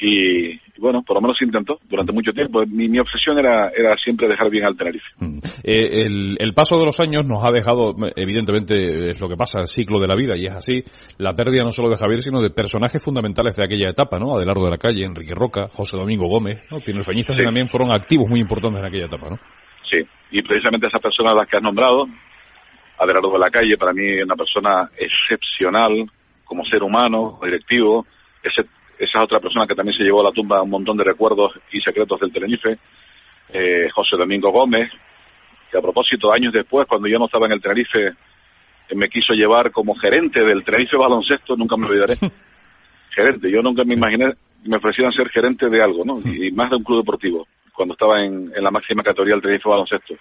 [0.00, 2.64] y, bueno, por lo menos intentó durante mucho tiempo.
[2.66, 5.06] Mi, mi obsesión era, era siempre dejar bien al Tenerife.
[5.18, 5.38] Mm.
[5.64, 9.60] Eh, el, el, paso de los años nos ha dejado, evidentemente es lo que pasa,
[9.60, 10.82] el ciclo de la vida, y es así,
[11.18, 14.36] la pérdida no solo de Javier, sino de personajes fundamentales de aquella etapa, ¿no?
[14.36, 16.80] Adelardo de la Calle, Enrique Roca, José Domingo Gómez, ¿no?
[16.80, 19.38] Tiene feñistas que también fueron activos muy importantes en aquella etapa, ¿no?
[19.90, 19.98] Sí,
[20.30, 22.06] y precisamente esas personas las que has nombrado,
[22.98, 26.06] Adelardo de la Calle, para mí es una persona excepcional
[26.44, 28.06] como ser humano, directivo,
[28.42, 28.62] ese
[28.98, 31.80] esa otra persona que también se llevó a la tumba un montón de recuerdos y
[31.80, 32.78] secretos del Tenerife,
[33.50, 34.90] eh, José Domingo Gómez,
[35.70, 39.34] que a propósito, años después, cuando yo no estaba en el Tenerife, eh, me quiso
[39.34, 42.14] llevar como gerente del Tenerife Baloncesto, nunca me olvidaré.
[43.14, 44.32] gerente, yo nunca me imaginé
[44.62, 46.18] que me ofrecieran ser gerente de algo, ¿no?
[46.24, 49.68] Y más de un club deportivo, cuando estaba en, en la máxima categoría del Tenerife
[49.68, 50.14] Baloncesto.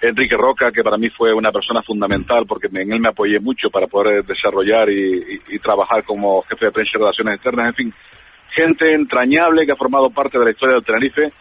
[0.00, 3.68] Enrique Roca, que para mí fue una persona fundamental porque en él me apoyé mucho
[3.70, 7.94] para poder desarrollar y, trabajar como jefe de prensa y relaciones externas, en fin,
[8.50, 11.32] gente entrañable que ha formado parte de la historia del Tenerife.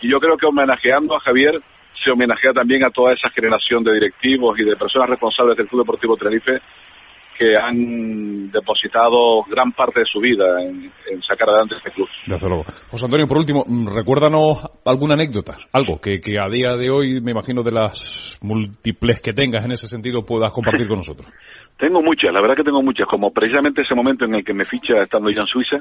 [0.00, 1.60] Y yo creo que homenajeando a Javier
[2.02, 5.82] se homenajea también a toda esa generación de directivos y de personas responsables del Club
[5.82, 6.60] Deportivo Tenerife
[7.40, 10.92] que han depositado gran parte de su vida en,
[11.26, 12.06] sacar adelante este club.
[12.26, 12.64] Desde luego.
[12.90, 13.64] José Antonio, por último,
[13.96, 19.22] recuérdanos alguna anécdota, algo que, que a día de hoy, me imagino de las múltiples
[19.22, 21.32] que tengas en ese sentido, puedas compartir con nosotros.
[21.78, 24.66] Tengo muchas, la verdad que tengo muchas, como precisamente ese momento en el que me
[24.66, 25.78] ficha estando ya en Suiza,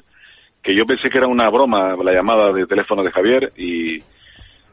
[0.63, 3.97] que yo pensé que era una broma la llamada de teléfono de Javier y,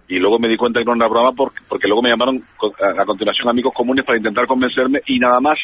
[0.07, 2.45] y luego me di cuenta que no era una broma porque, porque luego me llamaron
[2.81, 5.59] a, a continuación amigos comunes para intentar convencerme y nada más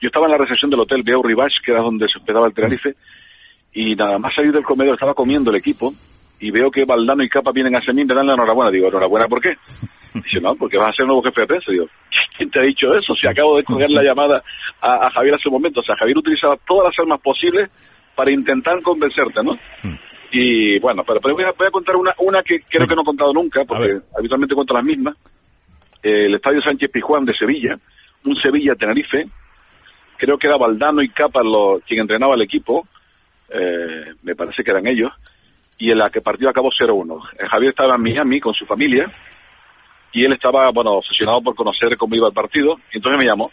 [0.00, 2.54] yo estaba en la recepción del hotel Veo Rivas, que era donde se hospedaba el
[2.54, 2.94] Tenerife,
[3.72, 5.92] y nada más salir del comedor estaba comiendo el equipo
[6.40, 8.70] y veo que Valdano y Capa vienen hacia mí y me dan la enhorabuena.
[8.70, 9.56] Digo, ¿enhorabuena por qué?
[10.14, 11.72] Dice, no, porque vas a ser nuevo jefe de prensa.
[11.72, 11.86] Digo,
[12.36, 13.14] ¿quién te ha dicho eso?
[13.14, 14.42] Si acabo de coger la llamada
[14.80, 15.80] a, Javier hace un momento.
[15.80, 17.70] O sea, Javier utilizaba todas las armas posibles
[18.14, 19.58] para intentar convencerte, ¿no?
[20.30, 23.64] Y bueno, pero, voy, a, contar una, una que creo que no he contado nunca,
[23.64, 25.16] porque habitualmente cuento las mismas.
[26.02, 27.76] el Estadio Sánchez Pizjuán de Sevilla,
[28.24, 29.26] un Sevilla-Tenerife,
[30.18, 32.86] creo que era Valdano y Capa los, quien entrenaba el equipo,
[33.48, 35.12] eh, me parece que eran ellos,
[35.78, 37.22] y en la que partió acabó 0-1.
[37.50, 39.10] Javier estaba en Miami con su familia
[40.12, 43.50] y él estaba, bueno, obsesionado por conocer cómo iba el partido, y entonces me llamó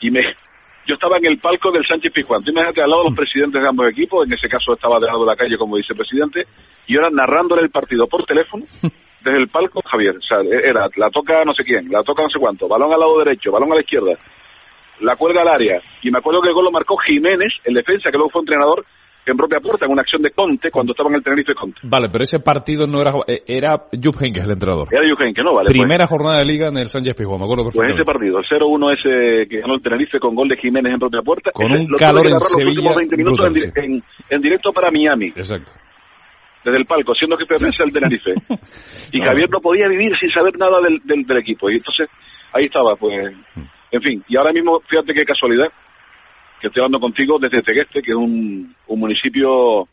[0.00, 0.20] y me,
[0.86, 2.42] yo estaba en el palco del Sánchez Pizjuán.
[2.42, 5.06] Tú imagínate al lado de los presidentes de ambos equipos, en ese caso estaba de
[5.06, 6.46] lado de la calle como vicepresidente,
[6.86, 8.64] y ahora narrándole el partido por teléfono
[9.24, 10.16] desde el palco, Javier.
[10.16, 13.00] O sea, era, la toca no sé quién, la toca no sé cuánto, balón al
[13.00, 14.18] lado derecho, balón a la izquierda,
[15.02, 15.80] la cuelga al área.
[16.02, 18.84] Y me acuerdo que el gol lo marcó Jiménez, el defensa, que luego fue entrenador,
[19.24, 21.80] en propia puerta, en una acción de Conte, cuando estaba en el Tenerife Conte.
[21.84, 23.12] Vale, pero ese partido no era...
[23.26, 24.88] Eh, era Jupp Heynckes el entrenador.
[24.90, 25.54] Era Jupp Heynckes, ¿no?
[25.54, 25.66] Vale.
[25.66, 25.78] Pues.
[25.78, 28.92] Primera jornada de Liga en el Sánchez Pizjuán, me acuerdo Pues ese partido, el 0-1
[28.98, 31.50] ese que ganó el Tenerife con gol de Jiménez en propia puerta.
[31.52, 33.46] Con un calor en Sevilla 20 minutos
[33.76, 35.28] en, directo para Miami.
[35.28, 35.70] Exacto.
[36.64, 38.34] Desde el palco, siendo que prensa del Tenerife.
[39.12, 41.70] y Javier no podía vivir sin saber nada del, del, del equipo.
[41.70, 42.08] Y entonces,
[42.52, 43.34] ahí estaba, pues...
[43.92, 45.68] En fin, y ahora mismo, fíjate qué casualidad,
[46.60, 49.86] que estoy hablando contigo desde Tegueste, que es un, un municipio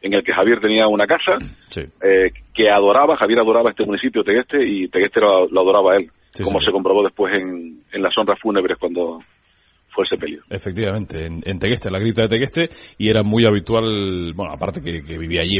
[0.00, 1.38] en el que Javier tenía una casa,
[1.76, 6.10] eh, que adoraba, Javier adoraba este municipio, Tegueste, y Tegueste lo, adoraba a él,
[6.44, 9.20] como se comprobó después en, en las honras fúnebres cuando,
[10.50, 12.68] Efectivamente, en, en, Tegueste, la grita de Tegueste,
[12.98, 15.58] y era muy habitual, bueno, aparte que, vivía allí,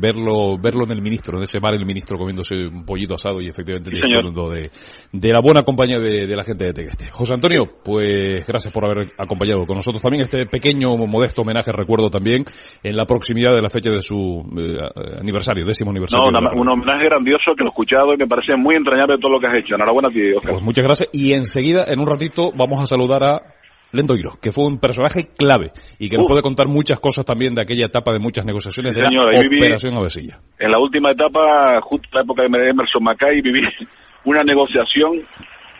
[0.00, 3.48] verlo verlo en el ministro, en ese bar el ministro comiéndose un pollito asado y
[3.48, 4.70] efectivamente de,
[5.12, 7.06] de la buena compañía de, la gente de Tegueste.
[7.12, 12.10] José Antonio, pues gracias por haber acompañado con nosotros también este pequeño, modesto homenaje, recuerdo
[12.10, 12.44] también,
[12.82, 16.30] en la proximidad de la fecha de su eh, aniversario, décimo aniversario.
[16.30, 19.40] No, un homenaje grandioso que lo he escuchado y me parece muy entrañable todo lo
[19.40, 19.74] que has hecho.
[19.74, 20.52] Enhorabuena a ti, Oscar.
[20.52, 23.42] Pues muchas gracias y enseguida, en un ratito, vamos a saludar a
[23.94, 27.62] Lendoiro, que fue un personaje clave y que nos puede contar muchas cosas también de
[27.62, 30.38] aquella etapa de muchas negociaciones de la Operación Avesilla.
[30.58, 33.60] En la última etapa, justo en la época de Emerson Macay, viví
[34.24, 35.22] una negociación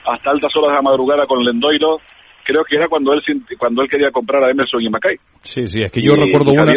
[0.07, 1.99] hasta altas horas de la madrugada con Lendoiro,
[2.45, 3.21] creo que era cuando él
[3.59, 5.17] cuando él quería comprar a Emerson y Macay.
[5.41, 6.73] Sí, sí, es que yo recuerdo una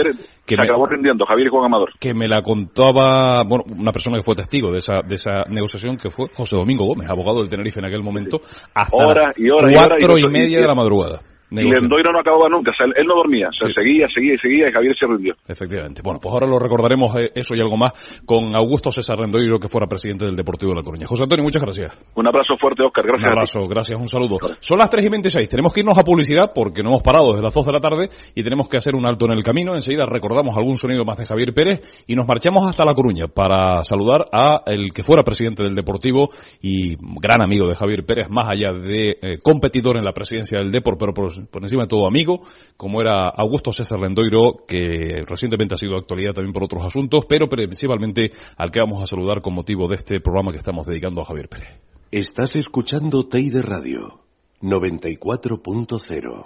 [0.46, 1.90] que se acabó rindiendo, Javier Juan Amador.
[2.00, 5.98] Que me la contaba, bueno, una persona que fue testigo de esa de esa negociación
[5.98, 8.40] que fue José Domingo Gómez, abogado del Tenerife en aquel momento,
[8.74, 11.20] hasta horas y horas cuatro y, media de la madrugada.
[11.50, 14.38] Y Lendoiro no acababa nunca, o sea, él, no dormía, o sea, seguía, seguía y
[14.38, 15.34] seguía y Javier se rindió.
[15.48, 16.02] Efectivamente.
[16.04, 17.94] Bueno, pues ahora lo recordaremos eh, eso y algo más
[18.26, 21.08] con Augusto César Lendoiro, que fuera presidente del Deportivo de La Coruña.
[21.08, 21.98] José Antonio, muchas gracias.
[22.16, 23.26] Un abrazo fuerte, Oscar, gracias.
[23.26, 24.38] Un abrazo, gracias, un saludo.
[24.60, 27.44] Son las 3 y 26, tenemos que irnos a publicidad porque no hemos parado desde
[27.44, 29.74] las 2 de la tarde y tenemos que hacer un alto en el camino.
[29.74, 33.84] Enseguida recordamos algún sonido más de Javier Pérez y nos marchamos hasta La Coruña para
[33.84, 36.28] saludar a el que fuera presidente del Deportivo
[36.62, 40.72] y gran amigo de Javier Pérez, más allá de eh, competidor en la presidencia del
[40.72, 42.42] Deport, pero por, por encima de todo amigo
[42.76, 47.48] como era Augusto César Lendoiro, que recientemente ha sido actualidad también por otros asuntos, pero
[47.48, 51.26] principalmente al que vamos a saludar con motivo de este programa que estamos dedicando a
[51.26, 51.80] Javier Pérez.
[52.12, 54.22] Estás escuchando Teide Radio
[54.62, 56.46] 94.0.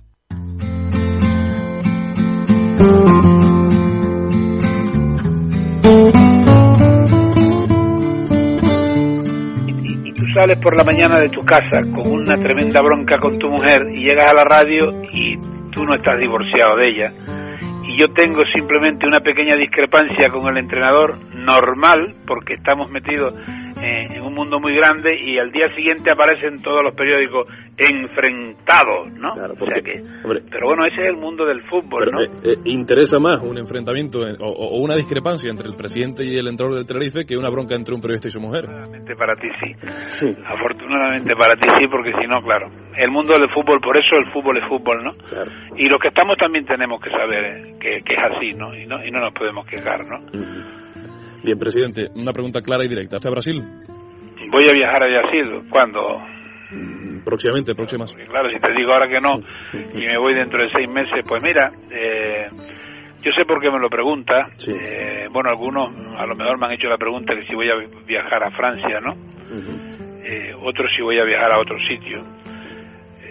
[10.34, 14.06] sales por la mañana de tu casa con una tremenda bronca con tu mujer y
[14.06, 15.38] llegas a la radio y
[15.72, 17.12] tú no estás divorciado de ella
[17.84, 23.34] y yo tengo simplemente una pequeña discrepancia con el entrenador normal porque estamos metidos
[23.82, 27.48] en un mundo muy grande y al día siguiente aparecen todos los periódicos
[27.82, 29.34] enfrentados, ¿no?
[30.24, 32.22] pero bueno, ese es el mundo del fútbol, ¿no?
[32.22, 36.78] Eh, eh, interesa más un enfrentamiento o, una discrepancia entre el presidente y el entrenador
[36.78, 38.66] del Tenerife que una bronca entre un periodista y su mujer.
[38.66, 40.36] Afortunadamente para ti sí.
[40.46, 44.32] Afortunadamente para ti sí, porque si no, claro, el mundo del fútbol, por eso el
[44.32, 45.16] fútbol es fútbol, ¿no?
[45.78, 48.76] Y los que estamos también tenemos que saber eh, que, es así, ¿no?
[48.76, 49.04] Y, ¿no?
[49.04, 50.18] y no nos podemos quejar, ¿no?
[51.44, 53.18] Bien, presidente, una pregunta clara y directa.
[53.18, 53.64] ¿Está a Brasil?
[54.52, 55.64] Voy a viajar a Brasil.
[55.70, 56.22] ¿Cuándo?
[56.72, 58.14] Mm, próximamente, próximas.
[58.14, 59.40] Claro, si te digo ahora que no
[59.74, 62.48] y me voy dentro de seis meses, pues mira, eh,
[63.22, 64.50] yo sé por qué me lo pregunta.
[64.68, 67.76] Eh, bueno, algunos a lo mejor me han hecho la pregunta que si voy a
[68.06, 69.16] viajar a Francia, ¿no?
[70.24, 72.24] Eh, otros si voy a viajar a otro sitio.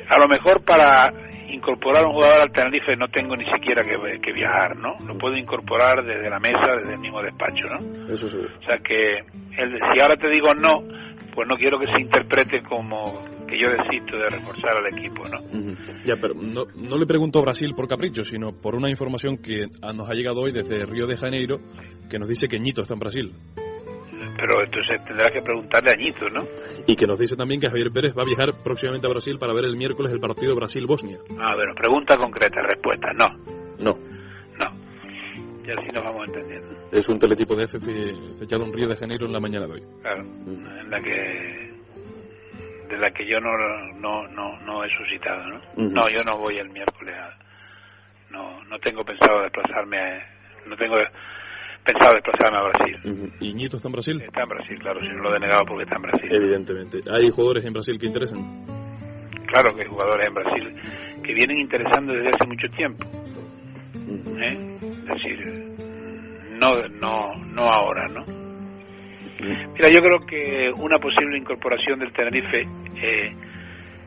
[0.08, 1.12] A lo mejor para
[1.48, 4.96] incorporar a un jugador al Tenerife no tengo ni siquiera que, viajar, ¿no?
[5.06, 8.12] Lo puedo incorporar desde la mesa, desde el mismo despacho, ¿no?
[8.12, 8.38] Eso sí.
[8.38, 9.18] O sea que
[9.58, 10.82] el, si ahora te digo no,
[11.34, 15.40] pues no quiero que se interprete como que yo desisto de reforzar al equipo, ¿no?
[16.04, 19.66] Ya, pero no, no le pregunto a Brasil por capricho, sino por una información que
[19.94, 21.58] nos ha llegado hoy desde Río de Janeiro,
[22.08, 23.32] que nos dice que Ñito está en Brasil
[24.40, 26.42] pero entonces tendrá que preguntarle a Ñito, ¿no?
[26.86, 29.52] Y que nos dice también que Javier Pérez va a viajar próximamente a Brasil para
[29.52, 31.18] ver el miércoles el partido Brasil-Bosnia.
[31.38, 33.28] Ah, bueno, pregunta concreta, respuesta, no.
[33.78, 33.92] No.
[33.92, 34.09] No.
[35.70, 36.68] Y así nos vamos entendiendo.
[36.90, 37.78] Es un teletipo de F
[38.38, 39.82] fechado en Río de Janeiro en la mañana de hoy.
[40.02, 41.70] Claro, en la que
[42.98, 43.56] la que yo no
[44.00, 47.14] no no, no he suscitado no no yo no voy el miércoles
[48.30, 50.26] no no tengo pensado desplazarme a,
[50.66, 50.96] no tengo
[51.84, 53.32] pensado desplazarme a Brasil.
[53.40, 55.84] Y Ñito está en Brasil está en Brasil claro si no lo he denegado porque
[55.84, 56.28] está en Brasil.
[56.30, 57.00] Evidentemente.
[57.10, 58.66] Hay jugadores en Brasil que interesan
[59.46, 63.06] claro que hay jugadores en Brasil que vienen interesando desde hace mucho tiempo
[64.42, 64.89] ¿Eh?
[65.14, 65.76] Decir
[66.60, 68.40] no no no ahora no
[69.40, 72.60] Mira, yo creo que una posible incorporación del Tenerife
[72.96, 73.34] eh,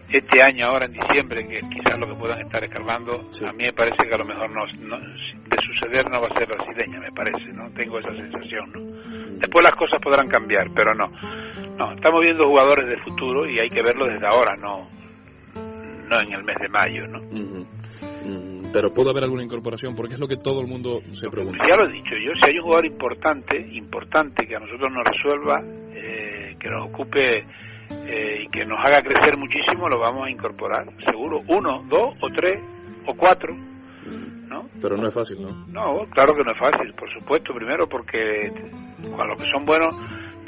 [0.09, 3.73] este año, ahora en diciembre, que quizás lo que puedan estar escarbando, a mí me
[3.73, 7.51] parece que a lo mejor no, de suceder no va a ser brasileña, me parece,
[7.51, 7.71] ¿no?
[7.71, 9.39] Tengo esa sensación, ¿no?
[9.39, 11.11] Después las cosas podrán cambiar, pero no.
[11.79, 14.87] No, estamos viendo jugadores de futuro y hay que verlo desde ahora, no
[16.03, 17.19] no en el mes de mayo, ¿no?
[18.73, 21.63] Pero puede haber alguna incorporación porque es lo que todo el mundo se pregunta.
[21.69, 25.03] Ya lo he dicho yo, si hay un jugador importante, importante que a nosotros nos
[25.05, 25.61] resuelva,
[25.93, 27.45] eh, que nos ocupe
[28.07, 32.27] eh, y que nos haga crecer muchísimo, lo vamos a incorporar, seguro, uno, dos o
[32.35, 32.59] tres
[33.05, 33.55] o cuatro.
[34.47, 34.69] ¿no?
[34.81, 35.49] Pero no es fácil, ¿no?
[35.67, 38.51] No, claro que no es fácil, por supuesto, primero porque
[39.15, 39.95] con los que son buenos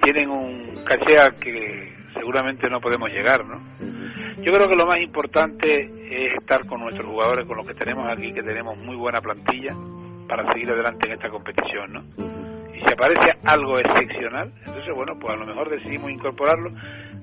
[0.01, 3.61] tienen un caché que seguramente no podemos llegar, ¿no?
[4.45, 8.05] Yo creo que lo más importante es estar con nuestros jugadores, con los que tenemos
[8.13, 9.75] aquí, que tenemos muy buena plantilla
[10.27, 12.03] para seguir adelante en esta competición, ¿no?
[12.71, 16.69] Y si aparece algo excepcional, entonces, bueno, pues a lo mejor decidimos incorporarlo,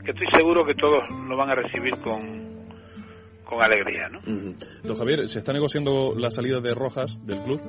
[0.05, 2.67] que estoy seguro que todos lo van a recibir con,
[3.45, 4.19] con alegría, ¿no?
[4.83, 7.61] Don Javier, ¿se está negociando la salida de Rojas del club?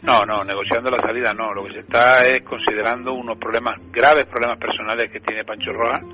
[0.00, 1.52] No, no, negociando la salida no.
[1.52, 6.06] Lo que se está es considerando unos problemas, graves problemas personales que tiene Pancho Rojas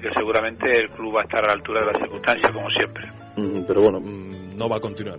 [0.00, 3.04] que seguramente el club va a estar a la altura de las circunstancias, como siempre.
[3.66, 5.18] pero bueno, mm, no va a continuar.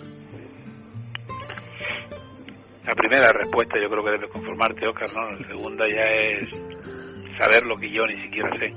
[2.86, 5.32] La primera respuesta yo creo que debe conformarte, Oscar, ¿no?
[5.32, 6.49] La segunda ya es
[7.40, 8.74] saber lo que yo ni siquiera sé.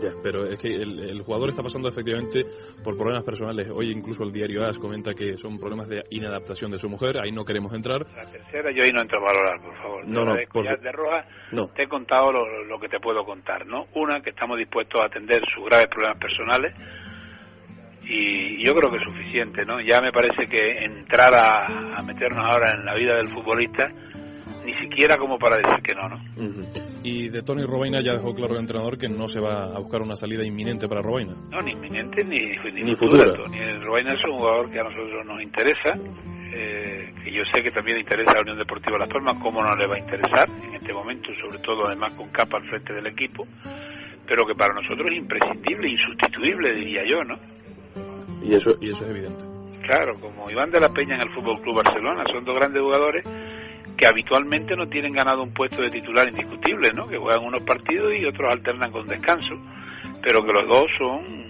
[0.00, 2.44] Ya, pero es que el, jugador está pasando efectivamente
[2.84, 3.68] por problemas personales.
[3.70, 7.32] Hoy incluso el diario AS comenta que son problemas de inadaptación de su mujer, ahí
[7.32, 8.04] no queremos entrar.
[8.14, 10.06] La tercera yo ahí no entro a valorar, por favor.
[10.06, 11.68] No, no, por de Roja no.
[11.68, 13.86] te he contado lo, que te puedo contar, ¿no?
[13.94, 16.74] Una, que estamos dispuestos a atender sus graves problemas personales
[18.04, 19.80] y yo creo que es suficiente, ¿no?
[19.80, 23.88] Ya me parece que entrar a meternos ahora en la vida del futbolista
[24.64, 26.18] ni siquiera como para decir que no, ¿no?
[27.02, 30.02] Y de Tony Robaina ya dejó claro el entrenador que no se va a buscar
[30.02, 31.34] una salida inminente para Robaina.
[31.50, 32.36] No, ni inminente ni,
[32.82, 33.32] ni, futura.
[33.32, 35.96] Tony Robaina es un jugador que a nosotros nos interesa,
[36.52, 39.74] eh, que yo sé que también interesa a la Unión Deportiva Las Palmas, cómo no
[39.76, 43.06] le va a interesar en este momento, sobre todo además con capa al frente del
[43.06, 43.46] equipo,
[44.26, 47.36] pero que para nosotros es imprescindible, insustituible, diría yo, ¿no?
[48.42, 49.44] Y eso, y eso es evidente.
[49.82, 53.24] Claro, como Iván de la Peña en el Fútbol Club Barcelona, son dos grandes jugadores
[53.98, 57.08] que habitualmente no tienen ganado un puesto de titular indiscutible, ¿no?
[57.08, 59.56] Que juegan unos partidos y otros alternan con descanso,
[60.22, 61.48] pero que los dos son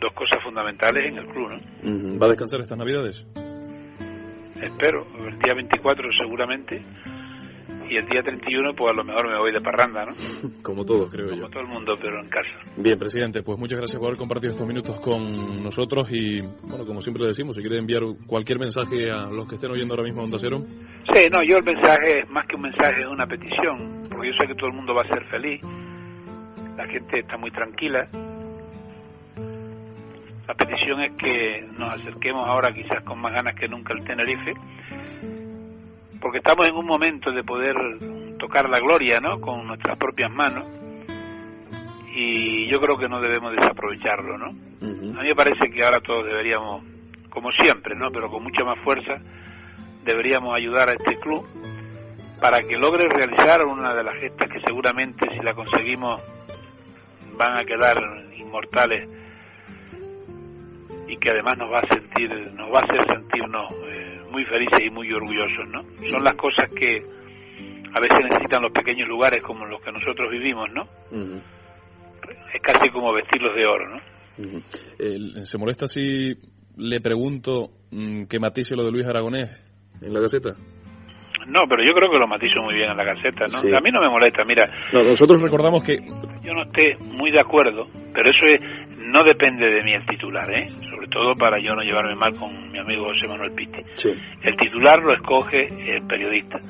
[0.00, 2.18] dos cosas fundamentales en el club, ¿no?
[2.20, 3.26] ¿Va a descansar estas Navidades?
[4.62, 6.80] Espero, el día 24 seguramente
[7.88, 10.12] y el día 31 pues a lo mejor me voy de parranda, ¿no?
[10.62, 11.36] Como todos, creo yo.
[11.36, 12.50] Como todo el mundo, pero en casa.
[12.76, 17.00] Bien, presidente, pues muchas gracias por haber compartido estos minutos con nosotros y, bueno, como
[17.00, 20.22] siempre le decimos, si quiere enviar cualquier mensaje a los que estén oyendo ahora mismo
[20.22, 20.58] a Onda Cero.
[21.12, 24.34] Sí, no, yo el mensaje, es más que un mensaje, es una petición, porque yo
[24.38, 25.60] sé que todo el mundo va a ser feliz,
[26.76, 28.08] la gente está muy tranquila.
[30.46, 34.52] La petición es que nos acerquemos ahora quizás con más ganas que nunca al Tenerife
[36.24, 37.76] porque estamos en un momento de poder
[38.38, 39.42] tocar la gloria, ¿no?
[39.42, 40.64] Con nuestras propias manos
[42.16, 44.46] y yo creo que no debemos desaprovecharlo, ¿no?
[44.46, 46.82] A mí me parece que ahora todos deberíamos,
[47.28, 48.10] como siempre, ¿no?
[48.10, 49.18] Pero con mucha más fuerza,
[50.02, 51.46] deberíamos ayudar a este club
[52.40, 56.22] para que logre realizar una de las gestas que seguramente si la conseguimos
[57.36, 57.98] van a quedar
[58.34, 59.10] inmortales
[61.06, 64.80] y que además nos va a sentir, nos va a hacer sentirnos eh, muy felices
[64.84, 65.82] y muy orgullosos, ¿no?
[66.10, 67.02] Son las cosas que
[67.94, 70.88] a veces necesitan los pequeños lugares como los que nosotros vivimos, ¿no?
[72.52, 75.44] Es casi como vestirlos de oro, ¿no?
[75.44, 76.34] ¿Se molesta si
[76.76, 79.50] le pregunto mm, que matice lo de Luis Aragonés
[80.02, 80.50] en la Gaceta?
[81.46, 83.58] No, pero yo creo que lo matizo muy bien en la Gaceta, ¿no?
[83.58, 84.68] A mí no me molesta, mira.
[84.92, 85.98] nosotros recordamos que...
[86.42, 88.60] Yo no esté muy de acuerdo, pero eso es,
[88.98, 90.68] no depende de mí el titular, ¿eh?
[90.88, 93.82] Sobre todo para yo no llevarme mal con mi amigo José Manuel Pitti.
[94.42, 96.60] El titular lo escoge el periodista.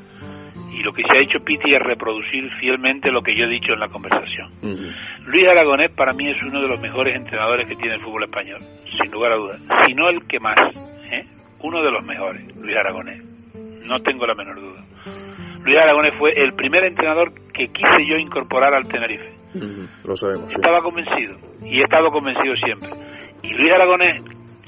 [0.72, 3.74] Y lo que se ha hecho Pitti es reproducir fielmente lo que yo he dicho
[3.74, 4.50] en la conversación.
[5.26, 8.60] Luis Aragonés para mí es uno de los mejores entrenadores que tiene el fútbol español,
[9.00, 9.60] sin lugar a dudas.
[9.86, 10.56] Si no el que más,
[11.12, 11.26] ¿eh?
[11.60, 13.22] Uno de los mejores, Luis Aragonés.
[13.86, 14.82] No tengo la menor duda.
[15.62, 19.43] Luis Aragonés fue el primer entrenador que quise yo incorporar al Tenerife
[20.04, 20.54] lo sabemos.
[20.54, 22.90] Estaba convencido y he estado convencido siempre.
[23.42, 24.22] Y Luis Aragonés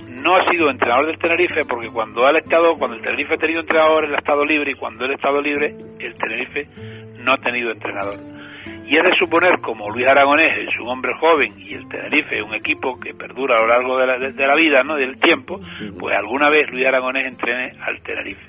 [0.06, 3.60] no ha sido entrenador del Tenerife porque cuando él estado, cuando el Tenerife ha tenido
[3.60, 6.68] entrenador, él ha estado libre y cuando él ha estado libre, el Tenerife
[7.18, 8.18] no ha tenido entrenador.
[8.86, 12.42] Y es de suponer, como Luis Aragonés es un hombre joven y el Tenerife es
[12.42, 14.94] un equipo que perdura a lo largo de la, de, la vida, ¿no?
[14.94, 15.58] del tiempo,
[15.98, 18.46] pues alguna vez Luis Aragonés entrene al Tenerife.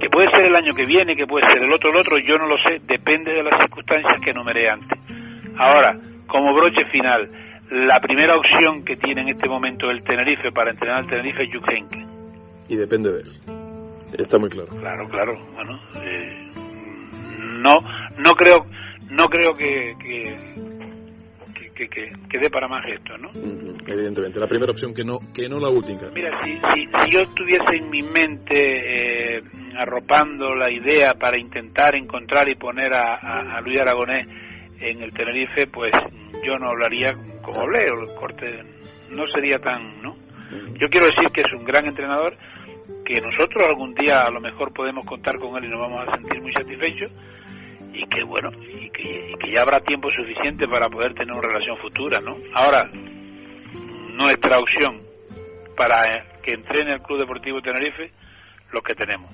[0.00, 2.36] Que puede ser el año que viene, que puede ser el otro, el otro, yo
[2.36, 4.98] no lo sé, depende de las circunstancias que enumeré antes.
[5.56, 7.30] Ahora, como broche final,
[7.70, 11.50] la primera opción que tiene en este momento el Tenerife para entrenar al Tenerife es
[11.52, 11.68] Jupp
[12.68, 13.28] Y depende de él.
[14.18, 14.68] Está muy claro.
[14.78, 15.38] Claro, claro.
[15.54, 16.50] Bueno, eh,
[17.60, 17.80] no,
[18.18, 18.66] no creo
[19.10, 20.34] no creo que, que,
[21.88, 23.30] que, dé para más esto, ¿no?
[23.86, 26.10] Evidentemente, la primera opción que no que no la última.
[26.12, 29.42] Mira, si, si, si yo estuviese en mi mente eh,
[29.76, 34.26] arropando la idea para intentar encontrar y poner a, a, Luis Aragonés
[34.80, 35.92] en el Tenerife, pues
[36.44, 38.62] yo no hablaría como hablé, el corte
[39.10, 40.16] no sería tan, ¿no?
[40.78, 42.36] Yo quiero decir que es un gran entrenador,
[43.04, 46.14] que nosotros algún día a lo mejor podemos contar con él y nos vamos a
[46.14, 47.10] sentir muy satisfechos,
[47.94, 52.20] y que bueno y que, ya habrá tiempo suficiente para poder tener una relación futura
[52.20, 52.88] no ahora
[54.12, 55.00] nuestra opción
[55.76, 58.10] para que entrene el Club Deportivo Tenerife
[58.72, 59.30] lo que tenemos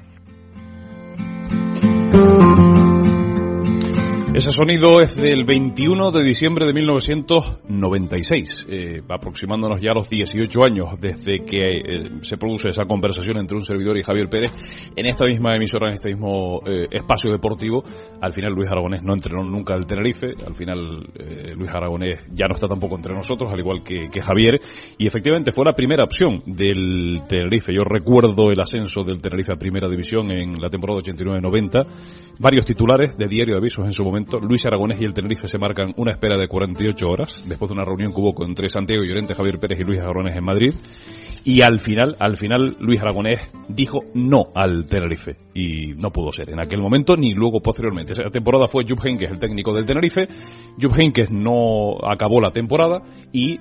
[4.33, 10.65] Ese sonido es del 21 de diciembre de 1996, eh, aproximándonos ya a los 18
[10.65, 14.53] años desde que eh, se produce esa conversación entre un servidor y Javier Pérez
[14.95, 17.83] en esta misma emisora, en este mismo eh, espacio deportivo.
[18.21, 21.09] Al final Luis Aragonés no entrenó nunca el Tenerife, al final
[21.57, 24.61] Luis Aragonés ya no está tampoco entre nosotros, al igual que Javier,
[24.97, 27.75] y efectivamente fue la primera opción del Tenerife.
[27.75, 31.87] Yo recuerdo el ascenso del Tenerife a Primera División en la temporada 89-90,
[32.41, 35.59] varios titulares de diario de avisos en su momento Luis Aragonés y el Tenerife se
[35.59, 39.35] marcan una espera de 48 horas, después de una reunión que hubo entre Santiago Llorente,
[39.35, 40.73] Javier Pérez y Luis Aragonés en Madrid.
[41.45, 45.37] Y al final, al final, Luis Aragonés dijo no al Tenerife.
[45.55, 48.13] Y no pudo ser en aquel momento ni luego posteriormente.
[48.13, 50.27] Esa temporada fue Jupp Heynckes el técnico del Tenerife.
[50.81, 53.03] Jupp Heynckes no acabó la temporada
[53.33, 53.59] y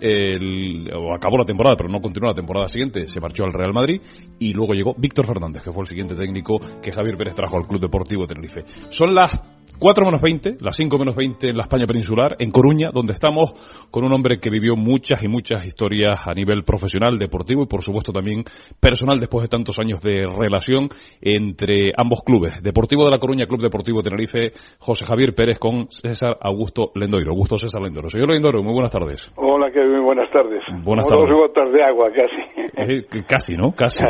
[0.94, 3.06] o acabó la temporada, pero no continuó la temporada siguiente.
[3.08, 4.02] Se marchó al Real Madrid
[4.40, 7.68] y luego llegó Víctor Fernández, que fue el siguiente técnico que Javier Pérez trajo al
[7.68, 8.64] Club Deportivo Tenerife.
[8.90, 9.42] Son las
[9.78, 13.54] 4 menos 20, las 5 menos 20 en la España peninsular, en Coruña, donde estamos
[13.92, 17.82] con un hombre que vivió muchas y muchas historias a nivel profesional, deportivo y por
[17.82, 18.44] supuesto también
[18.82, 20.90] personal después de tantos años de relación
[21.22, 22.62] entre ambos clubes.
[22.62, 27.32] Deportivo de la Coruña, Club Deportivo Tenerife, José Javier Pérez con César Augusto Lendoiro.
[27.32, 28.10] Augusto César Lendoiro.
[28.10, 29.32] Señor Lendoiro, muy buenas tardes.
[29.36, 30.62] Hola, que muy buenas tardes.
[30.84, 31.30] Buenas tardes.
[31.30, 32.60] Dos gotas de agua, casi.
[32.80, 33.72] Eh, casi, ¿no?
[33.72, 34.04] Casi.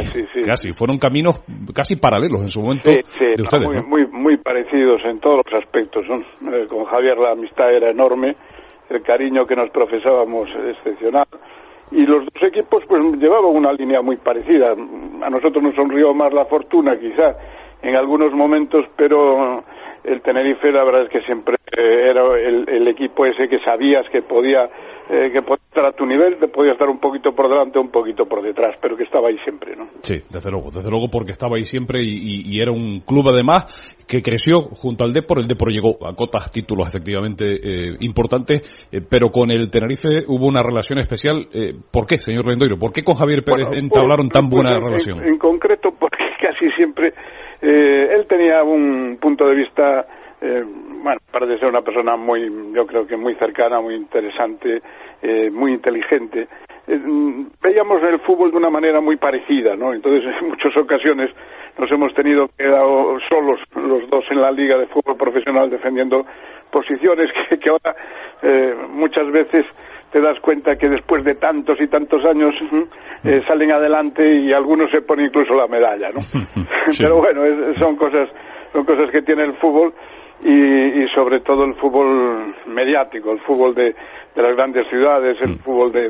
[0.45, 1.41] Casi, Fueron caminos
[1.73, 3.65] casi paralelos en su momento de ustedes.
[3.65, 6.05] Muy, muy, muy parecidos en todos los aspectos.
[6.05, 8.35] Eh, con Javier la amistad era enorme,
[8.89, 11.27] el cariño que nos profesábamos excepcional
[11.91, 14.71] y los dos equipos pues llevaban una línea muy parecida.
[14.71, 17.35] A nosotros nos sonrió más la fortuna quizá
[17.81, 19.63] en algunos momentos, pero
[20.03, 24.69] el Tenerife la verdad es que siempre era el, equipo ese que sabías que podía
[25.09, 27.89] eh, que podía estar a tu nivel, te podía estar un poquito por delante, un
[27.89, 29.85] poquito por detrás, pero que estaba ahí siempre, ¿no?
[30.01, 34.21] Sí, desde luego, desde luego porque estaba ahí siempre y, era un club además que
[34.21, 39.29] creció junto al Depor, el Depor llegó a cotas títulos efectivamente eh, importantes, eh, pero
[39.29, 41.47] con el Tenerife hubo una relación especial.
[41.91, 42.77] ¿Por qué, señor Lendoiro?
[42.77, 45.25] ¿Por qué con Javier Pérez entablaron tan buena pues, relación?
[45.25, 47.13] en concreto porque casi siempre
[47.61, 50.05] eh, él tenía un punto de vista,
[50.41, 50.63] eh,
[51.03, 54.81] bueno, parece ser una persona muy, yo creo que muy cercana, muy interesante,
[55.21, 56.47] eh, muy inteligente.
[57.61, 59.93] veíamos el fútbol de una manera muy parecida, ¿no?
[59.93, 61.29] Entonces, en muchas ocasiones
[61.77, 66.25] nos hemos tenido quedado solos los dos en la liga de fútbol profesional defendiendo
[66.71, 67.95] posiciones que, que ahora
[68.89, 69.65] muchas veces
[70.11, 72.55] te das cuenta que después de tantos y tantos años
[73.23, 76.19] eh, salen adelante y algunos se ponen incluso la medalla, ¿no?
[76.97, 77.41] Pero bueno,
[77.77, 78.29] son cosas
[78.73, 79.93] son cosas que tiene el fútbol
[80.41, 83.95] y, sobre todo el fútbol mediático, el fútbol de,
[84.35, 85.59] las grandes ciudades, el mm.
[85.59, 86.09] fútbol de,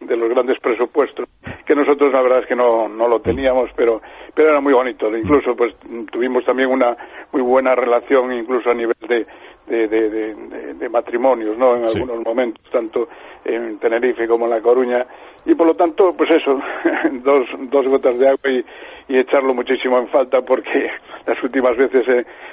[0.00, 1.28] de, los grandes presupuestos,
[1.66, 4.00] que nosotros la verdad es que no, no lo teníamos, pero,
[4.34, 5.14] pero era muy bonito.
[5.14, 5.74] Incluso pues
[6.10, 6.96] tuvimos también una
[7.30, 9.26] muy buena relación, incluso a nivel de,
[9.68, 11.76] de, matrimonios, ¿no?
[11.76, 13.08] En algunos momentos, tanto
[13.44, 15.06] en Tenerife como en La Coruña,
[15.44, 16.58] y por lo tanto, pues eso,
[17.22, 18.64] dos, dos gotas de agua y,
[19.08, 20.90] y echarlo muchísimo en falta porque
[21.26, 22.06] las últimas veces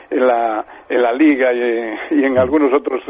[0.09, 3.01] en, la, en la liga y, en algunos otros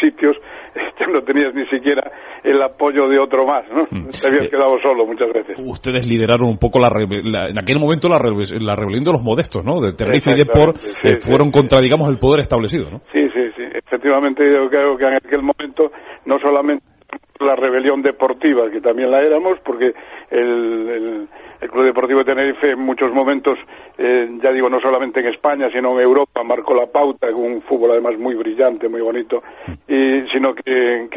[0.00, 0.36] sitios
[1.12, 2.10] no tenías ni siquiera
[2.42, 3.84] el apoyo de otro más, ¿no?
[3.90, 4.08] Mm.
[4.08, 5.56] Te habías quedado solo muchas veces.
[5.58, 9.80] Ustedes lideraron un poco la, en aquel momento la, rebelión de los modestos, ¿no?
[9.80, 12.98] De Tenerife y Depor eh, fueron contra, digamos, el poder establecido, ¿no?
[13.12, 13.64] Sí, sí, sí
[14.04, 15.90] efectivamente yo creo que en aquel momento
[16.26, 16.84] no solamente
[17.40, 19.92] la rebelión deportiva, que también la éramos, porque
[20.30, 21.28] el,
[21.60, 23.58] el, Club Deportivo de Tenerife en muchos momentos,
[23.96, 27.62] eh, ya digo, no solamente en España, sino en Europa, marcó la pauta con un
[27.62, 29.42] fútbol además muy brillante, muy bonito,
[29.88, 31.08] y, sino que,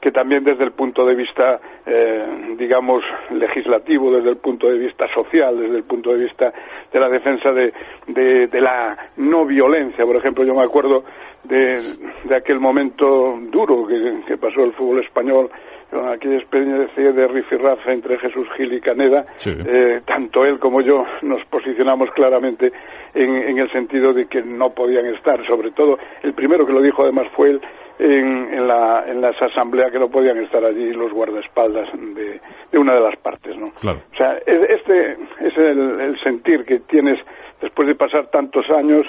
[0.00, 5.06] que, también desde el punto de vista, eh, digamos, legislativo, desde el punto de vista
[5.14, 6.52] social, desde el punto de vista
[6.92, 7.72] de la defensa de,
[8.08, 10.04] de la no violencia.
[10.04, 11.04] Por ejemplo, yo me acuerdo
[11.44, 11.80] de,
[12.24, 15.50] de aquel momento duro que, que pasó el fútbol español
[15.92, 21.04] con aquella experiencia de rifirrafe entre Jesús Gil y Caneda, eh, tanto él como yo
[21.20, 22.72] nos posicionamos claramente
[23.12, 26.80] en, en, el sentido de que no podían estar, sobre todo el primero que lo
[26.80, 27.60] dijo además fue él
[27.98, 32.40] en, en, la, en las asambleas que no podían estar allí los guardaespaldas de,
[32.72, 33.66] de una de las partes, ¿no?
[33.66, 37.18] O sea, este es el, el sentir que tienes
[37.60, 39.06] después de pasar tantos años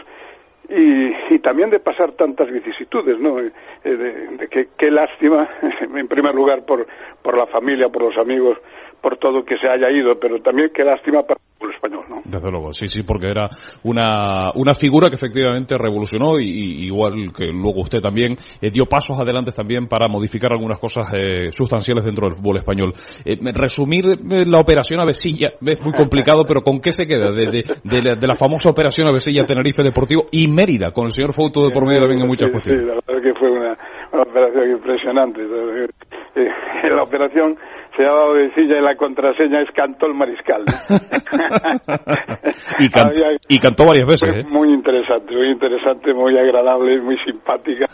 [0.70, 3.40] y, también de pasar tantas vicisitudes, ¿no?
[3.40, 3.52] Eh,
[3.84, 5.48] de, que qué lástima,
[5.82, 6.88] en primer lugar por,
[7.22, 8.58] por la familia, por los amigos,
[9.02, 12.22] por todo que se haya ido, pero también qué lástima para español, ¿no?
[12.26, 13.50] Desde luego, sí, sí, porque era
[13.84, 19.20] una, una figura que efectivamente revolucionó y, igual que luego usted también eh, dio pasos
[19.20, 22.94] adelante también para modificar algunas cosas eh, sustanciales dentro del fútbol español.
[23.26, 24.06] Eh, resumir
[24.48, 27.32] la operación Avesilla es muy complicado, pero ¿con qué se queda?
[27.32, 31.72] De, de, la, famosa operación Avesilla Tenerife Deportivo y Mérida, con el señor Fouto de
[31.72, 32.82] por medio también en muchas cuestiones.
[32.82, 33.78] Sí, la verdad que fue una,
[34.12, 35.42] operación impresionante.
[35.44, 37.58] la operación
[37.96, 40.64] se ha dado de silla y la contraseña es cantó el mariscal.
[42.80, 44.40] y, cantó varias veces.
[44.40, 44.44] ¿eh?
[44.50, 47.86] Muy interesante, muy interesante, muy agradable, muy simpática.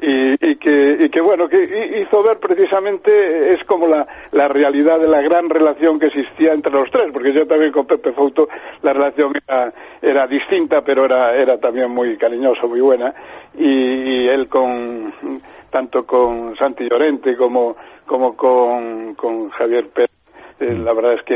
[0.00, 4.98] Y, y, que, y que bueno, que hizo ver precisamente, es como la, la realidad
[4.98, 8.48] de la gran relación que existía entre los tres, porque yo también con Pepe Fouto
[8.82, 9.72] la relación era,
[10.02, 13.14] era distinta, pero era, era también muy cariñoso, muy buena,
[13.54, 15.14] y, y él con,
[15.70, 17.76] tanto con Santi Llorente como
[18.06, 20.10] como con, con Javier Pérez.
[20.60, 21.34] Eh, la verdad es que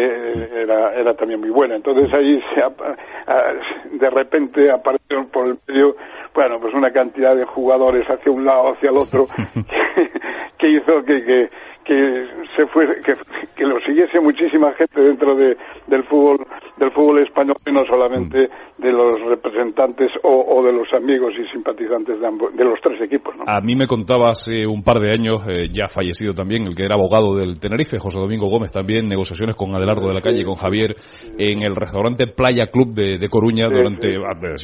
[0.62, 1.74] era, era también muy buena.
[1.74, 5.97] Entonces ahí se, de repente apareció por el medio,
[6.35, 9.24] bueno, pues una cantidad de jugadores hacia un lado, hacia el otro,
[10.59, 11.51] que, hizo que, que,
[11.89, 13.15] que se fue, que,
[13.56, 15.56] que lo siguiese muchísima gente dentro de,
[15.86, 16.47] del fútbol
[16.77, 18.48] del fútbol español y no solamente
[18.78, 23.35] de los representantes o, de los amigos y simpatizantes de, de los tres equipos.
[23.36, 23.44] ¿no?
[23.47, 26.85] A mí me contaba hace un par de años, eh, ya fallecido también, el que
[26.85, 30.44] era abogado del Tenerife, José Domingo Gómez, también negociaciones con Adelardo de la Calle y
[30.44, 30.94] con Javier
[31.36, 34.15] en el restaurante Playa Club de, Coruña durante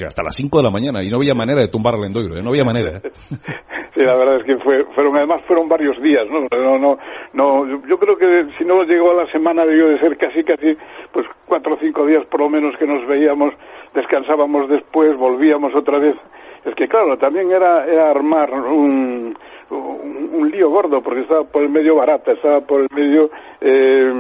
[0.06, 2.42] hasta las 5 de la mañana y no había manera de tumbar al Endoiro, ¿eh?
[2.42, 2.98] no había manera.
[2.98, 3.02] ¿eh?
[3.95, 6.49] Sí, la verdad es que fue, fueron, además fueron varios días, ¿no?
[6.51, 6.99] No, no,
[7.33, 10.77] no, yo creo que si no llegó a la semana debió de ser casi, casi,
[11.12, 13.55] pues cuatro o cinco días por lo menos que nos veíamos,
[13.95, 16.16] descansábamos después, volvíamos otra vez.
[16.65, 19.39] Es que claro, también era, era armar un,
[19.78, 23.30] un, lío gordo porque estaba por el medio Barata, estaba por el medio
[23.60, 24.10] eh,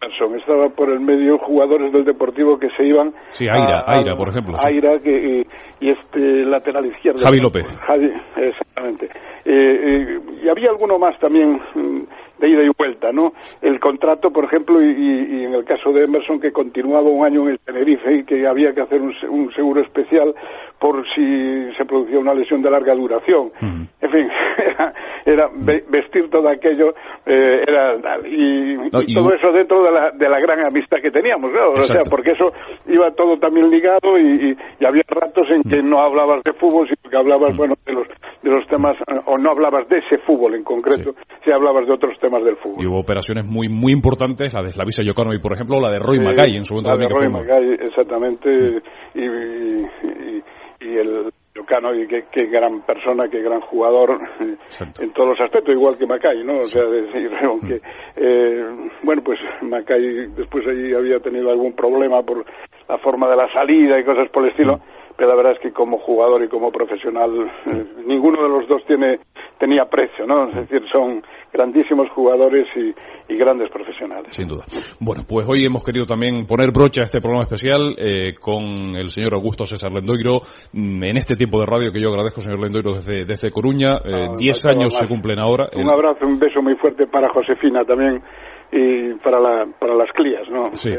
[0.00, 3.12] Emerson, estaba por el medio jugadores del Deportivo que se iban.
[3.30, 4.56] Sí, Aira, Aira por ejemplo.
[4.62, 5.46] Aira que,
[5.80, 7.18] y, este lateral izquierdo.
[7.22, 7.66] Javi López.
[7.80, 9.06] Javi, exactamente.
[9.44, 12.02] Eh, eh, y había alguno más también mm,
[12.42, 13.32] de ida y vuelta, ¿no?
[13.62, 17.42] El contrato, por ejemplo, y, y, en el caso de Emerson, que continuaba un año
[17.44, 20.34] en el Tenerife y que había que hacer un, un seguro especial
[20.82, 23.52] por si se producía una lesión de larga duración.
[23.60, 24.28] En fin,
[25.24, 25.48] era,
[25.88, 26.92] vestir todo aquello,
[27.24, 27.94] eh, era
[28.26, 31.70] y, todo eso dentro de la, de la gran amistad que teníamos, ¿no?
[31.70, 32.52] O sea, porque eso
[32.88, 37.08] iba todo también ligado y, y, había ratos en que no hablabas de fútbol, sino
[37.08, 38.08] que hablabas, bueno, de los,
[38.42, 38.96] de los temas,
[39.26, 41.14] o no hablabas de ese fútbol en concreto,
[41.44, 42.84] si hablabas de otros temas del fútbol.
[42.84, 46.20] Y hubo operaciones muy muy importantes, la de Slavisa Yokanovi, por ejemplo, la de Roy
[46.20, 46.90] Mackay en su momento.
[46.90, 48.82] La de Roy Mackay, exactamente,
[49.14, 49.22] y
[50.84, 54.18] y el Lucano y qué, gran persona, qué gran jugador
[55.00, 56.60] en todos los aspectos, igual que Macay, ¿no?
[56.60, 57.80] O sea, decir, aunque,
[58.16, 58.64] eh,
[59.02, 62.44] bueno, pues Macay después allí había tenido algún problema por
[62.88, 64.80] la forma de la salida y cosas por el estilo,
[65.16, 67.30] pero la verdad es que como jugador y como profesional
[67.66, 69.20] eh, ninguno de los dos tiene
[69.58, 70.48] tenía precio, ¿no?
[70.48, 71.22] Es decir, son
[71.52, 72.92] grandísimos jugadores y,
[73.36, 74.28] grandes profesionales.
[74.30, 74.64] Sin duda.
[75.00, 79.08] Bueno, pues hoy hemos querido también poner brocha a este programa especial eh, con el
[79.08, 80.40] señor Augusto César Lendoiro
[80.72, 83.96] mm, en este tiempo de radio que yo agradezco, señor Lendoiro, desde, desde Coruña.
[84.04, 85.70] Eh, ah, diez años se cumplen ahora.
[85.74, 88.22] Un abrazo, un beso muy fuerte para Josefina también
[88.74, 90.74] y para, la, para las crías, ¿no?
[90.74, 90.90] Sí.
[90.90, 90.96] Eh,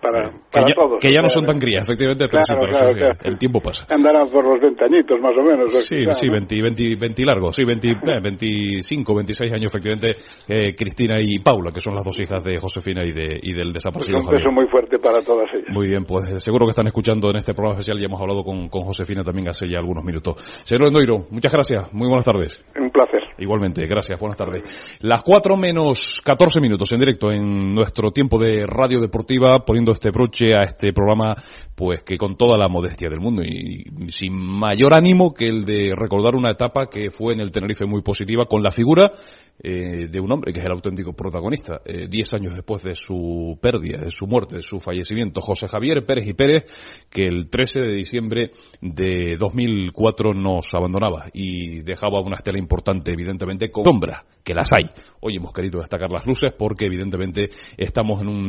[0.00, 0.98] Para, que para ya, todos.
[1.00, 3.18] que ya no son tan crías, efectivamente, pero Claro, sí, claro, claro.
[3.24, 3.84] el tiempo pasa.
[3.92, 5.72] Andarán por los 20 añitos, más o menos.
[5.72, 6.34] Sí, quizá, sí, ¿no?
[6.34, 10.14] 20, 20, 20 largo, sí, 20, eh, 25, 26 años, efectivamente,
[10.48, 13.72] eh, Cristina y Paula, que son las dos hijas de Josefina y, de, y del
[13.72, 14.42] Pues desaparecido un Javier.
[14.42, 15.68] peso muy fuerte para todas ellas.
[15.74, 18.44] Muy bien, pues eh, seguro que están escuchando en este programa especial, ya hemos hablado
[18.44, 20.38] con, con Josefina también hace ya algunos minutos.
[20.64, 22.64] Señor Endoiro, muchas gracias, muy buenas tardes.
[22.78, 23.25] Un placer.
[23.38, 24.98] Igualmente, gracias, buenas tardes.
[25.02, 30.10] Las 4 menos 14 minutos en directo en nuestro tiempo de radio deportiva, poniendo este
[30.10, 31.34] broche a este programa,
[31.74, 35.94] pues que con toda la modestia del mundo y sin mayor ánimo que el de
[35.94, 39.10] recordar una etapa que fue en el Tenerife muy positiva con la figura
[39.58, 43.58] eh, de un hombre que es el auténtico protagonista, eh, diez años después de su
[43.60, 46.64] pérdida, de su muerte, de su fallecimiento, José Javier Pérez y Pérez,
[47.10, 48.50] que el 13 de diciembre
[48.82, 54.84] de 2004 nos abandonaba y dejaba una estela importante, evidentemente, con sombra, que las hay.
[55.20, 58.46] Hoy hemos querido destacar las luces porque, evidentemente, estamos en un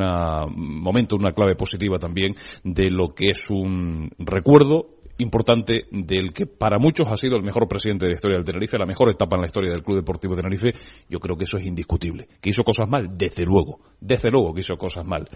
[0.56, 6.78] momento, una clave positiva también de lo que es un recuerdo importante del que para
[6.80, 9.42] muchos ha sido el mejor presidente de la historia del Tenerife, la mejor etapa en
[9.42, 10.74] la historia del Club Deportivo Tenerife,
[11.10, 12.28] yo creo que eso es indiscutible.
[12.42, 13.18] ¿Que hizo cosas mal?
[13.18, 15.28] Desde luego, desde luego que hizo cosas mal.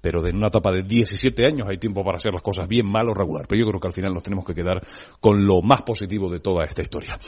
[0.00, 3.08] Pero de una etapa de 17 años hay tiempo para hacer las cosas bien, mal
[3.08, 3.46] o regular.
[3.48, 4.80] Pero yo creo que al final nos tenemos que quedar
[5.20, 7.18] con lo más positivo de toda esta historia.